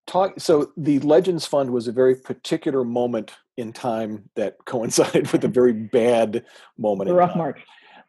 talk 0.05 0.39
so 0.39 0.71
the 0.77 0.99
legends 0.99 1.45
fund 1.45 1.71
was 1.71 1.87
a 1.87 1.91
very 1.91 2.15
particular 2.15 2.83
moment 2.83 3.33
in 3.57 3.73
time 3.73 4.29
that 4.35 4.57
coincided 4.65 5.31
with 5.31 5.43
a 5.43 5.49
very 5.49 5.73
bad 5.73 6.45
moment 6.77 7.09
a 7.09 7.13
rough 7.13 7.35
march. 7.35 7.59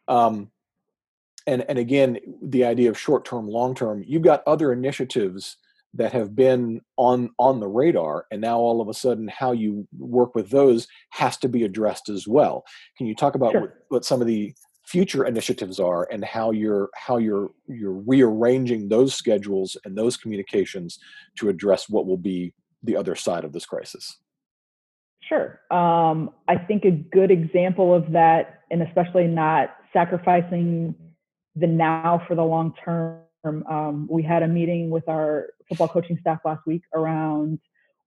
Um, 0.07 0.51
and 1.47 1.65
and 1.67 1.77
again 1.79 2.19
the 2.41 2.65
idea 2.65 2.89
of 2.89 2.99
short 2.99 3.25
term 3.25 3.47
long 3.47 3.73
term 3.73 4.03
you've 4.05 4.21
got 4.21 4.43
other 4.45 4.71
initiatives 4.71 5.57
that 5.93 6.13
have 6.13 6.35
been 6.35 6.81
on 6.97 7.29
on 7.39 7.59
the 7.59 7.67
radar 7.67 8.25
and 8.31 8.41
now 8.41 8.59
all 8.59 8.81
of 8.81 8.89
a 8.89 8.93
sudden 8.93 9.27
how 9.27 9.51
you 9.51 9.87
work 9.97 10.35
with 10.35 10.49
those 10.49 10.87
has 11.09 11.37
to 11.37 11.49
be 11.49 11.63
addressed 11.63 12.09
as 12.09 12.27
well. 12.27 12.63
Can 12.97 13.07
you 13.07 13.15
talk 13.15 13.35
about 13.35 13.53
sure. 13.53 13.61
what, 13.61 13.73
what 13.89 14.05
some 14.05 14.21
of 14.21 14.27
the 14.27 14.53
future 14.89 15.23
initiatives 15.23 15.79
are 15.79 16.07
and 16.11 16.25
how 16.25 16.49
you're 16.49 16.89
how 16.95 17.17
you're 17.17 17.51
you're 17.67 18.01
rearranging 18.07 18.89
those 18.89 19.13
schedules 19.13 19.77
and 19.85 19.95
those 19.95 20.17
communications 20.17 20.97
to 21.37 21.47
address 21.47 21.87
what 21.87 22.07
will 22.07 22.17
be 22.17 22.53
the 22.81 22.95
other 22.95 23.15
side 23.15 23.43
of 23.43 23.53
this 23.53 23.67
crisis. 23.67 24.17
Sure. 25.21 25.59
Um, 25.69 26.31
i 26.47 26.55
think 26.55 26.85
a 26.85 26.91
good 26.91 27.29
example 27.29 27.93
of 27.93 28.11
that 28.13 28.61
and 28.71 28.81
especially 28.81 29.27
not 29.27 29.75
sacrificing 29.93 30.95
the 31.55 31.67
now 31.67 32.23
for 32.27 32.35
the 32.35 32.43
long 32.43 32.73
term 32.83 33.19
um, 33.45 34.07
we 34.09 34.23
had 34.23 34.43
a 34.43 34.47
meeting 34.47 34.89
with 34.89 35.07
our 35.07 35.49
football 35.67 35.87
coaching 35.87 36.17
staff 36.19 36.39
last 36.43 36.65
week 36.65 36.81
around 36.95 37.59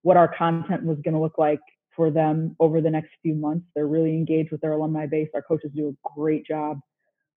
what 0.03 0.16
our 0.16 0.28
content 0.28 0.85
was 0.85 0.99
going 1.05 1.14
to 1.14 1.20
look 1.20 1.39
like 1.39 1.61
for 1.95 2.11
them 2.11 2.57
over 2.61 2.80
the 2.80 2.90
next 2.90 3.11
few 3.22 3.34
months. 3.34 3.66
They're 3.74 3.86
really 3.86 4.11
engaged 4.11 4.51
with 4.51 4.61
their 4.61 4.72
alumni 4.72 5.07
base. 5.07 5.28
Our 5.34 5.43
coaches 5.43 5.70
do 5.74 5.88
a 5.88 6.09
great 6.16 6.47
job 6.47 6.80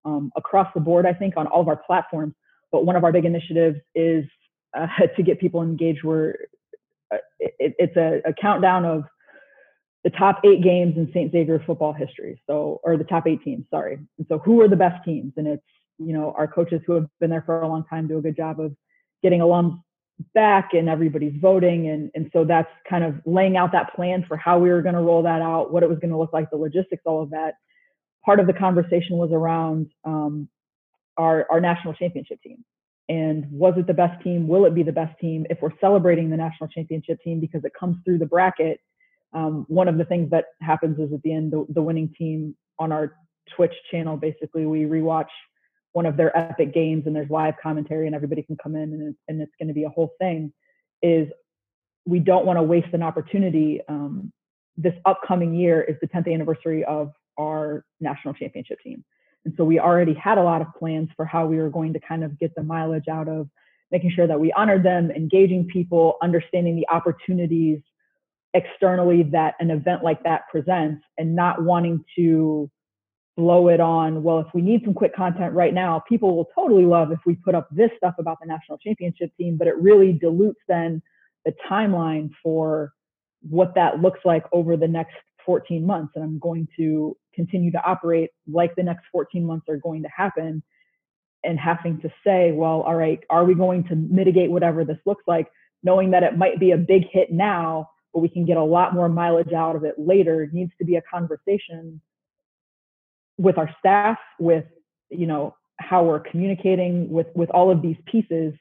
um, 0.06 0.32
across 0.36 0.68
the 0.74 0.80
board, 0.80 1.06
I 1.06 1.14
think, 1.14 1.36
on 1.38 1.48
all 1.48 1.62
of 1.62 1.68
our 1.68 1.78
platforms. 1.78 2.34
But 2.72 2.86
one 2.86 2.96
of 2.96 3.04
our 3.04 3.12
big 3.12 3.26
initiatives 3.26 3.80
is 3.94 4.26
uh, 4.78 4.88
to 5.16 5.24
get 5.24 5.40
people 5.40 5.62
engaged. 5.62 6.04
Where 6.04 6.38
uh, 7.14 7.18
it, 7.40 7.76
it's 7.80 7.98
a, 7.98 8.22
a, 8.26 8.34
countdown 8.34 8.86
of 8.86 9.04
the 10.04 10.10
top 10.12 10.42
eight 10.44 10.62
games 10.62 10.98
in 10.98 11.10
St. 11.14 11.32
Xavier 11.32 11.64
football 11.66 11.94
history. 11.94 12.42
So, 12.48 12.80
or 12.84 12.98
the 12.98 13.04
top 13.04 13.28
eight 13.28 13.44
teams, 13.44 13.66
sorry. 13.70 14.00
And 14.18 14.28
so, 14.28 14.40
who 14.40 14.62
are 14.62 14.68
the 14.68 14.76
best 14.76 15.04
teams? 15.04 15.34
And 15.38 15.48
it's 15.48 15.64
you 15.98 16.14
know 16.14 16.34
our 16.38 16.48
coaches 16.48 16.82
who 16.86 16.94
have 16.94 17.08
been 17.20 17.30
there 17.30 17.44
for 17.46 17.62
a 17.62 17.68
long 17.68 17.86
time 17.90 18.08
do 18.08 18.18
a 18.18 18.22
good 18.22 18.36
job 18.36 18.60
of 18.60 18.76
getting 19.24 19.40
alums 19.40 19.80
back 20.34 20.70
and 20.74 20.88
everybody's 20.88 21.36
voting 21.42 21.90
and 21.90 22.10
and 22.16 22.30
so 22.32 22.46
that's 22.46 22.72
kind 22.90 23.04
of 23.04 23.16
laying 23.26 23.58
out 23.58 23.72
that 23.74 23.94
plan 23.96 24.24
for 24.28 24.38
how 24.38 24.58
we 24.58 24.70
were 24.70 24.82
going 24.82 24.96
to 24.96 25.02
roll 25.02 25.22
that 25.24 25.42
out 25.42 25.74
what 25.74 25.84
it 25.84 25.90
was 25.90 26.00
going 26.00 26.12
to 26.12 26.18
look 26.18 26.32
like 26.32 26.50
the 26.50 26.58
logistics 26.58 27.04
all 27.06 27.22
of 27.22 27.30
that. 27.32 27.56
Part 28.24 28.40
of 28.40 28.48
the 28.48 28.54
conversation 28.54 29.18
was 29.18 29.32
around 29.32 29.88
um, 30.06 30.48
our 31.18 31.46
our 31.52 31.60
national 31.60 31.94
championship 31.94 32.42
team 32.42 32.64
and 33.10 33.46
was 33.52 33.76
it 33.78 33.88
the 33.88 33.94
best 33.94 34.22
team? 34.24 34.48
Will 34.48 34.66
it 34.66 34.74
be 34.74 34.84
the 34.84 34.92
best 34.92 35.20
team? 35.20 35.46
If 35.50 35.60
we're 35.62 35.78
celebrating 35.80 36.30
the 36.30 36.38
national 36.38 36.70
championship 36.70 37.20
team 37.22 37.40
because 37.40 37.64
it 37.66 37.74
comes 37.78 37.98
through 38.06 38.20
the 38.20 38.26
bracket 38.26 38.80
um, 39.36 39.66
one 39.68 39.88
of 39.88 39.98
the 39.98 40.06
things 40.06 40.32
that 40.32 40.46
happens 40.62 40.98
is 40.98 41.14
at 41.14 41.22
the 41.22 41.34
end 41.34 41.52
the, 41.52 41.66
the 41.70 41.82
winning 41.82 42.12
team 42.18 42.56
on 42.80 42.92
our 42.92 43.16
twitch 43.56 43.74
channel 43.92 44.18
basically 44.18 44.66
we 44.66 44.84
rewatch 44.84 45.28
one 45.96 46.06
of 46.06 46.18
their 46.18 46.38
epic 46.38 46.74
games 46.74 47.04
and 47.06 47.16
there's 47.16 47.30
live 47.30 47.54
commentary 47.64 48.06
and 48.06 48.14
everybody 48.14 48.44
can 48.44 48.58
come 48.58 48.76
in 48.76 48.92
and, 48.92 49.16
and 49.30 49.42
it's 49.42 49.54
going 49.58 49.70
to 49.70 49.74
be 49.74 49.86
a 49.86 49.90
whole 49.90 50.12
thing 50.20 50.52
is 51.02 51.30
we 52.06 52.20
don't 52.20 52.46
want 52.46 52.58
to 52.58 52.64
waste 52.64 52.94
an 52.94 53.02
opportunity 53.02 53.80
um, 53.88 54.30
this 54.76 54.94
upcoming 55.06 55.56
year 55.56 55.82
is 55.82 55.96
the 56.02 56.08
10th 56.08 56.32
anniversary 56.32 56.84
of 56.84 57.14
our 57.40 57.86
national 58.02 58.34
championship 58.34 58.78
team. 58.82 59.06
And 59.46 59.54
so 59.56 59.64
we 59.64 59.80
already 59.80 60.14
had 60.14 60.38
a 60.38 60.44
lot 60.44 60.62
of 60.62 60.68
plans 60.78 61.08
for 61.16 61.24
how 61.24 61.46
we 61.46 61.56
were 61.60 61.70
going 61.70 61.94
to 61.94 62.00
kind 62.02 62.26
of 62.26 62.38
get 62.38 62.54
the 62.56 62.64
mileage 62.64 63.08
out 63.10 63.30
of 63.30 63.48
making 63.90 64.12
sure 64.12 64.28
that 64.28 64.38
we 64.38 64.52
honored 64.52 64.84
them 64.84 65.12
engaging 65.12 65.66
people 65.66 66.18
understanding 66.22 66.76
the 66.76 66.88
opportunities 66.90 67.80
externally 68.54 69.24
that 69.24 69.54
an 69.62 69.72
event 69.72 70.04
like 70.04 70.22
that 70.24 70.42
presents 70.52 71.06
and 71.18 71.34
not 71.34 71.64
wanting 71.64 72.04
to 72.18 72.70
blow 73.38 73.68
it 73.68 73.80
on, 73.80 74.24
well, 74.24 74.40
if 74.40 74.48
we 74.54 74.62
need 74.62 74.82
some 74.86 74.94
quick 74.94 75.16
content 75.16 75.54
right 75.54 75.74
now, 75.74 76.02
people 76.08 76.36
will 76.36 76.48
totally 76.56 76.86
love 76.86 77.12
if 77.12 77.20
we 77.26 77.36
put 77.36 77.56
up 77.56 77.68
this 77.72 77.92
stuff 77.98 78.16
about 78.18 78.38
the 78.42 78.48
national 78.48 78.78
championship 78.78 79.32
team, 79.38 79.58
but 79.58 79.68
it 79.68 79.76
really 79.78 80.14
dilutes 80.14 80.62
then 80.68 81.02
the 81.44 81.54
timeline 81.70 82.30
for 82.42 82.94
what 83.42 83.76
that 83.76 84.02
looks 84.02 84.20
like 84.26 84.44
over 84.52 84.78
the 84.78 84.88
next 84.88 85.16
14 85.46 85.86
months. 85.86 86.14
And 86.16 86.24
I'm 86.24 86.40
going 86.40 86.68
to 86.78 87.16
continue 87.34 87.72
to 87.72 87.84
operate 87.84 88.30
like 88.52 88.76
the 88.76 88.84
next 88.84 89.04
14 89.12 89.46
months 89.46 89.68
are 89.70 89.78
going 89.78 90.02
to 90.04 90.10
happen 90.16 90.64
and 91.44 91.60
having 91.60 92.02
to 92.02 92.10
say, 92.26 92.52
well, 92.52 92.82
all 92.82 92.96
right, 92.96 93.20
are 93.30 93.46
we 93.46 93.54
going 93.54 93.84
to 93.90 93.96
mitigate 93.96 94.50
whatever 94.50 94.84
this 94.84 94.98
looks 95.06 95.24
like, 95.28 95.48
knowing 95.84 96.12
that 96.12 96.24
it 96.24 96.38
might 96.38 96.60
be 96.60 96.72
a 96.72 96.78
big 96.78 97.04
hit 97.12 97.32
now, 97.32 97.90
but 98.14 98.22
we 98.22 98.30
can 98.30 98.46
get 98.46 98.58
a 98.58 98.64
lot 98.64 98.94
more 98.94 99.10
mileage 99.10 99.54
out 99.54 99.76
of 99.76 99.84
it 99.84 99.96
later 100.00 100.50
needs 100.52 100.72
to 100.80 100.86
be 100.86 100.96
a 100.96 101.02
conversation 101.02 102.02
with 103.38 103.58
our 103.58 103.70
staff, 103.80 104.18
with 104.40 104.66
you 105.10 105.28
know 105.28 105.56
how 105.78 106.04
we're 106.04 106.20
communicating 106.20 107.10
with 107.10 107.28
with 107.36 107.50
all 107.50 107.72
of 107.72 107.82
these 107.82 107.98
pieces 108.06 108.54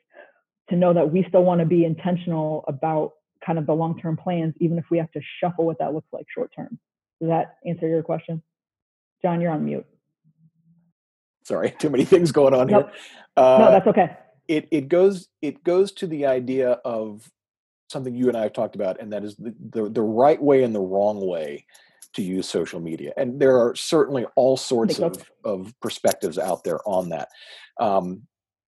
to 0.70 0.77
know 0.77 0.93
that 0.95 1.12
we 1.12 1.25
still 1.29 1.45
want 1.45 1.61
to 1.61 1.66
be 1.66 1.85
intentional 1.85 2.64
about 2.68 3.12
kind 3.45 3.59
of 3.59 3.66
the 3.66 3.75
long 3.75 3.99
term 4.01 4.16
plans, 4.16 4.55
even 4.61 4.79
if 4.79 4.85
we 4.91 4.99
have 4.99 5.11
to 5.12 5.20
shuffle 5.41 5.66
what 5.66 5.79
that 5.79 5.93
looks 5.93 6.09
like 6.12 6.27
short 6.35 6.51
term. 6.55 6.79
Does 7.20 7.29
that 7.29 7.57
answer 7.66 7.89
your 7.89 8.03
question? 8.03 8.43
John, 9.22 9.41
you're 9.41 9.53
on 9.53 9.64
mute. 9.64 9.87
Sorry, 11.45 11.70
too 11.79 11.91
many 11.91 12.05
things 12.05 12.33
going 12.33 12.55
on 12.55 12.68
nope. 12.68 12.91
here. 12.91 13.01
Uh, 13.37 13.59
no, 13.59 13.70
that's 13.70 13.87
okay. 13.87 14.16
It 14.49 14.68
it 14.70 14.89
goes 14.89 15.29
it 15.43 15.64
goes 15.64 15.93
to 15.93 16.07
the 16.07 16.27
idea 16.27 16.72
of 16.85 17.31
something 17.91 18.14
you 18.14 18.29
and 18.29 18.37
I 18.37 18.43
have 18.43 18.53
talked 18.53 18.75
about, 18.75 19.01
and 19.01 19.12
that 19.12 19.25
is 19.25 19.37
the, 19.37 19.55
the, 19.70 19.89
the 19.89 20.03
right 20.03 20.41
way 20.41 20.62
and 20.62 20.75
the 20.75 20.81
wrong 20.81 21.25
way 21.27 21.66
to 22.14 22.22
use 22.22 22.48
social 22.48 22.80
media. 22.80 23.12
And 23.16 23.40
there 23.40 23.58
are 23.58 23.74
certainly 23.74 24.26
all 24.36 24.56
sorts 24.56 24.98
of, 24.98 25.30
of 25.44 25.74
perspectives 25.80 26.38
out 26.38 26.64
there 26.64 26.80
on 26.86 27.10
that. 27.10 27.28
Um, 27.80 28.22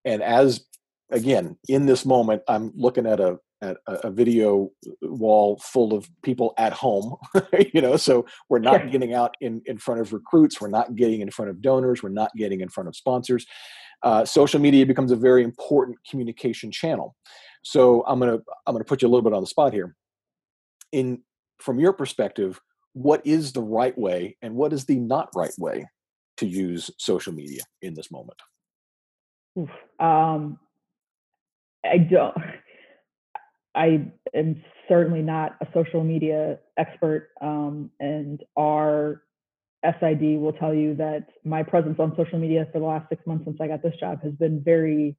and 0.05 0.23
as 0.23 0.65
again, 1.11 1.57
in 1.69 1.87
this 1.87 2.05
moment, 2.05 2.43
I'm 2.49 2.73
looking 2.75 3.07
at 3.07 3.21
a 3.21 3.39
at 3.63 3.79
a, 3.87 4.11
video 4.11 4.71
wall 5.01 5.59
full 5.63 5.95
of 5.95 6.09
people 6.23 6.53
at 6.59 6.75
home, 6.75 7.17
you 7.73 7.81
know, 7.81 7.97
so 7.97 8.27
we're 8.51 8.59
not 8.59 8.83
sure. 8.83 8.91
getting 8.91 9.15
out 9.15 9.35
in, 9.41 9.63
in 9.65 9.79
front 9.79 9.99
of 9.99 10.13
recruits, 10.13 10.61
we're 10.61 10.69
not 10.69 10.95
getting 10.95 11.23
in 11.23 11.31
front 11.31 11.51
of 11.51 11.63
donors, 11.63 12.03
we're 12.03 12.11
not 12.11 12.31
getting 12.37 12.61
in 12.61 12.69
front 12.69 12.87
of 12.87 12.95
sponsors. 12.95 13.47
Uh, 14.03 14.27
social 14.27 14.61
media 14.61 14.85
becomes 14.85 15.11
a 15.11 15.17
very 15.17 15.43
important 15.43 15.97
communication 16.09 16.71
channel. 16.71 17.17
So 17.65 18.05
I'm 18.07 18.21
gonna 18.21 18.39
I'm 18.67 18.75
gonna 18.75 18.85
put 18.85 19.03
you 19.03 19.09
a 19.09 19.11
little 19.11 19.23
bit 19.23 19.33
on 19.33 19.43
the 19.43 19.47
spot 19.47 19.73
here. 19.73 19.97
In 20.93 21.23
from 21.59 21.81
your 21.81 21.93
perspective, 21.93 22.61
what 22.97 23.21
is 23.27 23.53
the 23.53 23.61
right 23.61 23.97
way 23.99 24.39
and 24.41 24.55
what 24.55 24.73
is 24.73 24.87
the 24.87 24.97
not 24.97 25.29
right 25.37 25.53
way 25.59 25.85
to 26.39 26.47
use 26.47 26.91
social 26.97 27.35
media 27.35 27.61
in 27.83 27.93
this 27.93 28.11
moment? 28.11 28.41
Um, 30.01 30.59
I 31.85 31.99
don't. 31.99 32.35
I 33.75 34.11
am 34.35 34.65
certainly 34.89 35.21
not 35.21 35.57
a 35.61 35.67
social 35.75 36.03
media 36.03 36.59
expert, 36.79 37.29
um, 37.43 37.91
and 38.01 38.43
our 38.57 39.23
SID 39.85 40.41
will 40.41 40.55
tell 40.59 40.73
you 40.73 40.95
that 40.95 41.29
my 41.45 41.63
presence 41.63 41.97
on 41.99 42.17
social 42.17 42.39
media 42.39 42.67
for 42.73 42.79
the 42.79 42.87
last 42.87 43.11
six 43.11 43.27
months 43.27 43.45
since 43.45 43.59
I 43.61 43.69
got 43.69 43.83
this 43.83 43.95
job 44.01 44.23
has 44.23 44.33
been 44.33 44.63
very 44.65 45.19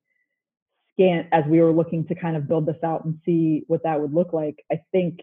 scant 0.93 1.28
as 1.32 1.43
we 1.47 1.61
were 1.61 1.71
looking 1.71 2.07
to 2.07 2.15
kind 2.15 2.36
of 2.36 2.47
build 2.47 2.65
this 2.65 2.84
out 2.84 3.05
and 3.05 3.19
see 3.23 3.65
what 3.67 3.84
that 3.84 4.01
would 4.01 4.15
look 4.15 4.34
like. 4.34 4.65
I 4.71 4.82
think 4.91 5.19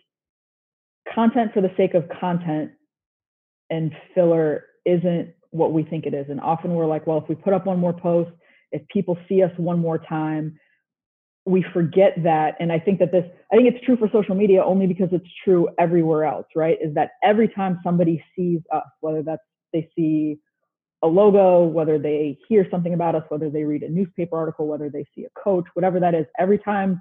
content 1.12 1.52
for 1.52 1.60
the 1.60 1.70
sake 1.76 1.94
of 1.94 2.04
content 2.20 2.72
and 3.70 3.92
filler 4.14 4.64
isn't 4.84 5.34
what 5.50 5.72
we 5.72 5.82
think 5.82 6.06
it 6.06 6.14
is. 6.14 6.26
And 6.28 6.40
often 6.40 6.74
we're 6.74 6.86
like, 6.86 7.06
well, 7.06 7.18
if 7.18 7.28
we 7.28 7.34
put 7.34 7.52
up 7.52 7.66
one 7.66 7.78
more 7.78 7.92
post, 7.92 8.30
if 8.72 8.82
people 8.88 9.16
see 9.28 9.42
us 9.42 9.52
one 9.56 9.78
more 9.78 9.98
time, 9.98 10.58
we 11.46 11.64
forget 11.72 12.14
that. 12.22 12.56
And 12.58 12.72
I 12.72 12.78
think 12.78 12.98
that 12.98 13.12
this, 13.12 13.24
I 13.52 13.56
think 13.56 13.72
it's 13.72 13.84
true 13.84 13.96
for 13.96 14.08
social 14.12 14.34
media 14.34 14.64
only 14.64 14.86
because 14.86 15.08
it's 15.12 15.28
true 15.44 15.68
everywhere 15.78 16.24
else, 16.24 16.46
right? 16.56 16.78
Is 16.82 16.94
that 16.94 17.10
every 17.22 17.48
time 17.48 17.80
somebody 17.84 18.24
sees 18.36 18.60
us, 18.72 18.86
whether 19.00 19.22
that's 19.22 19.42
they 19.72 19.90
see 19.96 20.38
a 21.02 21.06
logo, 21.06 21.64
whether 21.64 21.98
they 21.98 22.38
hear 22.48 22.66
something 22.70 22.94
about 22.94 23.14
us, 23.14 23.24
whether 23.28 23.50
they 23.50 23.64
read 23.64 23.82
a 23.82 23.88
newspaper 23.88 24.38
article, 24.38 24.66
whether 24.66 24.88
they 24.88 25.04
see 25.14 25.24
a 25.24 25.40
coach, 25.40 25.64
whatever 25.74 26.00
that 26.00 26.14
is, 26.14 26.24
every 26.38 26.58
time 26.58 27.00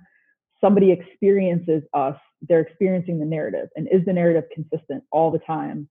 somebody 0.59 0.91
experiences 0.91 1.83
us, 1.93 2.17
they're 2.47 2.61
experiencing 2.61 3.19
the 3.19 3.25
narrative. 3.25 3.69
And 3.75 3.87
is 3.91 4.05
the 4.05 4.13
narrative 4.13 4.45
consistent 4.53 5.03
all 5.11 5.31
the 5.31 5.39
time? 5.39 5.89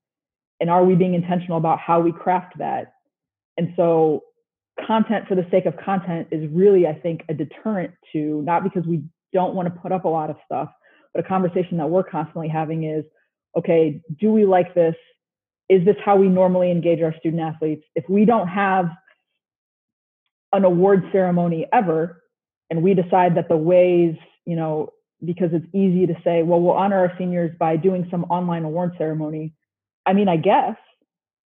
and 0.62 0.70
are 0.70 0.84
we 0.84 0.94
being 0.94 1.14
intentional 1.14 1.58
about 1.58 1.80
how 1.80 2.00
we 2.00 2.12
craft 2.12 2.56
that 2.58 2.94
and 3.58 3.74
so 3.76 4.22
content 4.86 5.26
for 5.26 5.34
the 5.34 5.44
sake 5.50 5.66
of 5.66 5.76
content 5.76 6.28
is 6.30 6.48
really 6.52 6.86
i 6.86 6.94
think 6.94 7.22
a 7.28 7.34
deterrent 7.34 7.92
to 8.12 8.40
not 8.42 8.62
because 8.62 8.86
we 8.86 9.02
don't 9.32 9.54
want 9.54 9.66
to 9.66 9.80
put 9.80 9.92
up 9.92 10.04
a 10.04 10.08
lot 10.08 10.30
of 10.30 10.36
stuff 10.46 10.70
but 11.12 11.22
a 11.24 11.28
conversation 11.28 11.76
that 11.76 11.90
we're 11.90 12.04
constantly 12.04 12.48
having 12.48 12.84
is 12.84 13.04
okay 13.58 14.00
do 14.20 14.30
we 14.30 14.46
like 14.46 14.72
this 14.74 14.94
is 15.68 15.84
this 15.84 15.96
how 16.04 16.16
we 16.16 16.28
normally 16.28 16.70
engage 16.70 17.02
our 17.02 17.14
student 17.18 17.42
athletes 17.42 17.84
if 17.96 18.04
we 18.08 18.24
don't 18.24 18.48
have 18.48 18.88
an 20.52 20.64
award 20.64 21.02
ceremony 21.10 21.66
ever 21.72 22.22
and 22.70 22.82
we 22.82 22.94
decide 22.94 23.36
that 23.36 23.48
the 23.48 23.56
ways 23.56 24.14
you 24.46 24.54
know 24.54 24.90
because 25.24 25.50
it's 25.52 25.66
easy 25.72 26.06
to 26.06 26.14
say 26.24 26.42
well 26.42 26.60
we'll 26.60 26.74
honor 26.74 26.98
our 26.98 27.12
seniors 27.16 27.56
by 27.58 27.76
doing 27.76 28.06
some 28.10 28.24
online 28.24 28.64
award 28.64 28.92
ceremony. 28.98 29.52
I 30.06 30.12
mean 30.12 30.28
i 30.28 30.36
guess 30.36 30.76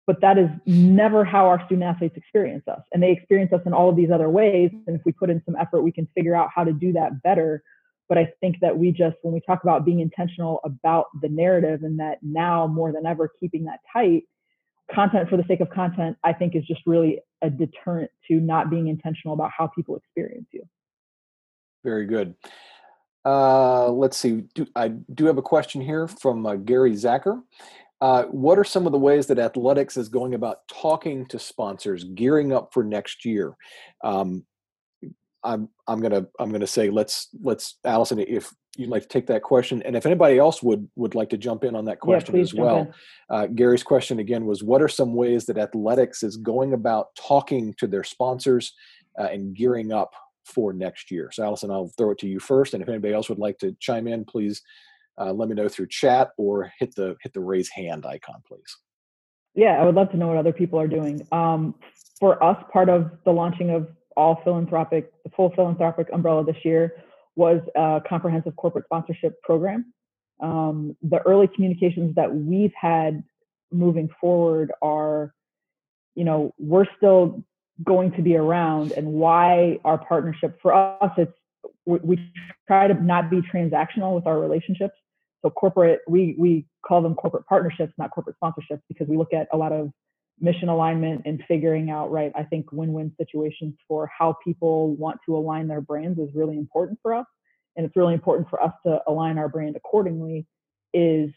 but 0.07 0.19
that 0.21 0.37
is 0.37 0.49
never 0.65 1.23
how 1.23 1.47
our 1.47 1.63
student 1.65 1.83
athletes 1.83 2.17
experience 2.17 2.67
us 2.67 2.81
and 2.91 3.01
they 3.01 3.11
experience 3.11 3.53
us 3.53 3.61
in 3.65 3.73
all 3.73 3.89
of 3.89 3.95
these 3.95 4.11
other 4.11 4.29
ways 4.29 4.71
and 4.87 4.95
if 4.95 5.01
we 5.05 5.11
put 5.11 5.29
in 5.29 5.41
some 5.45 5.55
effort 5.55 5.81
we 5.81 5.91
can 5.91 6.07
figure 6.15 6.35
out 6.35 6.49
how 6.53 6.63
to 6.63 6.73
do 6.73 6.91
that 6.93 7.21
better. 7.23 7.63
But 8.09 8.17
i 8.17 8.31
think 8.41 8.57
that 8.61 8.77
we 8.77 8.91
just 8.91 9.15
when 9.21 9.33
we 9.33 9.41
talk 9.41 9.63
about 9.63 9.85
being 9.85 10.01
intentional 10.01 10.59
about 10.65 11.05
the 11.21 11.29
narrative 11.29 11.83
and 11.83 11.99
that 11.99 12.17
now 12.21 12.67
more 12.67 12.91
than 12.91 13.05
ever 13.05 13.31
keeping 13.39 13.65
that 13.65 13.79
tight 13.91 14.23
content 14.93 15.29
for 15.29 15.37
the 15.37 15.45
sake 15.47 15.61
of 15.61 15.69
content 15.69 16.17
i 16.25 16.33
think 16.33 16.53
is 16.53 16.65
just 16.65 16.81
really 16.85 17.21
a 17.41 17.49
deterrent 17.49 18.11
to 18.27 18.35
not 18.35 18.69
being 18.69 18.87
intentional 18.89 19.33
about 19.33 19.49
how 19.57 19.65
people 19.65 19.95
experience 19.95 20.47
you. 20.51 20.63
Very 21.83 22.05
good 22.05 22.35
uh, 23.25 23.89
let's 23.89 24.17
see 24.17 24.43
do, 24.55 24.65
i 24.75 24.87
do 24.87 25.25
have 25.25 25.37
a 25.37 25.41
question 25.41 25.81
here 25.81 26.07
from 26.07 26.45
uh, 26.45 26.55
gary 26.55 26.93
zacher 26.93 27.41
uh, 28.01 28.23
what 28.25 28.57
are 28.57 28.63
some 28.63 28.87
of 28.87 28.91
the 28.91 28.97
ways 28.97 29.27
that 29.27 29.37
athletics 29.37 29.95
is 29.95 30.09
going 30.09 30.33
about 30.33 30.67
talking 30.67 31.23
to 31.27 31.37
sponsors, 31.37 32.03
gearing 32.03 32.51
up 32.51 32.73
for 32.73 32.83
next 32.83 33.23
year? 33.23 33.55
Um, 34.03 34.43
I'm 35.43 35.69
I'm 35.87 36.01
gonna 36.01 36.25
I'm 36.39 36.51
gonna 36.51 36.67
say 36.67 36.89
let's 36.89 37.29
let's 37.43 37.77
Allison 37.85 38.19
if 38.19 38.53
you'd 38.77 38.89
like 38.89 39.03
to 39.03 39.07
take 39.07 39.27
that 39.27 39.43
question 39.43 39.81
and 39.83 39.95
if 39.95 40.05
anybody 40.05 40.37
else 40.37 40.63
would 40.63 40.87
would 40.95 41.13
like 41.13 41.29
to 41.29 41.37
jump 41.37 41.63
in 41.63 41.75
on 41.75 41.85
that 41.85 41.99
question 41.99 42.35
yeah, 42.35 42.41
as 42.41 42.53
well. 42.53 42.91
Uh, 43.29 43.47
Gary's 43.47 43.83
question 43.83 44.19
again 44.19 44.45
was 44.45 44.63
what 44.63 44.81
are 44.81 44.87
some 44.87 45.13
ways 45.13 45.45
that 45.45 45.57
athletics 45.57 46.23
is 46.23 46.37
going 46.37 46.73
about 46.73 47.07
talking 47.15 47.73
to 47.75 47.87
their 47.87 48.03
sponsors 48.03 48.73
uh, 49.19 49.25
and 49.25 49.55
gearing 49.55 49.91
up 49.91 50.13
for 50.51 50.73
next 50.73 51.11
year? 51.11 51.29
So 51.31 51.43
Allison, 51.43 51.71
I'll 51.71 51.91
throw 51.97 52.11
it 52.11 52.19
to 52.19 52.27
you 52.27 52.39
first, 52.39 52.73
and 52.73 52.83
if 52.83 52.89
anybody 52.89 53.13
else 53.13 53.29
would 53.29 53.39
like 53.39 53.57
to 53.59 53.75
chime 53.79 54.07
in, 54.07 54.25
please 54.25 54.61
uh, 55.19 55.31
let 55.33 55.49
me 55.49 55.55
know 55.55 55.67
through 55.67 55.87
chat 55.87 56.31
or 56.37 56.71
hit 56.79 56.95
the 56.95 57.15
hit 57.21 57.33
the 57.33 57.39
raise 57.39 57.69
hand 57.69 58.05
icon, 58.05 58.41
please. 58.47 58.77
Yeah, 59.53 59.81
I 59.81 59.85
would 59.85 59.95
love 59.95 60.11
to 60.11 60.17
know 60.17 60.27
what 60.27 60.37
other 60.37 60.53
people 60.53 60.79
are 60.79 60.87
doing. 60.87 61.21
Um, 61.31 61.75
for 62.19 62.41
us, 62.43 62.63
part 62.71 62.89
of 62.89 63.11
the 63.25 63.31
launching 63.31 63.69
of 63.71 63.89
all 64.15 64.39
philanthropic, 64.43 65.11
the 65.23 65.29
full 65.31 65.51
philanthropic 65.55 66.07
umbrella 66.13 66.45
this 66.45 66.63
year 66.63 66.93
was 67.35 67.61
a 67.75 68.01
comprehensive 68.07 68.55
corporate 68.55 68.85
sponsorship 68.85 69.41
program. 69.41 69.93
Um, 70.41 70.95
the 71.01 71.19
early 71.19 71.47
communications 71.47 72.15
that 72.15 72.33
we've 72.33 72.73
had 72.79 73.23
moving 73.71 74.09
forward 74.19 74.71
are, 74.81 75.33
you 76.15 76.23
know, 76.23 76.53
we're 76.57 76.85
still 76.97 77.43
going 77.83 78.11
to 78.13 78.21
be 78.21 78.35
around, 78.35 78.91
and 78.91 79.07
why 79.07 79.79
our 79.83 79.97
partnership 79.97 80.59
for 80.61 80.73
us, 80.73 81.11
it's 81.17 81.31
we, 81.85 81.99
we 82.03 82.31
try 82.67 82.87
to 82.87 82.93
not 82.93 83.29
be 83.29 83.41
transactional 83.41 84.15
with 84.15 84.27
our 84.27 84.39
relationships. 84.39 84.95
So 85.41 85.49
corporate, 85.49 86.01
we 86.07 86.35
we 86.37 86.67
call 86.85 87.01
them 87.01 87.15
corporate 87.15 87.45
partnerships, 87.47 87.93
not 87.97 88.11
corporate 88.11 88.35
sponsorships, 88.41 88.81
because 88.87 89.07
we 89.07 89.17
look 89.17 89.33
at 89.33 89.47
a 89.51 89.57
lot 89.57 89.71
of 89.71 89.91
mission 90.39 90.69
alignment 90.69 91.21
and 91.25 91.43
figuring 91.47 91.89
out 91.89 92.11
right. 92.11 92.31
I 92.35 92.43
think 92.43 92.71
win-win 92.71 93.13
situations 93.17 93.75
for 93.87 94.09
how 94.15 94.35
people 94.43 94.95
want 94.95 95.19
to 95.25 95.35
align 95.35 95.67
their 95.67 95.81
brands 95.81 96.19
is 96.19 96.29
really 96.35 96.57
important 96.57 96.99
for 97.01 97.13
us, 97.13 97.25
and 97.75 97.85
it's 97.85 97.95
really 97.95 98.13
important 98.13 98.49
for 98.49 98.61
us 98.61 98.73
to 98.85 99.01
align 99.07 99.37
our 99.37 99.49
brand 99.49 99.75
accordingly. 99.75 100.45
Is 100.93 101.31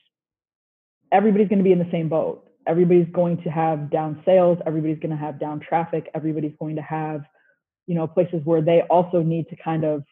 everybody's 1.12 1.48
going 1.48 1.58
to 1.58 1.64
be 1.64 1.72
in 1.72 1.78
the 1.78 1.90
same 1.90 2.08
boat. 2.08 2.50
Everybody's 2.66 3.12
going 3.12 3.42
to 3.42 3.50
have 3.50 3.90
down 3.90 4.22
sales. 4.24 4.58
Everybody's 4.66 4.98
going 4.98 5.10
to 5.10 5.16
have 5.16 5.38
down 5.38 5.60
traffic. 5.60 6.10
Everybody's 6.14 6.54
going 6.58 6.76
to 6.76 6.82
have, 6.82 7.22
you 7.86 7.94
know, 7.94 8.06
places 8.06 8.40
where 8.44 8.62
they 8.62 8.82
also 8.82 9.22
need 9.22 9.48
to 9.48 9.56
kind 9.56 9.84
of 9.84 10.02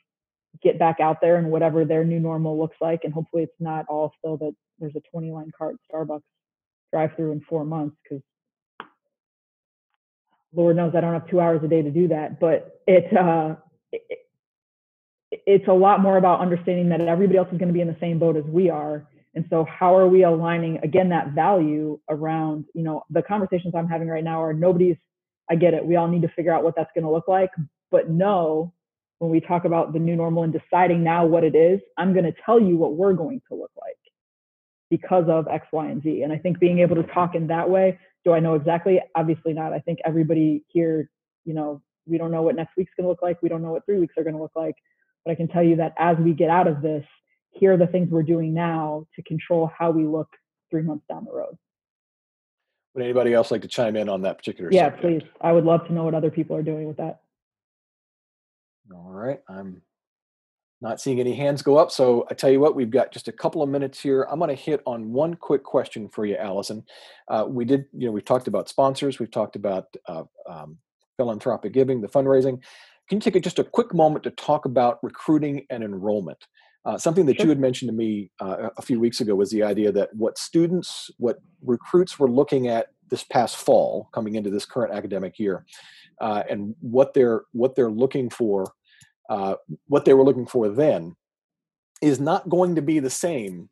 get 0.62 0.78
back 0.78 1.00
out 1.00 1.20
there 1.20 1.36
and 1.36 1.50
whatever 1.50 1.84
their 1.84 2.04
new 2.04 2.20
normal 2.20 2.58
looks 2.58 2.76
like. 2.80 3.00
And 3.04 3.12
hopefully 3.12 3.44
it's 3.44 3.60
not 3.60 3.86
all 3.88 4.12
still 4.18 4.36
that 4.38 4.54
there's 4.78 4.94
a 4.96 5.00
20 5.10 5.30
line 5.30 5.50
cart 5.56 5.76
Starbucks 5.90 6.22
drive 6.92 7.10
through 7.16 7.32
in 7.32 7.40
four 7.48 7.64
months 7.64 7.96
because 8.02 8.22
Lord 10.54 10.76
knows 10.76 10.92
I 10.94 11.00
don't 11.00 11.14
have 11.14 11.28
two 11.28 11.40
hours 11.40 11.62
a 11.64 11.68
day 11.68 11.82
to 11.82 11.90
do 11.90 12.08
that. 12.08 12.38
But 12.38 12.82
it, 12.86 13.16
uh, 13.16 13.56
it, 13.90 14.02
it's 15.30 15.68
a 15.68 15.72
lot 15.72 16.00
more 16.00 16.18
about 16.18 16.40
understanding 16.40 16.90
that 16.90 17.00
everybody 17.00 17.38
else 17.38 17.48
is 17.52 17.58
going 17.58 17.68
to 17.68 17.74
be 17.74 17.80
in 17.80 17.88
the 17.88 17.96
same 18.00 18.18
boat 18.18 18.36
as 18.36 18.44
we 18.44 18.68
are. 18.68 19.06
And 19.34 19.46
so 19.48 19.64
how 19.64 19.96
are 19.96 20.08
we 20.08 20.24
aligning 20.24 20.78
again 20.82 21.08
that 21.08 21.32
value 21.32 21.98
around, 22.08 22.66
you 22.74 22.82
know, 22.82 23.02
the 23.10 23.22
conversations 23.22 23.74
I'm 23.74 23.88
having 23.88 24.08
right 24.08 24.24
now 24.24 24.42
are 24.42 24.52
nobody's 24.52 24.96
I 25.50 25.54
get 25.56 25.74
it. 25.74 25.84
We 25.84 25.96
all 25.96 26.08
need 26.08 26.22
to 26.22 26.28
figure 26.28 26.52
out 26.54 26.62
what 26.62 26.76
that's 26.76 26.90
going 26.94 27.04
to 27.04 27.10
look 27.10 27.28
like, 27.28 27.50
but 27.90 28.08
no, 28.08 28.72
when 29.18 29.30
we 29.30 29.40
talk 29.40 29.64
about 29.64 29.92
the 29.92 29.98
new 29.98 30.16
normal 30.16 30.42
and 30.42 30.52
deciding 30.52 31.04
now 31.04 31.26
what 31.26 31.44
it 31.44 31.54
is, 31.54 31.80
I'm 31.96 32.12
going 32.12 32.24
to 32.24 32.34
tell 32.44 32.60
you 32.60 32.76
what 32.76 32.94
we're 32.94 33.12
going 33.12 33.40
to 33.48 33.54
look 33.54 33.70
like 33.80 33.96
because 34.90 35.24
of 35.28 35.46
X, 35.48 35.66
Y, 35.72 35.86
and 35.86 36.02
Z. 36.02 36.22
And 36.22 36.32
I 36.32 36.38
think 36.38 36.58
being 36.58 36.80
able 36.80 36.96
to 36.96 37.02
talk 37.04 37.34
in 37.34 37.46
that 37.46 37.70
way, 37.70 37.98
do 38.24 38.32
I 38.32 38.40
know 38.40 38.54
exactly? 38.54 39.00
Obviously 39.14 39.52
not. 39.52 39.72
I 39.72 39.78
think 39.78 40.00
everybody 40.04 40.64
here, 40.68 41.08
you 41.44 41.54
know, 41.54 41.82
we 42.06 42.18
don't 42.18 42.30
know 42.30 42.42
what 42.42 42.56
next 42.56 42.76
week's 42.76 42.92
going 42.96 43.04
to 43.04 43.10
look 43.10 43.22
like. 43.22 43.40
We 43.42 43.48
don't 43.48 43.62
know 43.62 43.72
what 43.72 43.86
three 43.86 43.98
weeks 43.98 44.14
are 44.16 44.24
going 44.24 44.36
to 44.36 44.42
look 44.42 44.56
like. 44.56 44.74
But 45.24 45.32
I 45.32 45.34
can 45.34 45.48
tell 45.48 45.62
you 45.62 45.76
that 45.76 45.94
as 45.98 46.16
we 46.18 46.32
get 46.32 46.50
out 46.50 46.66
of 46.66 46.82
this, 46.82 47.04
here 47.52 47.74
are 47.74 47.76
the 47.76 47.86
things 47.86 48.10
we're 48.10 48.22
doing 48.22 48.52
now 48.52 49.06
to 49.14 49.22
control 49.22 49.70
how 49.78 49.90
we 49.90 50.04
look 50.04 50.28
three 50.70 50.82
months 50.82 51.04
down 51.08 51.24
the 51.24 51.32
road. 51.32 51.56
Would 52.94 53.04
anybody 53.04 53.32
else 53.32 53.50
like 53.50 53.62
to 53.62 53.68
chime 53.68 53.96
in 53.96 54.08
on 54.08 54.22
that 54.22 54.38
particular 54.38 54.70
yeah, 54.72 54.90
subject? 54.90 55.02
please. 55.02 55.22
I 55.40 55.52
would 55.52 55.64
love 55.64 55.86
to 55.86 55.92
know 55.92 56.04
what 56.04 56.14
other 56.14 56.30
people 56.30 56.56
are 56.56 56.62
doing 56.62 56.88
with 56.88 56.96
that. 56.98 57.20
All 58.92 59.10
right. 59.10 59.40
I'm 59.48 59.80
not 60.82 61.00
seeing 61.00 61.20
any 61.20 61.34
hands 61.34 61.62
go 61.62 61.76
up. 61.76 61.90
So 61.90 62.26
I 62.30 62.34
tell 62.34 62.50
you 62.50 62.60
what, 62.60 62.74
we've 62.74 62.90
got 62.90 63.12
just 63.12 63.28
a 63.28 63.32
couple 63.32 63.62
of 63.62 63.68
minutes 63.68 64.00
here. 64.00 64.24
I'm 64.24 64.38
going 64.38 64.48
to 64.48 64.54
hit 64.54 64.82
on 64.84 65.12
one 65.12 65.34
quick 65.34 65.62
question 65.62 66.08
for 66.08 66.26
you, 66.26 66.36
Allison. 66.36 66.84
Uh, 67.28 67.46
we 67.48 67.64
did, 67.64 67.84
you 67.96 68.06
know, 68.06 68.12
we've 68.12 68.24
talked 68.24 68.48
about 68.48 68.68
sponsors, 68.68 69.18
we've 69.18 69.30
talked 69.30 69.56
about 69.56 69.86
uh, 70.06 70.24
um, 70.48 70.76
philanthropic 71.16 71.72
giving, 71.72 72.00
the 72.00 72.08
fundraising. 72.08 72.60
Can 73.08 73.16
you 73.16 73.20
take 73.20 73.36
a, 73.36 73.40
just 73.40 73.58
a 73.58 73.64
quick 73.64 73.94
moment 73.94 74.24
to 74.24 74.30
talk 74.30 74.64
about 74.64 74.98
recruiting 75.02 75.66
and 75.70 75.84
enrollment? 75.84 76.46
Uh, 76.84 76.98
something 76.98 77.26
that 77.26 77.36
sure. 77.36 77.46
you 77.46 77.48
had 77.50 77.60
mentioned 77.60 77.88
to 77.88 77.94
me 77.94 78.30
uh, 78.40 78.70
a 78.76 78.82
few 78.82 78.98
weeks 78.98 79.20
ago 79.20 79.34
was 79.34 79.50
the 79.50 79.62
idea 79.62 79.92
that 79.92 80.12
what 80.14 80.36
students, 80.36 81.10
what 81.18 81.38
recruits 81.64 82.18
were 82.18 82.30
looking 82.30 82.66
at 82.68 82.88
this 83.08 83.22
past 83.22 83.56
fall, 83.56 84.08
coming 84.12 84.34
into 84.34 84.50
this 84.50 84.64
current 84.64 84.92
academic 84.92 85.38
year, 85.38 85.64
uh, 86.20 86.42
and 86.50 86.74
what 86.80 87.14
they're 87.14 87.42
what 87.52 87.76
they're 87.76 87.90
looking 87.90 88.28
for, 88.30 88.72
uh, 89.30 89.54
what 89.86 90.04
they 90.04 90.14
were 90.14 90.24
looking 90.24 90.46
for 90.46 90.68
then, 90.68 91.14
is 92.00 92.18
not 92.18 92.48
going 92.48 92.74
to 92.74 92.82
be 92.82 92.98
the 92.98 93.10
same 93.10 93.68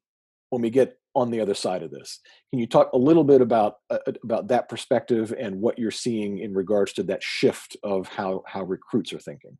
when 0.51 0.63
we 0.63 0.71
get 0.71 0.99
on 1.15 1.31
the 1.31 1.41
other 1.41 1.55
side 1.55 1.83
of 1.83 1.91
this. 1.91 2.21
Can 2.51 2.61
you 2.61 2.67
talk 2.67 2.93
a 2.93 2.99
little 2.99 3.25
bit 3.25 3.41
about 3.41 3.79
uh, 3.91 3.99
uh, 4.07 4.13
about 4.23 4.49
that 4.49 4.69
perspective 4.69 5.35
and 5.37 5.61
what 5.61 5.79
you're 5.79 5.91
seeing 5.91 6.39
in 6.39 6.55
regards 6.55 6.93
to 6.95 7.03
that 7.05 7.23
shift 7.23 7.77
of 7.83 8.09
how 8.09 8.45
how 8.47 8.63
recruits 8.63 9.13
are 9.13 9.19
thinking? 9.19 9.59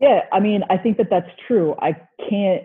Yeah, 0.00 0.20
I 0.32 0.40
mean, 0.40 0.62
I 0.70 0.76
think 0.78 0.96
that 0.98 1.08
that's 1.10 1.30
true. 1.46 1.74
I 1.80 1.96
can't 2.30 2.64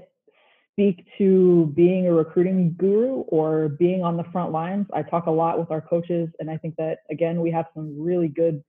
speak 0.73 1.05
to 1.17 1.71
being 1.75 2.07
a 2.07 2.13
recruiting 2.13 2.75
guru 2.77 3.21
or 3.27 3.69
being 3.69 4.03
on 4.03 4.17
the 4.17 4.23
front 4.31 4.51
lines. 4.51 4.87
I 4.93 5.03
talk 5.03 5.27
a 5.27 5.31
lot 5.31 5.59
with 5.59 5.71
our 5.71 5.81
coaches, 5.81 6.29
and 6.39 6.49
I 6.49 6.57
think 6.57 6.75
that 6.77 6.99
again, 7.11 7.41
we 7.41 7.51
have 7.51 7.65
some 7.73 7.99
really 8.01 8.27
good 8.27 8.63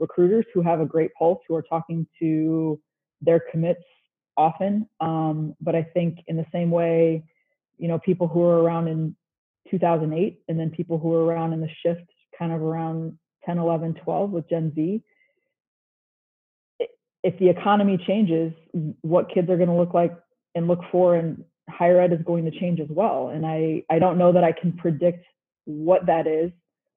recruiters 0.00 0.44
who 0.54 0.62
have 0.62 0.80
a 0.80 0.86
great 0.86 1.12
pulse, 1.18 1.40
who 1.48 1.54
are 1.56 1.62
talking 1.62 2.06
to 2.20 2.80
their 3.20 3.40
commits 3.50 3.82
often. 4.36 4.88
Um, 5.00 5.54
but 5.60 5.74
I 5.76 5.82
think 5.82 6.18
in 6.28 6.36
the 6.36 6.46
same 6.52 6.70
way, 6.70 7.24
you 7.78 7.88
know, 7.88 7.98
people 7.98 8.28
who 8.28 8.40
were 8.40 8.62
around 8.62 8.88
in 8.88 9.16
2008 9.70 10.40
and 10.48 10.58
then 10.58 10.70
people 10.70 10.98
who 10.98 11.08
were 11.08 11.24
around 11.24 11.52
in 11.52 11.60
the 11.60 11.70
shift 11.84 12.04
kind 12.38 12.52
of 12.52 12.62
around 12.62 13.18
10, 13.46 13.58
11, 13.58 13.94
12 13.94 14.30
with 14.30 14.48
Gen 14.48 14.72
Z. 14.74 15.02
If 17.24 17.38
the 17.40 17.48
economy 17.48 17.98
changes, 18.06 18.52
what 19.00 19.32
kids 19.34 19.50
are 19.50 19.56
going 19.56 19.70
to 19.70 19.74
look 19.74 19.94
like 19.94 20.16
and 20.54 20.68
look 20.68 20.80
for 20.92 21.16
in 21.16 21.44
higher 21.68 22.00
ed 22.00 22.12
is 22.12 22.20
going 22.24 22.44
to 22.44 22.50
change 22.52 22.78
as 22.78 22.88
well. 22.88 23.28
And 23.28 23.44
I, 23.44 23.82
I 23.90 23.98
don't 23.98 24.18
know 24.18 24.32
that 24.32 24.44
I 24.44 24.52
can 24.52 24.72
predict 24.74 25.24
what 25.64 26.06
that 26.06 26.26
is, 26.26 26.52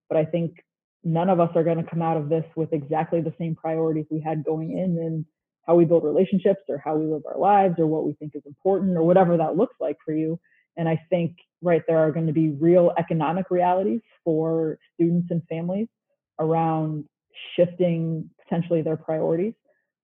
but 0.09 0.17
I 0.17 0.25
think 0.25 0.63
none 1.03 1.30
of 1.30 1.39
us 1.39 1.49
are 1.55 1.63
going 1.63 1.78
to 1.78 1.89
come 1.89 2.01
out 2.01 2.17
of 2.17 2.30
this 2.30 2.43
with 2.55 2.73
exactly 2.73 3.21
the 3.21 3.34
same 3.39 3.55
priorities 3.55 4.05
we 4.11 4.19
had 4.19 4.43
going 4.43 4.78
in 4.78 4.97
and 5.01 5.25
how 5.65 5.75
we 5.75 5.86
build 5.86 6.03
relationships 6.03 6.61
or 6.69 6.78
how 6.78 6.95
we 6.95 7.05
live 7.05 7.23
our 7.25 7.39
lives 7.39 7.75
or 7.78 7.88
what 7.88 8.05
we 8.05 8.13
think 8.13 8.34
is 8.36 8.43
important 8.45 8.97
or 8.97 9.03
whatever 9.03 9.38
that 9.38 9.55
looks 9.55 9.75
like 9.80 9.97
for 10.03 10.13
you. 10.13 10.39
And 10.75 10.88
I 10.88 11.01
think, 11.09 11.38
right, 11.61 11.82
there 11.88 11.97
are 11.97 12.11
going 12.11 12.28
to 12.28 12.34
be 12.34 12.49
real 12.49 12.91
economic 12.97 13.49
realities 13.49 14.01
for 14.23 14.78
students 14.93 15.28
and 15.32 15.41
families 15.49 15.88
around 16.39 17.05
shifting 17.55 18.30
potentially 18.43 18.82
their 18.82 18.97
priorities. 18.97 19.53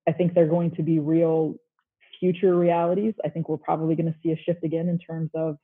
I 0.08 0.12
think 0.12 0.34
they're 0.34 0.48
going 0.48 0.72
to 0.72 0.84
be 0.84 1.00
real 1.00 1.56
future 2.20 2.56
realities. 2.56 3.14
I 3.24 3.30
think 3.30 3.50
we're 3.50 3.58
probably 3.58 3.96
going 3.96 4.12
to 4.12 4.16
see 4.24 4.32
a 4.32 4.38
shift 4.38 4.64
again 4.64 4.90
in 4.90 4.98
terms 4.98 5.30
of 5.34 5.58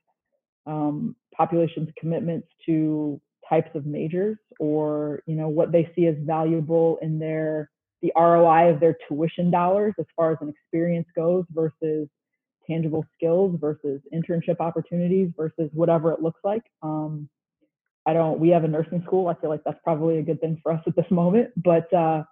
um, 0.66 1.16
population's 1.36 1.90
commitments 1.98 2.48
to 2.66 3.22
types 3.50 3.70
of 3.74 3.86
majors 3.86 4.38
or 4.60 5.24
you 5.26 5.36
know 5.36 5.48
what 5.48 5.72
they 5.72 5.92
see 5.96 6.06
as 6.06 6.16
valuable 6.20 7.00
in 7.02 7.18
their 7.18 7.70
the 8.02 8.12
ROI 8.16 8.72
of 8.72 8.80
their 8.80 8.96
tuition 9.08 9.50
dollars 9.50 9.94
as 10.00 10.06
far 10.16 10.32
as 10.32 10.38
an 10.42 10.50
experience 10.50 11.08
goes 11.16 11.46
versus 11.52 12.08
tangible 12.70 13.06
skills 13.16 13.58
versus 13.60 14.02
internship 14.14 14.60
opportunities 14.60 15.32
versus 15.36 15.70
whatever 15.74 16.12
it 16.12 16.22
looks 16.22 16.40
like. 16.44 16.62
Um, 16.84 17.28
I 18.06 18.14
don't. 18.14 18.40
We 18.40 18.50
have 18.50 18.64
a 18.64 18.68
nursing 18.68 19.04
school. 19.06 19.28
I 19.28 19.34
feel 19.36 19.50
like 19.50 19.64
that's 19.66 19.80
probably 19.84 20.20
a 20.20 20.24
good 20.24 20.40
thing 20.40 20.60
for 20.64 20.72
us 20.72 20.82
at 20.88 20.96
this 20.96 21.06
moment. 21.12 21.50
But 21.58 21.92
uh, 21.94 22.24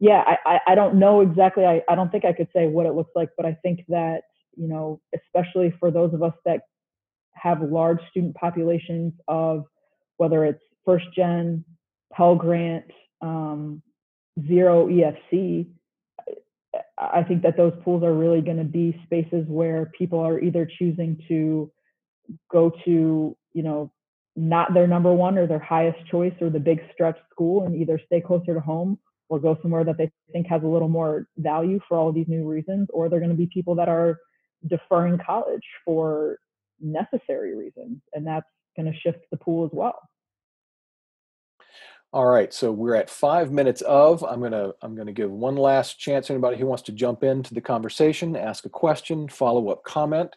yeah, 0.00 0.22
I, 0.46 0.60
I, 0.66 0.74
don't 0.74 0.96
know 0.96 1.20
exactly. 1.20 1.64
I, 1.64 1.82
I 1.88 1.94
don't 1.94 2.10
think 2.10 2.24
I 2.24 2.32
could 2.32 2.48
say 2.54 2.68
what 2.68 2.86
it 2.86 2.94
looks 2.94 3.10
like, 3.16 3.30
but 3.36 3.46
I 3.46 3.56
think 3.62 3.84
that 3.88 4.22
you 4.56 4.68
know, 4.68 5.00
especially 5.14 5.72
for 5.78 5.90
those 5.90 6.12
of 6.12 6.22
us 6.22 6.34
that 6.44 6.62
have 7.34 7.62
large 7.62 8.00
student 8.10 8.34
populations 8.34 9.12
of 9.28 9.64
whether 10.16 10.44
it's 10.44 10.62
first 10.84 11.06
gen, 11.14 11.64
Pell 12.12 12.34
Grant, 12.34 12.84
um, 13.22 13.82
zero 14.46 14.88
EFC, 14.88 15.68
I 16.98 17.22
think 17.22 17.42
that 17.42 17.56
those 17.56 17.72
pools 17.84 18.02
are 18.02 18.12
really 18.12 18.40
going 18.40 18.56
to 18.56 18.64
be 18.64 19.00
spaces 19.04 19.44
where 19.46 19.90
people 19.96 20.18
are 20.18 20.40
either 20.40 20.68
choosing 20.78 21.22
to 21.28 21.70
go 22.50 22.72
to, 22.84 23.36
you 23.52 23.62
know, 23.62 23.92
not 24.36 24.74
their 24.74 24.86
number 24.86 25.12
one 25.12 25.38
or 25.38 25.46
their 25.46 25.58
highest 25.58 25.98
choice 26.10 26.34
or 26.40 26.50
the 26.50 26.60
big 26.60 26.80
stretch 26.92 27.18
school 27.30 27.64
and 27.64 27.76
either 27.76 28.00
stay 28.06 28.20
closer 28.20 28.54
to 28.54 28.60
home 28.60 28.98
or 29.28 29.38
go 29.38 29.58
somewhere 29.62 29.84
that 29.84 29.98
they 29.98 30.10
think 30.32 30.46
has 30.46 30.62
a 30.62 30.66
little 30.66 30.88
more 30.88 31.26
value 31.36 31.80
for 31.88 31.98
all 31.98 32.12
these 32.12 32.28
new 32.28 32.48
reasons, 32.48 32.88
or 32.92 33.08
they're 33.08 33.20
going 33.20 33.30
to 33.30 33.36
be 33.36 33.48
people 33.52 33.74
that 33.74 33.88
are 33.88 34.18
deferring 34.66 35.18
college 35.18 35.64
for 35.84 36.38
necessary 36.80 37.56
reasons. 37.56 37.98
And 38.14 38.26
that's 38.26 38.46
going 38.76 38.90
to 38.90 38.98
shift 38.98 39.18
the 39.30 39.36
pool 39.36 39.64
as 39.64 39.70
well. 39.72 39.98
All 42.10 42.24
right, 42.24 42.54
so 42.54 42.72
we're 42.72 42.94
at 42.94 43.10
five 43.10 43.52
minutes 43.52 43.82
of. 43.82 44.22
I'm 44.22 44.40
gonna 44.40 44.72
I'm 44.80 44.96
gonna 44.96 45.12
give 45.12 45.30
one 45.30 45.56
last 45.56 45.98
chance. 45.98 46.30
Anybody 46.30 46.56
who 46.56 46.64
wants 46.64 46.84
to 46.84 46.92
jump 46.92 47.22
into 47.22 47.52
the 47.52 47.60
conversation, 47.60 48.34
ask 48.34 48.64
a 48.64 48.70
question, 48.70 49.28
follow 49.28 49.68
up 49.68 49.84
comment, 49.84 50.34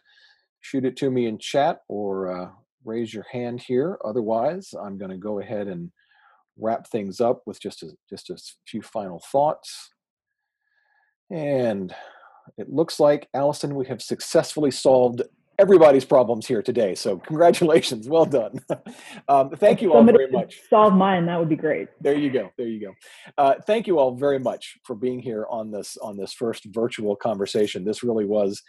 shoot 0.60 0.84
it 0.84 0.98
to 0.98 1.10
me 1.10 1.24
in 1.24 1.38
chat 1.38 1.80
or 1.88 2.30
uh, 2.30 2.50
raise 2.84 3.14
your 3.14 3.24
hand 3.32 3.62
here. 3.62 3.96
Otherwise, 4.04 4.74
I'm 4.78 4.98
gonna 4.98 5.16
go 5.16 5.40
ahead 5.40 5.66
and 5.66 5.90
wrap 6.62 6.88
things 6.88 7.20
up 7.20 7.42
with 7.46 7.60
just 7.60 7.82
a 7.82 7.92
just 8.08 8.30
a 8.30 8.38
few 8.66 8.82
final 8.82 9.22
thoughts. 9.30 9.90
And 11.30 11.94
it 12.58 12.68
looks 12.68 13.00
like 13.00 13.28
Allison, 13.34 13.74
we 13.74 13.86
have 13.86 14.02
successfully 14.02 14.70
solved 14.70 15.22
everybody's 15.58 16.04
problems 16.04 16.46
here 16.46 16.62
today. 16.62 16.94
So 16.94 17.18
congratulations, 17.18 18.08
well 18.08 18.24
done. 18.24 18.58
um, 19.28 19.50
thank 19.50 19.80
you 19.82 19.92
all 19.92 20.02
very 20.02 20.30
much. 20.30 20.60
Solve 20.68 20.94
mine, 20.94 21.26
that 21.26 21.38
would 21.38 21.48
be 21.48 21.56
great. 21.56 21.88
There 22.00 22.16
you 22.16 22.30
go. 22.30 22.50
There 22.58 22.66
you 22.66 22.80
go. 22.80 22.94
Uh, 23.38 23.54
thank 23.66 23.86
you 23.86 23.98
all 23.98 24.14
very 24.16 24.38
much 24.38 24.78
for 24.84 24.96
being 24.96 25.20
here 25.20 25.46
on 25.50 25.70
this 25.70 25.96
on 25.98 26.16
this 26.16 26.32
first 26.32 26.66
virtual 26.66 27.14
conversation. 27.16 27.84
This 27.84 28.02
really 28.02 28.24
was 28.24 28.60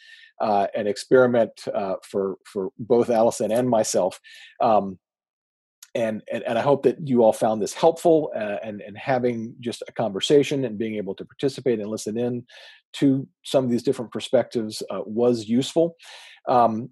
uh, 0.42 0.68
an 0.76 0.88
experiment 0.88 1.52
uh, 1.74 1.96
for 2.04 2.36
for 2.46 2.70
both 2.78 3.10
Allison 3.10 3.52
and 3.52 3.70
myself. 3.70 4.20
Um, 4.62 5.00
and, 5.96 6.24
and, 6.32 6.44
and 6.44 6.58
I 6.58 6.62
hope 6.62 6.84
that 6.84 7.08
you 7.08 7.24
all 7.24 7.34
found 7.34 7.62
this 7.62 7.74
helpful 7.74 8.32
uh, 8.36 8.58
and 8.64 8.82
and 8.82 8.98
having 8.98 9.56
just 9.60 9.84
a 9.88 9.92
conversation 9.92 10.66
and 10.66 10.78
being 10.78 10.96
able 10.96 11.14
to 11.16 11.26
participate 11.26 11.80
and 11.80 11.90
listen 11.90 12.18
in 12.18 12.46
to 12.94 13.28
some 13.44 13.64
of 13.64 13.70
these 13.70 13.84
different 13.84 14.12
perspectives 14.12 14.82
uh, 14.90 15.02
was 15.06 15.48
useful. 15.48 15.96
Um, 16.48 16.90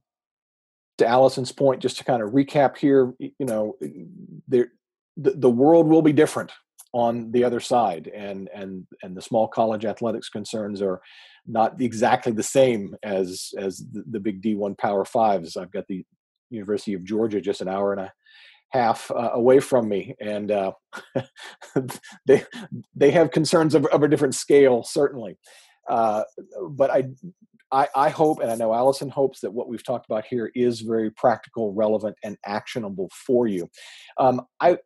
to 0.98 1.08
Allison's 1.08 1.52
point, 1.52 1.82
just 1.82 1.98
to 1.98 2.04
kind 2.04 2.22
of 2.22 2.30
recap 2.30 2.78
here, 2.78 3.14
you 3.18 3.32
know, 3.40 3.76
there 4.48 4.68
the, 5.18 5.32
the 5.32 5.50
world 5.50 5.88
will 5.88 6.04
be 6.04 6.14
different 6.14 6.52
on 6.94 7.32
the 7.32 7.44
other 7.44 7.60
side, 7.60 8.12
and 8.14 8.50
and 8.54 8.86
and 9.02 9.18
the 9.18 9.22
small 9.22 9.48
college 9.48 9.86
athletics 9.86 10.30
concerns 10.30 10.82
are 10.82 11.02
not 11.48 11.82
exactly 11.82 12.32
the 12.32 12.44
same 12.44 12.96
as 13.02 13.50
as 13.58 13.80
the, 13.92 14.04
the 14.12 14.20
big 14.20 14.44
D1 14.44 14.78
Power 14.78 15.06
Fives. 15.06 15.58
I've 15.58 15.72
got 15.72 15.88
the 15.88 16.06
University 16.52 16.94
of 16.94 17.04
Georgia 17.04 17.42
just 17.42 17.62
an 17.62 17.68
hour 17.68 17.94
and 17.94 18.02
a 18.02 18.14
half 18.72 19.12
uh, 19.12 19.32
away 19.34 19.60
from 19.60 19.88
me, 19.88 20.16
and 20.20 20.52
uh, 20.52 20.72
they 22.26 22.44
they 22.96 23.12
have 23.12 23.32
concerns 23.32 23.76
of, 23.76 23.86
of 23.88 24.04
a 24.04 24.08
different 24.08 24.36
scale, 24.36 24.84
certainly. 24.84 25.38
Uh, 25.88 26.24
but 26.70 26.90
I 26.90 27.10
I, 27.72 27.88
I, 27.96 28.10
hope, 28.10 28.42
and 28.42 28.52
I 28.52 28.56
know 28.56 28.74
Allison 28.74 29.10
hopes, 29.10 29.40
that 29.42 29.52
what 29.52 29.70
we've 29.70 29.84
talked 29.84 30.06
about 30.06 30.26
here 30.26 30.52
is 30.54 30.82
very 30.82 31.10
practical, 31.10 31.74
relevant, 31.74 32.18
and 32.24 32.38
actionable 32.46 33.10
for 33.14 33.48
you. 33.48 33.70
Um, 34.18 34.42
I 34.60 34.78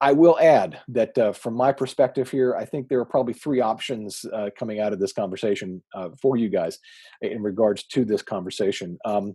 I 0.00 0.12
will 0.12 0.38
add 0.38 0.80
that 0.88 1.16
uh, 1.16 1.32
from 1.32 1.54
my 1.54 1.72
perspective 1.72 2.30
here, 2.30 2.56
I 2.56 2.66
think 2.66 2.88
there 2.88 3.00
are 3.00 3.06
probably 3.06 3.32
three 3.32 3.60
options 3.60 4.24
uh, 4.34 4.50
coming 4.58 4.78
out 4.80 4.92
of 4.92 4.98
this 4.98 5.14
conversation 5.14 5.82
uh, 5.94 6.10
for 6.20 6.36
you 6.36 6.50
guys 6.50 6.78
in 7.22 7.42
regards 7.42 7.84
to 7.84 8.04
this 8.04 8.20
conversation. 8.20 8.98
Um, 9.06 9.34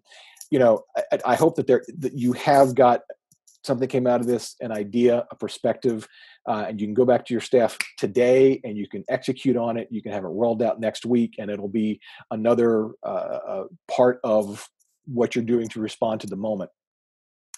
you 0.52 0.60
know, 0.60 0.84
I, 1.12 1.20
I, 1.26 1.36
hope 1.36 1.56
that 1.56 1.66
there 1.66 1.84
that 2.00 2.14
you 2.14 2.34
have 2.34 2.76
got 2.76 3.02
something 3.64 3.88
came 3.88 4.08
out 4.08 4.22
of 4.22 4.28
this, 4.28 4.56
an 4.62 4.72
idea, 4.72 5.26
a 5.32 5.36
perspective, 5.36 6.08
uh, 6.48 6.66
and 6.68 6.80
you 6.80 6.88
can 6.88 6.94
go 6.94 7.06
back 7.06 7.26
to 7.26 7.34
your 7.34 7.42
staff 7.42 7.78
today 7.98 8.60
and 8.64 8.78
you 8.78 8.88
can 8.88 9.04
execute 9.10 9.58
on 9.58 9.78
it. 9.78 9.88
You 9.92 10.02
can 10.02 10.12
have 10.12 10.24
it 10.24 10.30
rolled 10.30 10.64
out 10.64 10.80
next 10.80 11.06
week, 11.06 11.36
and 11.38 11.52
it'll 11.52 11.68
be 11.68 12.00
another 12.32 12.92
uh, 13.04 13.40
uh, 13.48 13.64
part 13.90 14.20
of 14.24 14.68
what 15.06 15.36
you're 15.36 15.44
doing 15.44 15.68
to 15.70 15.80
respond 15.80 16.22
to 16.22 16.28
the 16.28 16.36
moment. 16.36 16.70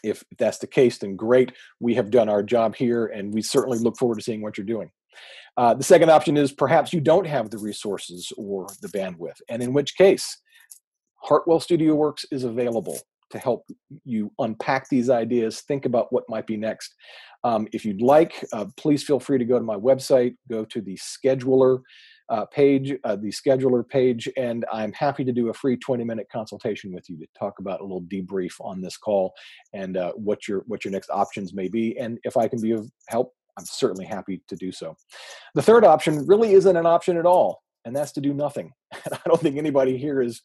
If, 0.04 0.24
that's 0.40 0.58
the 0.58 0.68
case, 0.68 0.98
then 0.98 1.16
great. 1.16 1.52
We 1.80 1.94
have 1.96 2.10
done 2.10 2.30
our 2.30 2.42
job 2.42 2.76
here, 2.76 3.06
and 3.06 3.34
we 3.34 3.42
certainly 3.42 3.78
look 3.78 3.98
forward 3.98 4.16
to 4.16 4.24
seeing 4.24 4.42
what 4.42 4.58
you're 4.58 4.66
doing. 4.66 4.90
Uh, 5.58 5.74
the 5.74 5.84
second 5.84 6.10
option 6.10 6.38
is 6.38 6.52
perhaps 6.52 6.94
you 6.94 7.02
don't 7.02 7.28
have 7.28 7.50
the 7.50 7.58
resources 7.58 8.32
or 8.38 8.68
the 8.82 8.88
bandwidth, 8.88 9.42
and 9.50 9.62
in 9.62 9.74
which 9.74 9.96
case, 9.96 10.38
Hartwell 11.18 11.60
Studio 11.60 11.94
Works 11.94 12.26
is 12.32 12.44
available 12.44 12.98
to 13.32 13.40
help 13.40 13.66
you 14.04 14.32
unpack 14.40 14.90
these 14.90 15.10
ideas, 15.10 15.62
think 15.62 15.86
about 15.86 16.12
what 16.12 16.24
might 16.30 16.48
be 16.48 16.58
next. 16.58 16.96
Um, 17.44 17.68
if 17.74 17.86
you'd 17.86 18.02
like, 18.02 18.46
uh, 18.54 18.66
please 18.78 19.04
feel 19.04 19.20
free 19.20 19.38
to 19.38 19.46
go 19.46 19.58
to 19.58 19.66
my 19.66 19.76
website, 19.76 20.36
go 20.50 20.64
to 20.66 20.82
the 20.82 20.98
scheduler 20.98 21.80
uh, 22.30 22.46
page, 22.46 22.94
uh, 23.04 23.16
the 23.18 23.30
scheduler 23.32 23.88
page, 23.88 24.30
and 24.38 24.66
I'm 24.72 24.94
happy 24.94 25.26
to 25.26 25.34
do 25.34 25.50
a 25.50 25.54
free 25.54 25.76
20 25.76 26.04
minute 26.06 26.28
consultation 26.32 26.94
with 26.94 27.10
you 27.10 27.18
to 27.18 27.28
talk 27.38 27.60
about 27.60 27.82
a 27.82 27.84
little 27.84 28.04
debrief 28.04 28.54
on 28.62 28.82
this 28.82 28.96
call 28.96 29.34
and 29.74 29.98
uh, 29.98 30.14
what 30.14 30.48
your 30.48 30.64
what 30.68 30.86
your 30.86 30.94
next 30.94 31.10
options 31.10 31.54
may 31.54 31.68
be. 31.68 31.98
And 31.98 32.20
if 32.24 32.38
I 32.38 32.48
can 32.48 32.62
be 32.62 32.72
of 32.72 32.90
help, 33.10 33.34
I'm 33.58 33.66
certainly 33.66 34.06
happy 34.06 34.42
to 34.48 34.56
do 34.56 34.72
so. 34.72 34.96
The 35.56 35.62
third 35.62 35.84
option 35.84 36.26
really 36.26 36.54
isn't 36.54 36.78
an 36.78 36.86
option 36.86 37.18
at 37.18 37.26
all, 37.26 37.64
and 37.84 37.94
that's 37.94 38.14
to 38.14 38.22
do 38.22 38.34
nothing. 38.34 38.72
I 38.94 39.20
don't 39.26 39.42
think 39.42 39.58
anybody 39.58 39.98
here 39.98 40.22
is 40.22 40.42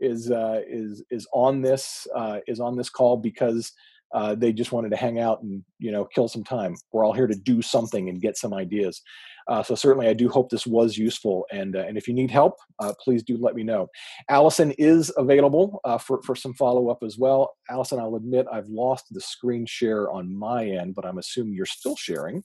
is 0.00 0.30
uh, 0.30 0.60
is 0.68 1.02
is 1.10 1.26
on 1.32 1.62
this 1.62 2.06
uh, 2.14 2.40
is 2.46 2.60
on 2.60 2.76
this 2.76 2.90
call 2.90 3.16
because 3.16 3.72
uh, 4.14 4.34
they 4.34 4.52
just 4.52 4.72
wanted 4.72 4.90
to 4.90 4.96
hang 4.96 5.18
out 5.18 5.42
and 5.42 5.62
you 5.78 5.92
know 5.92 6.04
kill 6.04 6.28
some 6.28 6.44
time. 6.44 6.74
We're 6.92 7.04
all 7.04 7.12
here 7.12 7.26
to 7.26 7.34
do 7.34 7.62
something 7.62 8.08
and 8.08 8.20
get 8.20 8.36
some 8.36 8.54
ideas. 8.54 9.02
Uh, 9.46 9.62
so 9.62 9.74
certainly, 9.74 10.08
I 10.08 10.12
do 10.12 10.28
hope 10.28 10.50
this 10.50 10.66
was 10.66 10.96
useful. 10.96 11.46
And 11.50 11.76
uh, 11.76 11.80
and 11.80 11.96
if 11.96 12.08
you 12.08 12.14
need 12.14 12.30
help, 12.30 12.54
uh, 12.78 12.92
please 13.02 13.22
do 13.22 13.36
let 13.38 13.54
me 13.54 13.62
know. 13.62 13.88
Allison 14.28 14.72
is 14.72 15.12
available 15.16 15.80
for 16.00 16.22
for 16.22 16.34
some 16.34 16.54
follow 16.54 16.88
up 16.88 16.98
as 17.02 17.18
well. 17.18 17.54
Allison, 17.70 17.98
I'll 17.98 18.16
admit 18.16 18.46
I've 18.52 18.68
lost 18.68 19.06
the 19.10 19.20
screen 19.20 19.66
share 19.66 20.10
on 20.10 20.34
my 20.34 20.66
end, 20.66 20.94
but 20.94 21.04
I'm 21.06 21.18
assuming 21.18 21.54
you're 21.54 21.66
still 21.66 21.96
sharing. 21.96 22.42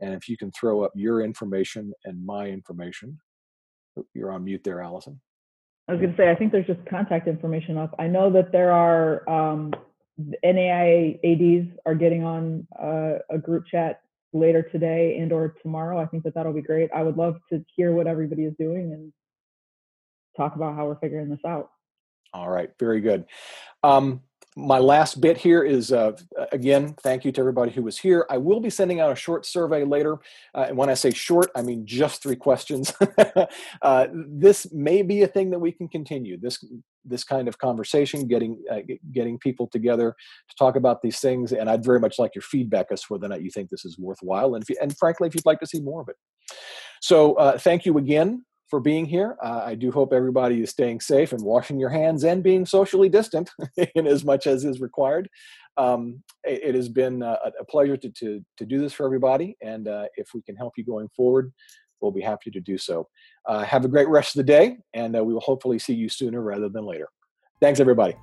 And 0.00 0.12
if 0.14 0.28
you 0.28 0.36
can 0.36 0.50
throw 0.52 0.82
up 0.82 0.92
your 0.94 1.22
information 1.22 1.92
and 2.04 2.24
my 2.24 2.48
information, 2.48 3.18
you're 4.12 4.32
on 4.32 4.44
mute 4.44 4.62
there, 4.64 4.80
Allison. 4.82 5.20
I 5.86 5.92
was 5.92 6.00
going 6.00 6.12
to 6.12 6.16
say, 6.16 6.30
I 6.30 6.34
think 6.34 6.52
there's 6.52 6.66
just 6.66 6.84
contact 6.86 7.28
information 7.28 7.76
up. 7.76 7.94
I 7.98 8.06
know 8.06 8.30
that 8.32 8.52
there 8.52 8.72
are 8.72 9.28
um, 9.28 9.74
NAIA 10.44 11.18
ADs 11.24 11.68
are 11.84 11.94
getting 11.94 12.24
on 12.24 12.66
uh, 12.80 13.18
a 13.30 13.38
group 13.38 13.66
chat 13.70 14.00
later 14.32 14.62
today 14.62 15.18
and 15.18 15.32
or 15.32 15.54
tomorrow. 15.62 16.00
I 16.00 16.06
think 16.06 16.24
that 16.24 16.34
that'll 16.34 16.52
be 16.52 16.62
great. 16.62 16.90
I 16.94 17.02
would 17.02 17.16
love 17.16 17.36
to 17.50 17.64
hear 17.76 17.92
what 17.92 18.06
everybody 18.06 18.44
is 18.44 18.54
doing 18.58 18.92
and 18.92 19.12
talk 20.36 20.56
about 20.56 20.74
how 20.74 20.86
we're 20.86 20.98
figuring 20.98 21.28
this 21.28 21.44
out. 21.46 21.70
All 22.32 22.48
right, 22.48 22.70
very 22.80 23.00
good. 23.00 23.26
Um, 23.82 24.22
my 24.56 24.78
last 24.78 25.20
bit 25.20 25.36
here 25.36 25.64
is 25.64 25.92
uh, 25.92 26.12
again, 26.52 26.94
thank 27.02 27.24
you 27.24 27.32
to 27.32 27.40
everybody 27.40 27.72
who 27.72 27.82
was 27.82 27.98
here. 27.98 28.24
I 28.30 28.38
will 28.38 28.60
be 28.60 28.70
sending 28.70 29.00
out 29.00 29.10
a 29.10 29.16
short 29.16 29.46
survey 29.46 29.84
later. 29.84 30.18
Uh, 30.54 30.66
and 30.68 30.76
when 30.76 30.88
I 30.88 30.94
say 30.94 31.10
short, 31.10 31.50
I 31.56 31.62
mean 31.62 31.84
just 31.86 32.22
three 32.22 32.36
questions. 32.36 32.92
uh, 33.82 34.06
this 34.12 34.72
may 34.72 35.02
be 35.02 35.22
a 35.22 35.26
thing 35.26 35.50
that 35.50 35.58
we 35.58 35.72
can 35.72 35.88
continue. 35.88 36.38
This 36.38 36.64
this 37.04 37.24
kind 37.24 37.48
of 37.48 37.58
conversation, 37.58 38.28
getting 38.28 38.62
uh, 38.70 38.80
getting 39.12 39.38
people 39.38 39.66
together 39.66 40.14
to 40.48 40.56
talk 40.56 40.76
about 40.76 41.02
these 41.02 41.18
things, 41.18 41.52
and 41.52 41.68
I'd 41.68 41.84
very 41.84 42.00
much 42.00 42.18
like 42.18 42.34
your 42.34 42.42
feedback 42.42 42.86
as 42.90 43.02
to 43.02 43.06
whether 43.08 43.26
or 43.26 43.30
not 43.30 43.42
you 43.42 43.50
think 43.50 43.70
this 43.70 43.84
is 43.84 43.98
worthwhile, 43.98 44.54
and 44.54 44.64
you, 44.68 44.76
and 44.80 44.96
frankly, 44.96 45.26
if 45.26 45.34
you'd 45.34 45.46
like 45.46 45.60
to 45.60 45.66
see 45.66 45.80
more 45.80 46.00
of 46.00 46.08
it. 46.08 46.16
So, 47.02 47.34
uh, 47.34 47.58
thank 47.58 47.84
you 47.84 47.98
again 47.98 48.44
for 48.74 48.80
being 48.80 49.06
here. 49.06 49.36
Uh, 49.40 49.62
I 49.64 49.76
do 49.76 49.92
hope 49.92 50.12
everybody 50.12 50.60
is 50.60 50.70
staying 50.70 50.98
safe 50.98 51.32
and 51.32 51.40
washing 51.40 51.78
your 51.78 51.90
hands 51.90 52.24
and 52.24 52.42
being 52.42 52.66
socially 52.66 53.08
distant 53.08 53.48
in 53.94 54.08
as 54.08 54.24
much 54.24 54.48
as 54.48 54.64
is 54.64 54.80
required. 54.80 55.30
Um, 55.76 56.24
it, 56.42 56.60
it, 56.64 56.74
has 56.74 56.88
been 56.88 57.22
a, 57.22 57.38
a 57.60 57.64
pleasure 57.64 57.96
to, 57.96 58.08
to, 58.08 58.44
to, 58.56 58.66
do 58.66 58.80
this 58.80 58.92
for 58.92 59.06
everybody. 59.06 59.56
And 59.62 59.86
uh, 59.86 60.06
if 60.16 60.30
we 60.34 60.42
can 60.42 60.56
help 60.56 60.72
you 60.76 60.84
going 60.84 61.08
forward, 61.14 61.52
we'll 62.00 62.10
be 62.10 62.20
happy 62.20 62.50
to 62.50 62.60
do 62.60 62.76
so. 62.76 63.08
Uh, 63.46 63.62
have 63.62 63.84
a 63.84 63.88
great 63.88 64.08
rest 64.08 64.34
of 64.34 64.40
the 64.40 64.52
day, 64.52 64.78
and 64.92 65.16
uh, 65.16 65.22
we 65.22 65.32
will 65.32 65.40
hopefully 65.40 65.78
see 65.78 65.94
you 65.94 66.08
sooner 66.08 66.42
rather 66.42 66.68
than 66.68 66.84
later. 66.84 67.06
Thanks, 67.60 67.78
everybody. 67.78 68.16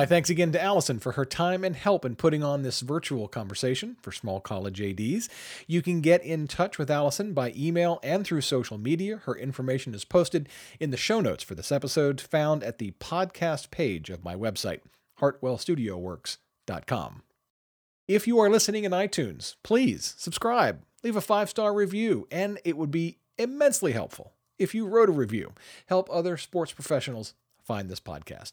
My 0.00 0.06
thanks 0.06 0.30
again 0.30 0.50
to 0.52 0.62
Allison 0.62 0.98
for 0.98 1.12
her 1.12 1.26
time 1.26 1.62
and 1.62 1.76
help 1.76 2.06
in 2.06 2.16
putting 2.16 2.42
on 2.42 2.62
this 2.62 2.80
virtual 2.80 3.28
conversation 3.28 3.98
for 4.00 4.12
small 4.12 4.40
college 4.40 4.80
ADs. 4.80 5.28
You 5.66 5.82
can 5.82 6.00
get 6.00 6.24
in 6.24 6.48
touch 6.48 6.78
with 6.78 6.90
Allison 6.90 7.34
by 7.34 7.52
email 7.54 8.00
and 8.02 8.24
through 8.24 8.40
social 8.40 8.78
media. 8.78 9.18
Her 9.18 9.36
information 9.36 9.94
is 9.94 10.06
posted 10.06 10.48
in 10.80 10.90
the 10.90 10.96
show 10.96 11.20
notes 11.20 11.44
for 11.44 11.54
this 11.54 11.70
episode, 11.70 12.18
found 12.18 12.64
at 12.64 12.78
the 12.78 12.92
podcast 12.92 13.70
page 13.70 14.08
of 14.08 14.24
my 14.24 14.34
website, 14.34 14.80
hartwellstudioworks.com. 15.20 17.22
If 18.08 18.26
you 18.26 18.38
are 18.38 18.48
listening 18.48 18.84
in 18.84 18.92
iTunes, 18.92 19.56
please 19.62 20.14
subscribe, 20.16 20.82
leave 21.04 21.16
a 21.16 21.20
five 21.20 21.50
star 21.50 21.74
review, 21.74 22.26
and 22.30 22.58
it 22.64 22.78
would 22.78 22.90
be 22.90 23.18
immensely 23.36 23.92
helpful 23.92 24.32
if 24.58 24.74
you 24.74 24.86
wrote 24.86 25.10
a 25.10 25.12
review. 25.12 25.52
Help 25.88 26.08
other 26.10 26.38
sports 26.38 26.72
professionals 26.72 27.34
find 27.62 27.90
this 27.90 28.00
podcast. 28.00 28.52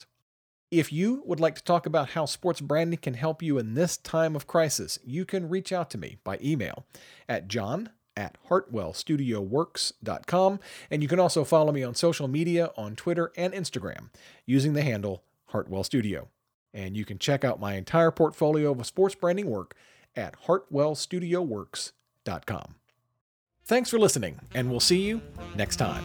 If 0.70 0.92
you 0.92 1.24
would 1.26 1.40
like 1.40 1.56
to 1.56 1.64
talk 1.64 1.86
about 1.86 2.10
how 2.10 2.26
sports 2.26 2.60
branding 2.60 3.00
can 3.00 3.14
help 3.14 3.42
you 3.42 3.58
in 3.58 3.74
this 3.74 3.96
time 3.96 4.36
of 4.36 4.48
crisis, 4.48 5.00
you 5.06 5.24
can 5.24 5.48
reach 5.48 5.72
out 5.72 5.90
to 5.92 5.98
me 5.98 6.18
by 6.26 6.38
email 6.44 6.86
at 7.30 7.48
john 7.48 7.90
at 8.18 8.36
hartwellstudioworks.com. 8.50 10.60
And 10.92 11.04
you 11.04 11.08
can 11.08 11.20
also 11.20 11.46
follow 11.46 11.72
me 11.72 11.84
on 11.84 11.96
social 11.96 12.28
media 12.28 12.72
on 12.76 12.98
Twitter 12.98 13.32
and 13.38 13.54
Instagram 13.54 14.10
using 14.46 14.74
the 14.74 14.82
handle 14.82 15.24
Hartwell 15.46 15.86
Studio. 15.86 16.28
And 16.74 16.98
you 16.98 17.06
can 17.06 17.20
check 17.20 17.46
out 17.46 17.62
my 17.62 17.76
entire 17.76 18.12
portfolio 18.12 18.72
of 18.72 18.86
sports 18.86 19.16
branding 19.16 19.50
work 19.50 19.74
at 20.16 20.36
hartwellstudioworks.com. 20.48 22.76
Thanks 23.64 23.90
for 23.90 23.98
listening, 24.00 24.40
and 24.54 24.70
we'll 24.70 24.80
see 24.80 25.02
you 25.02 25.20
next 25.56 25.78
time. 25.78 26.04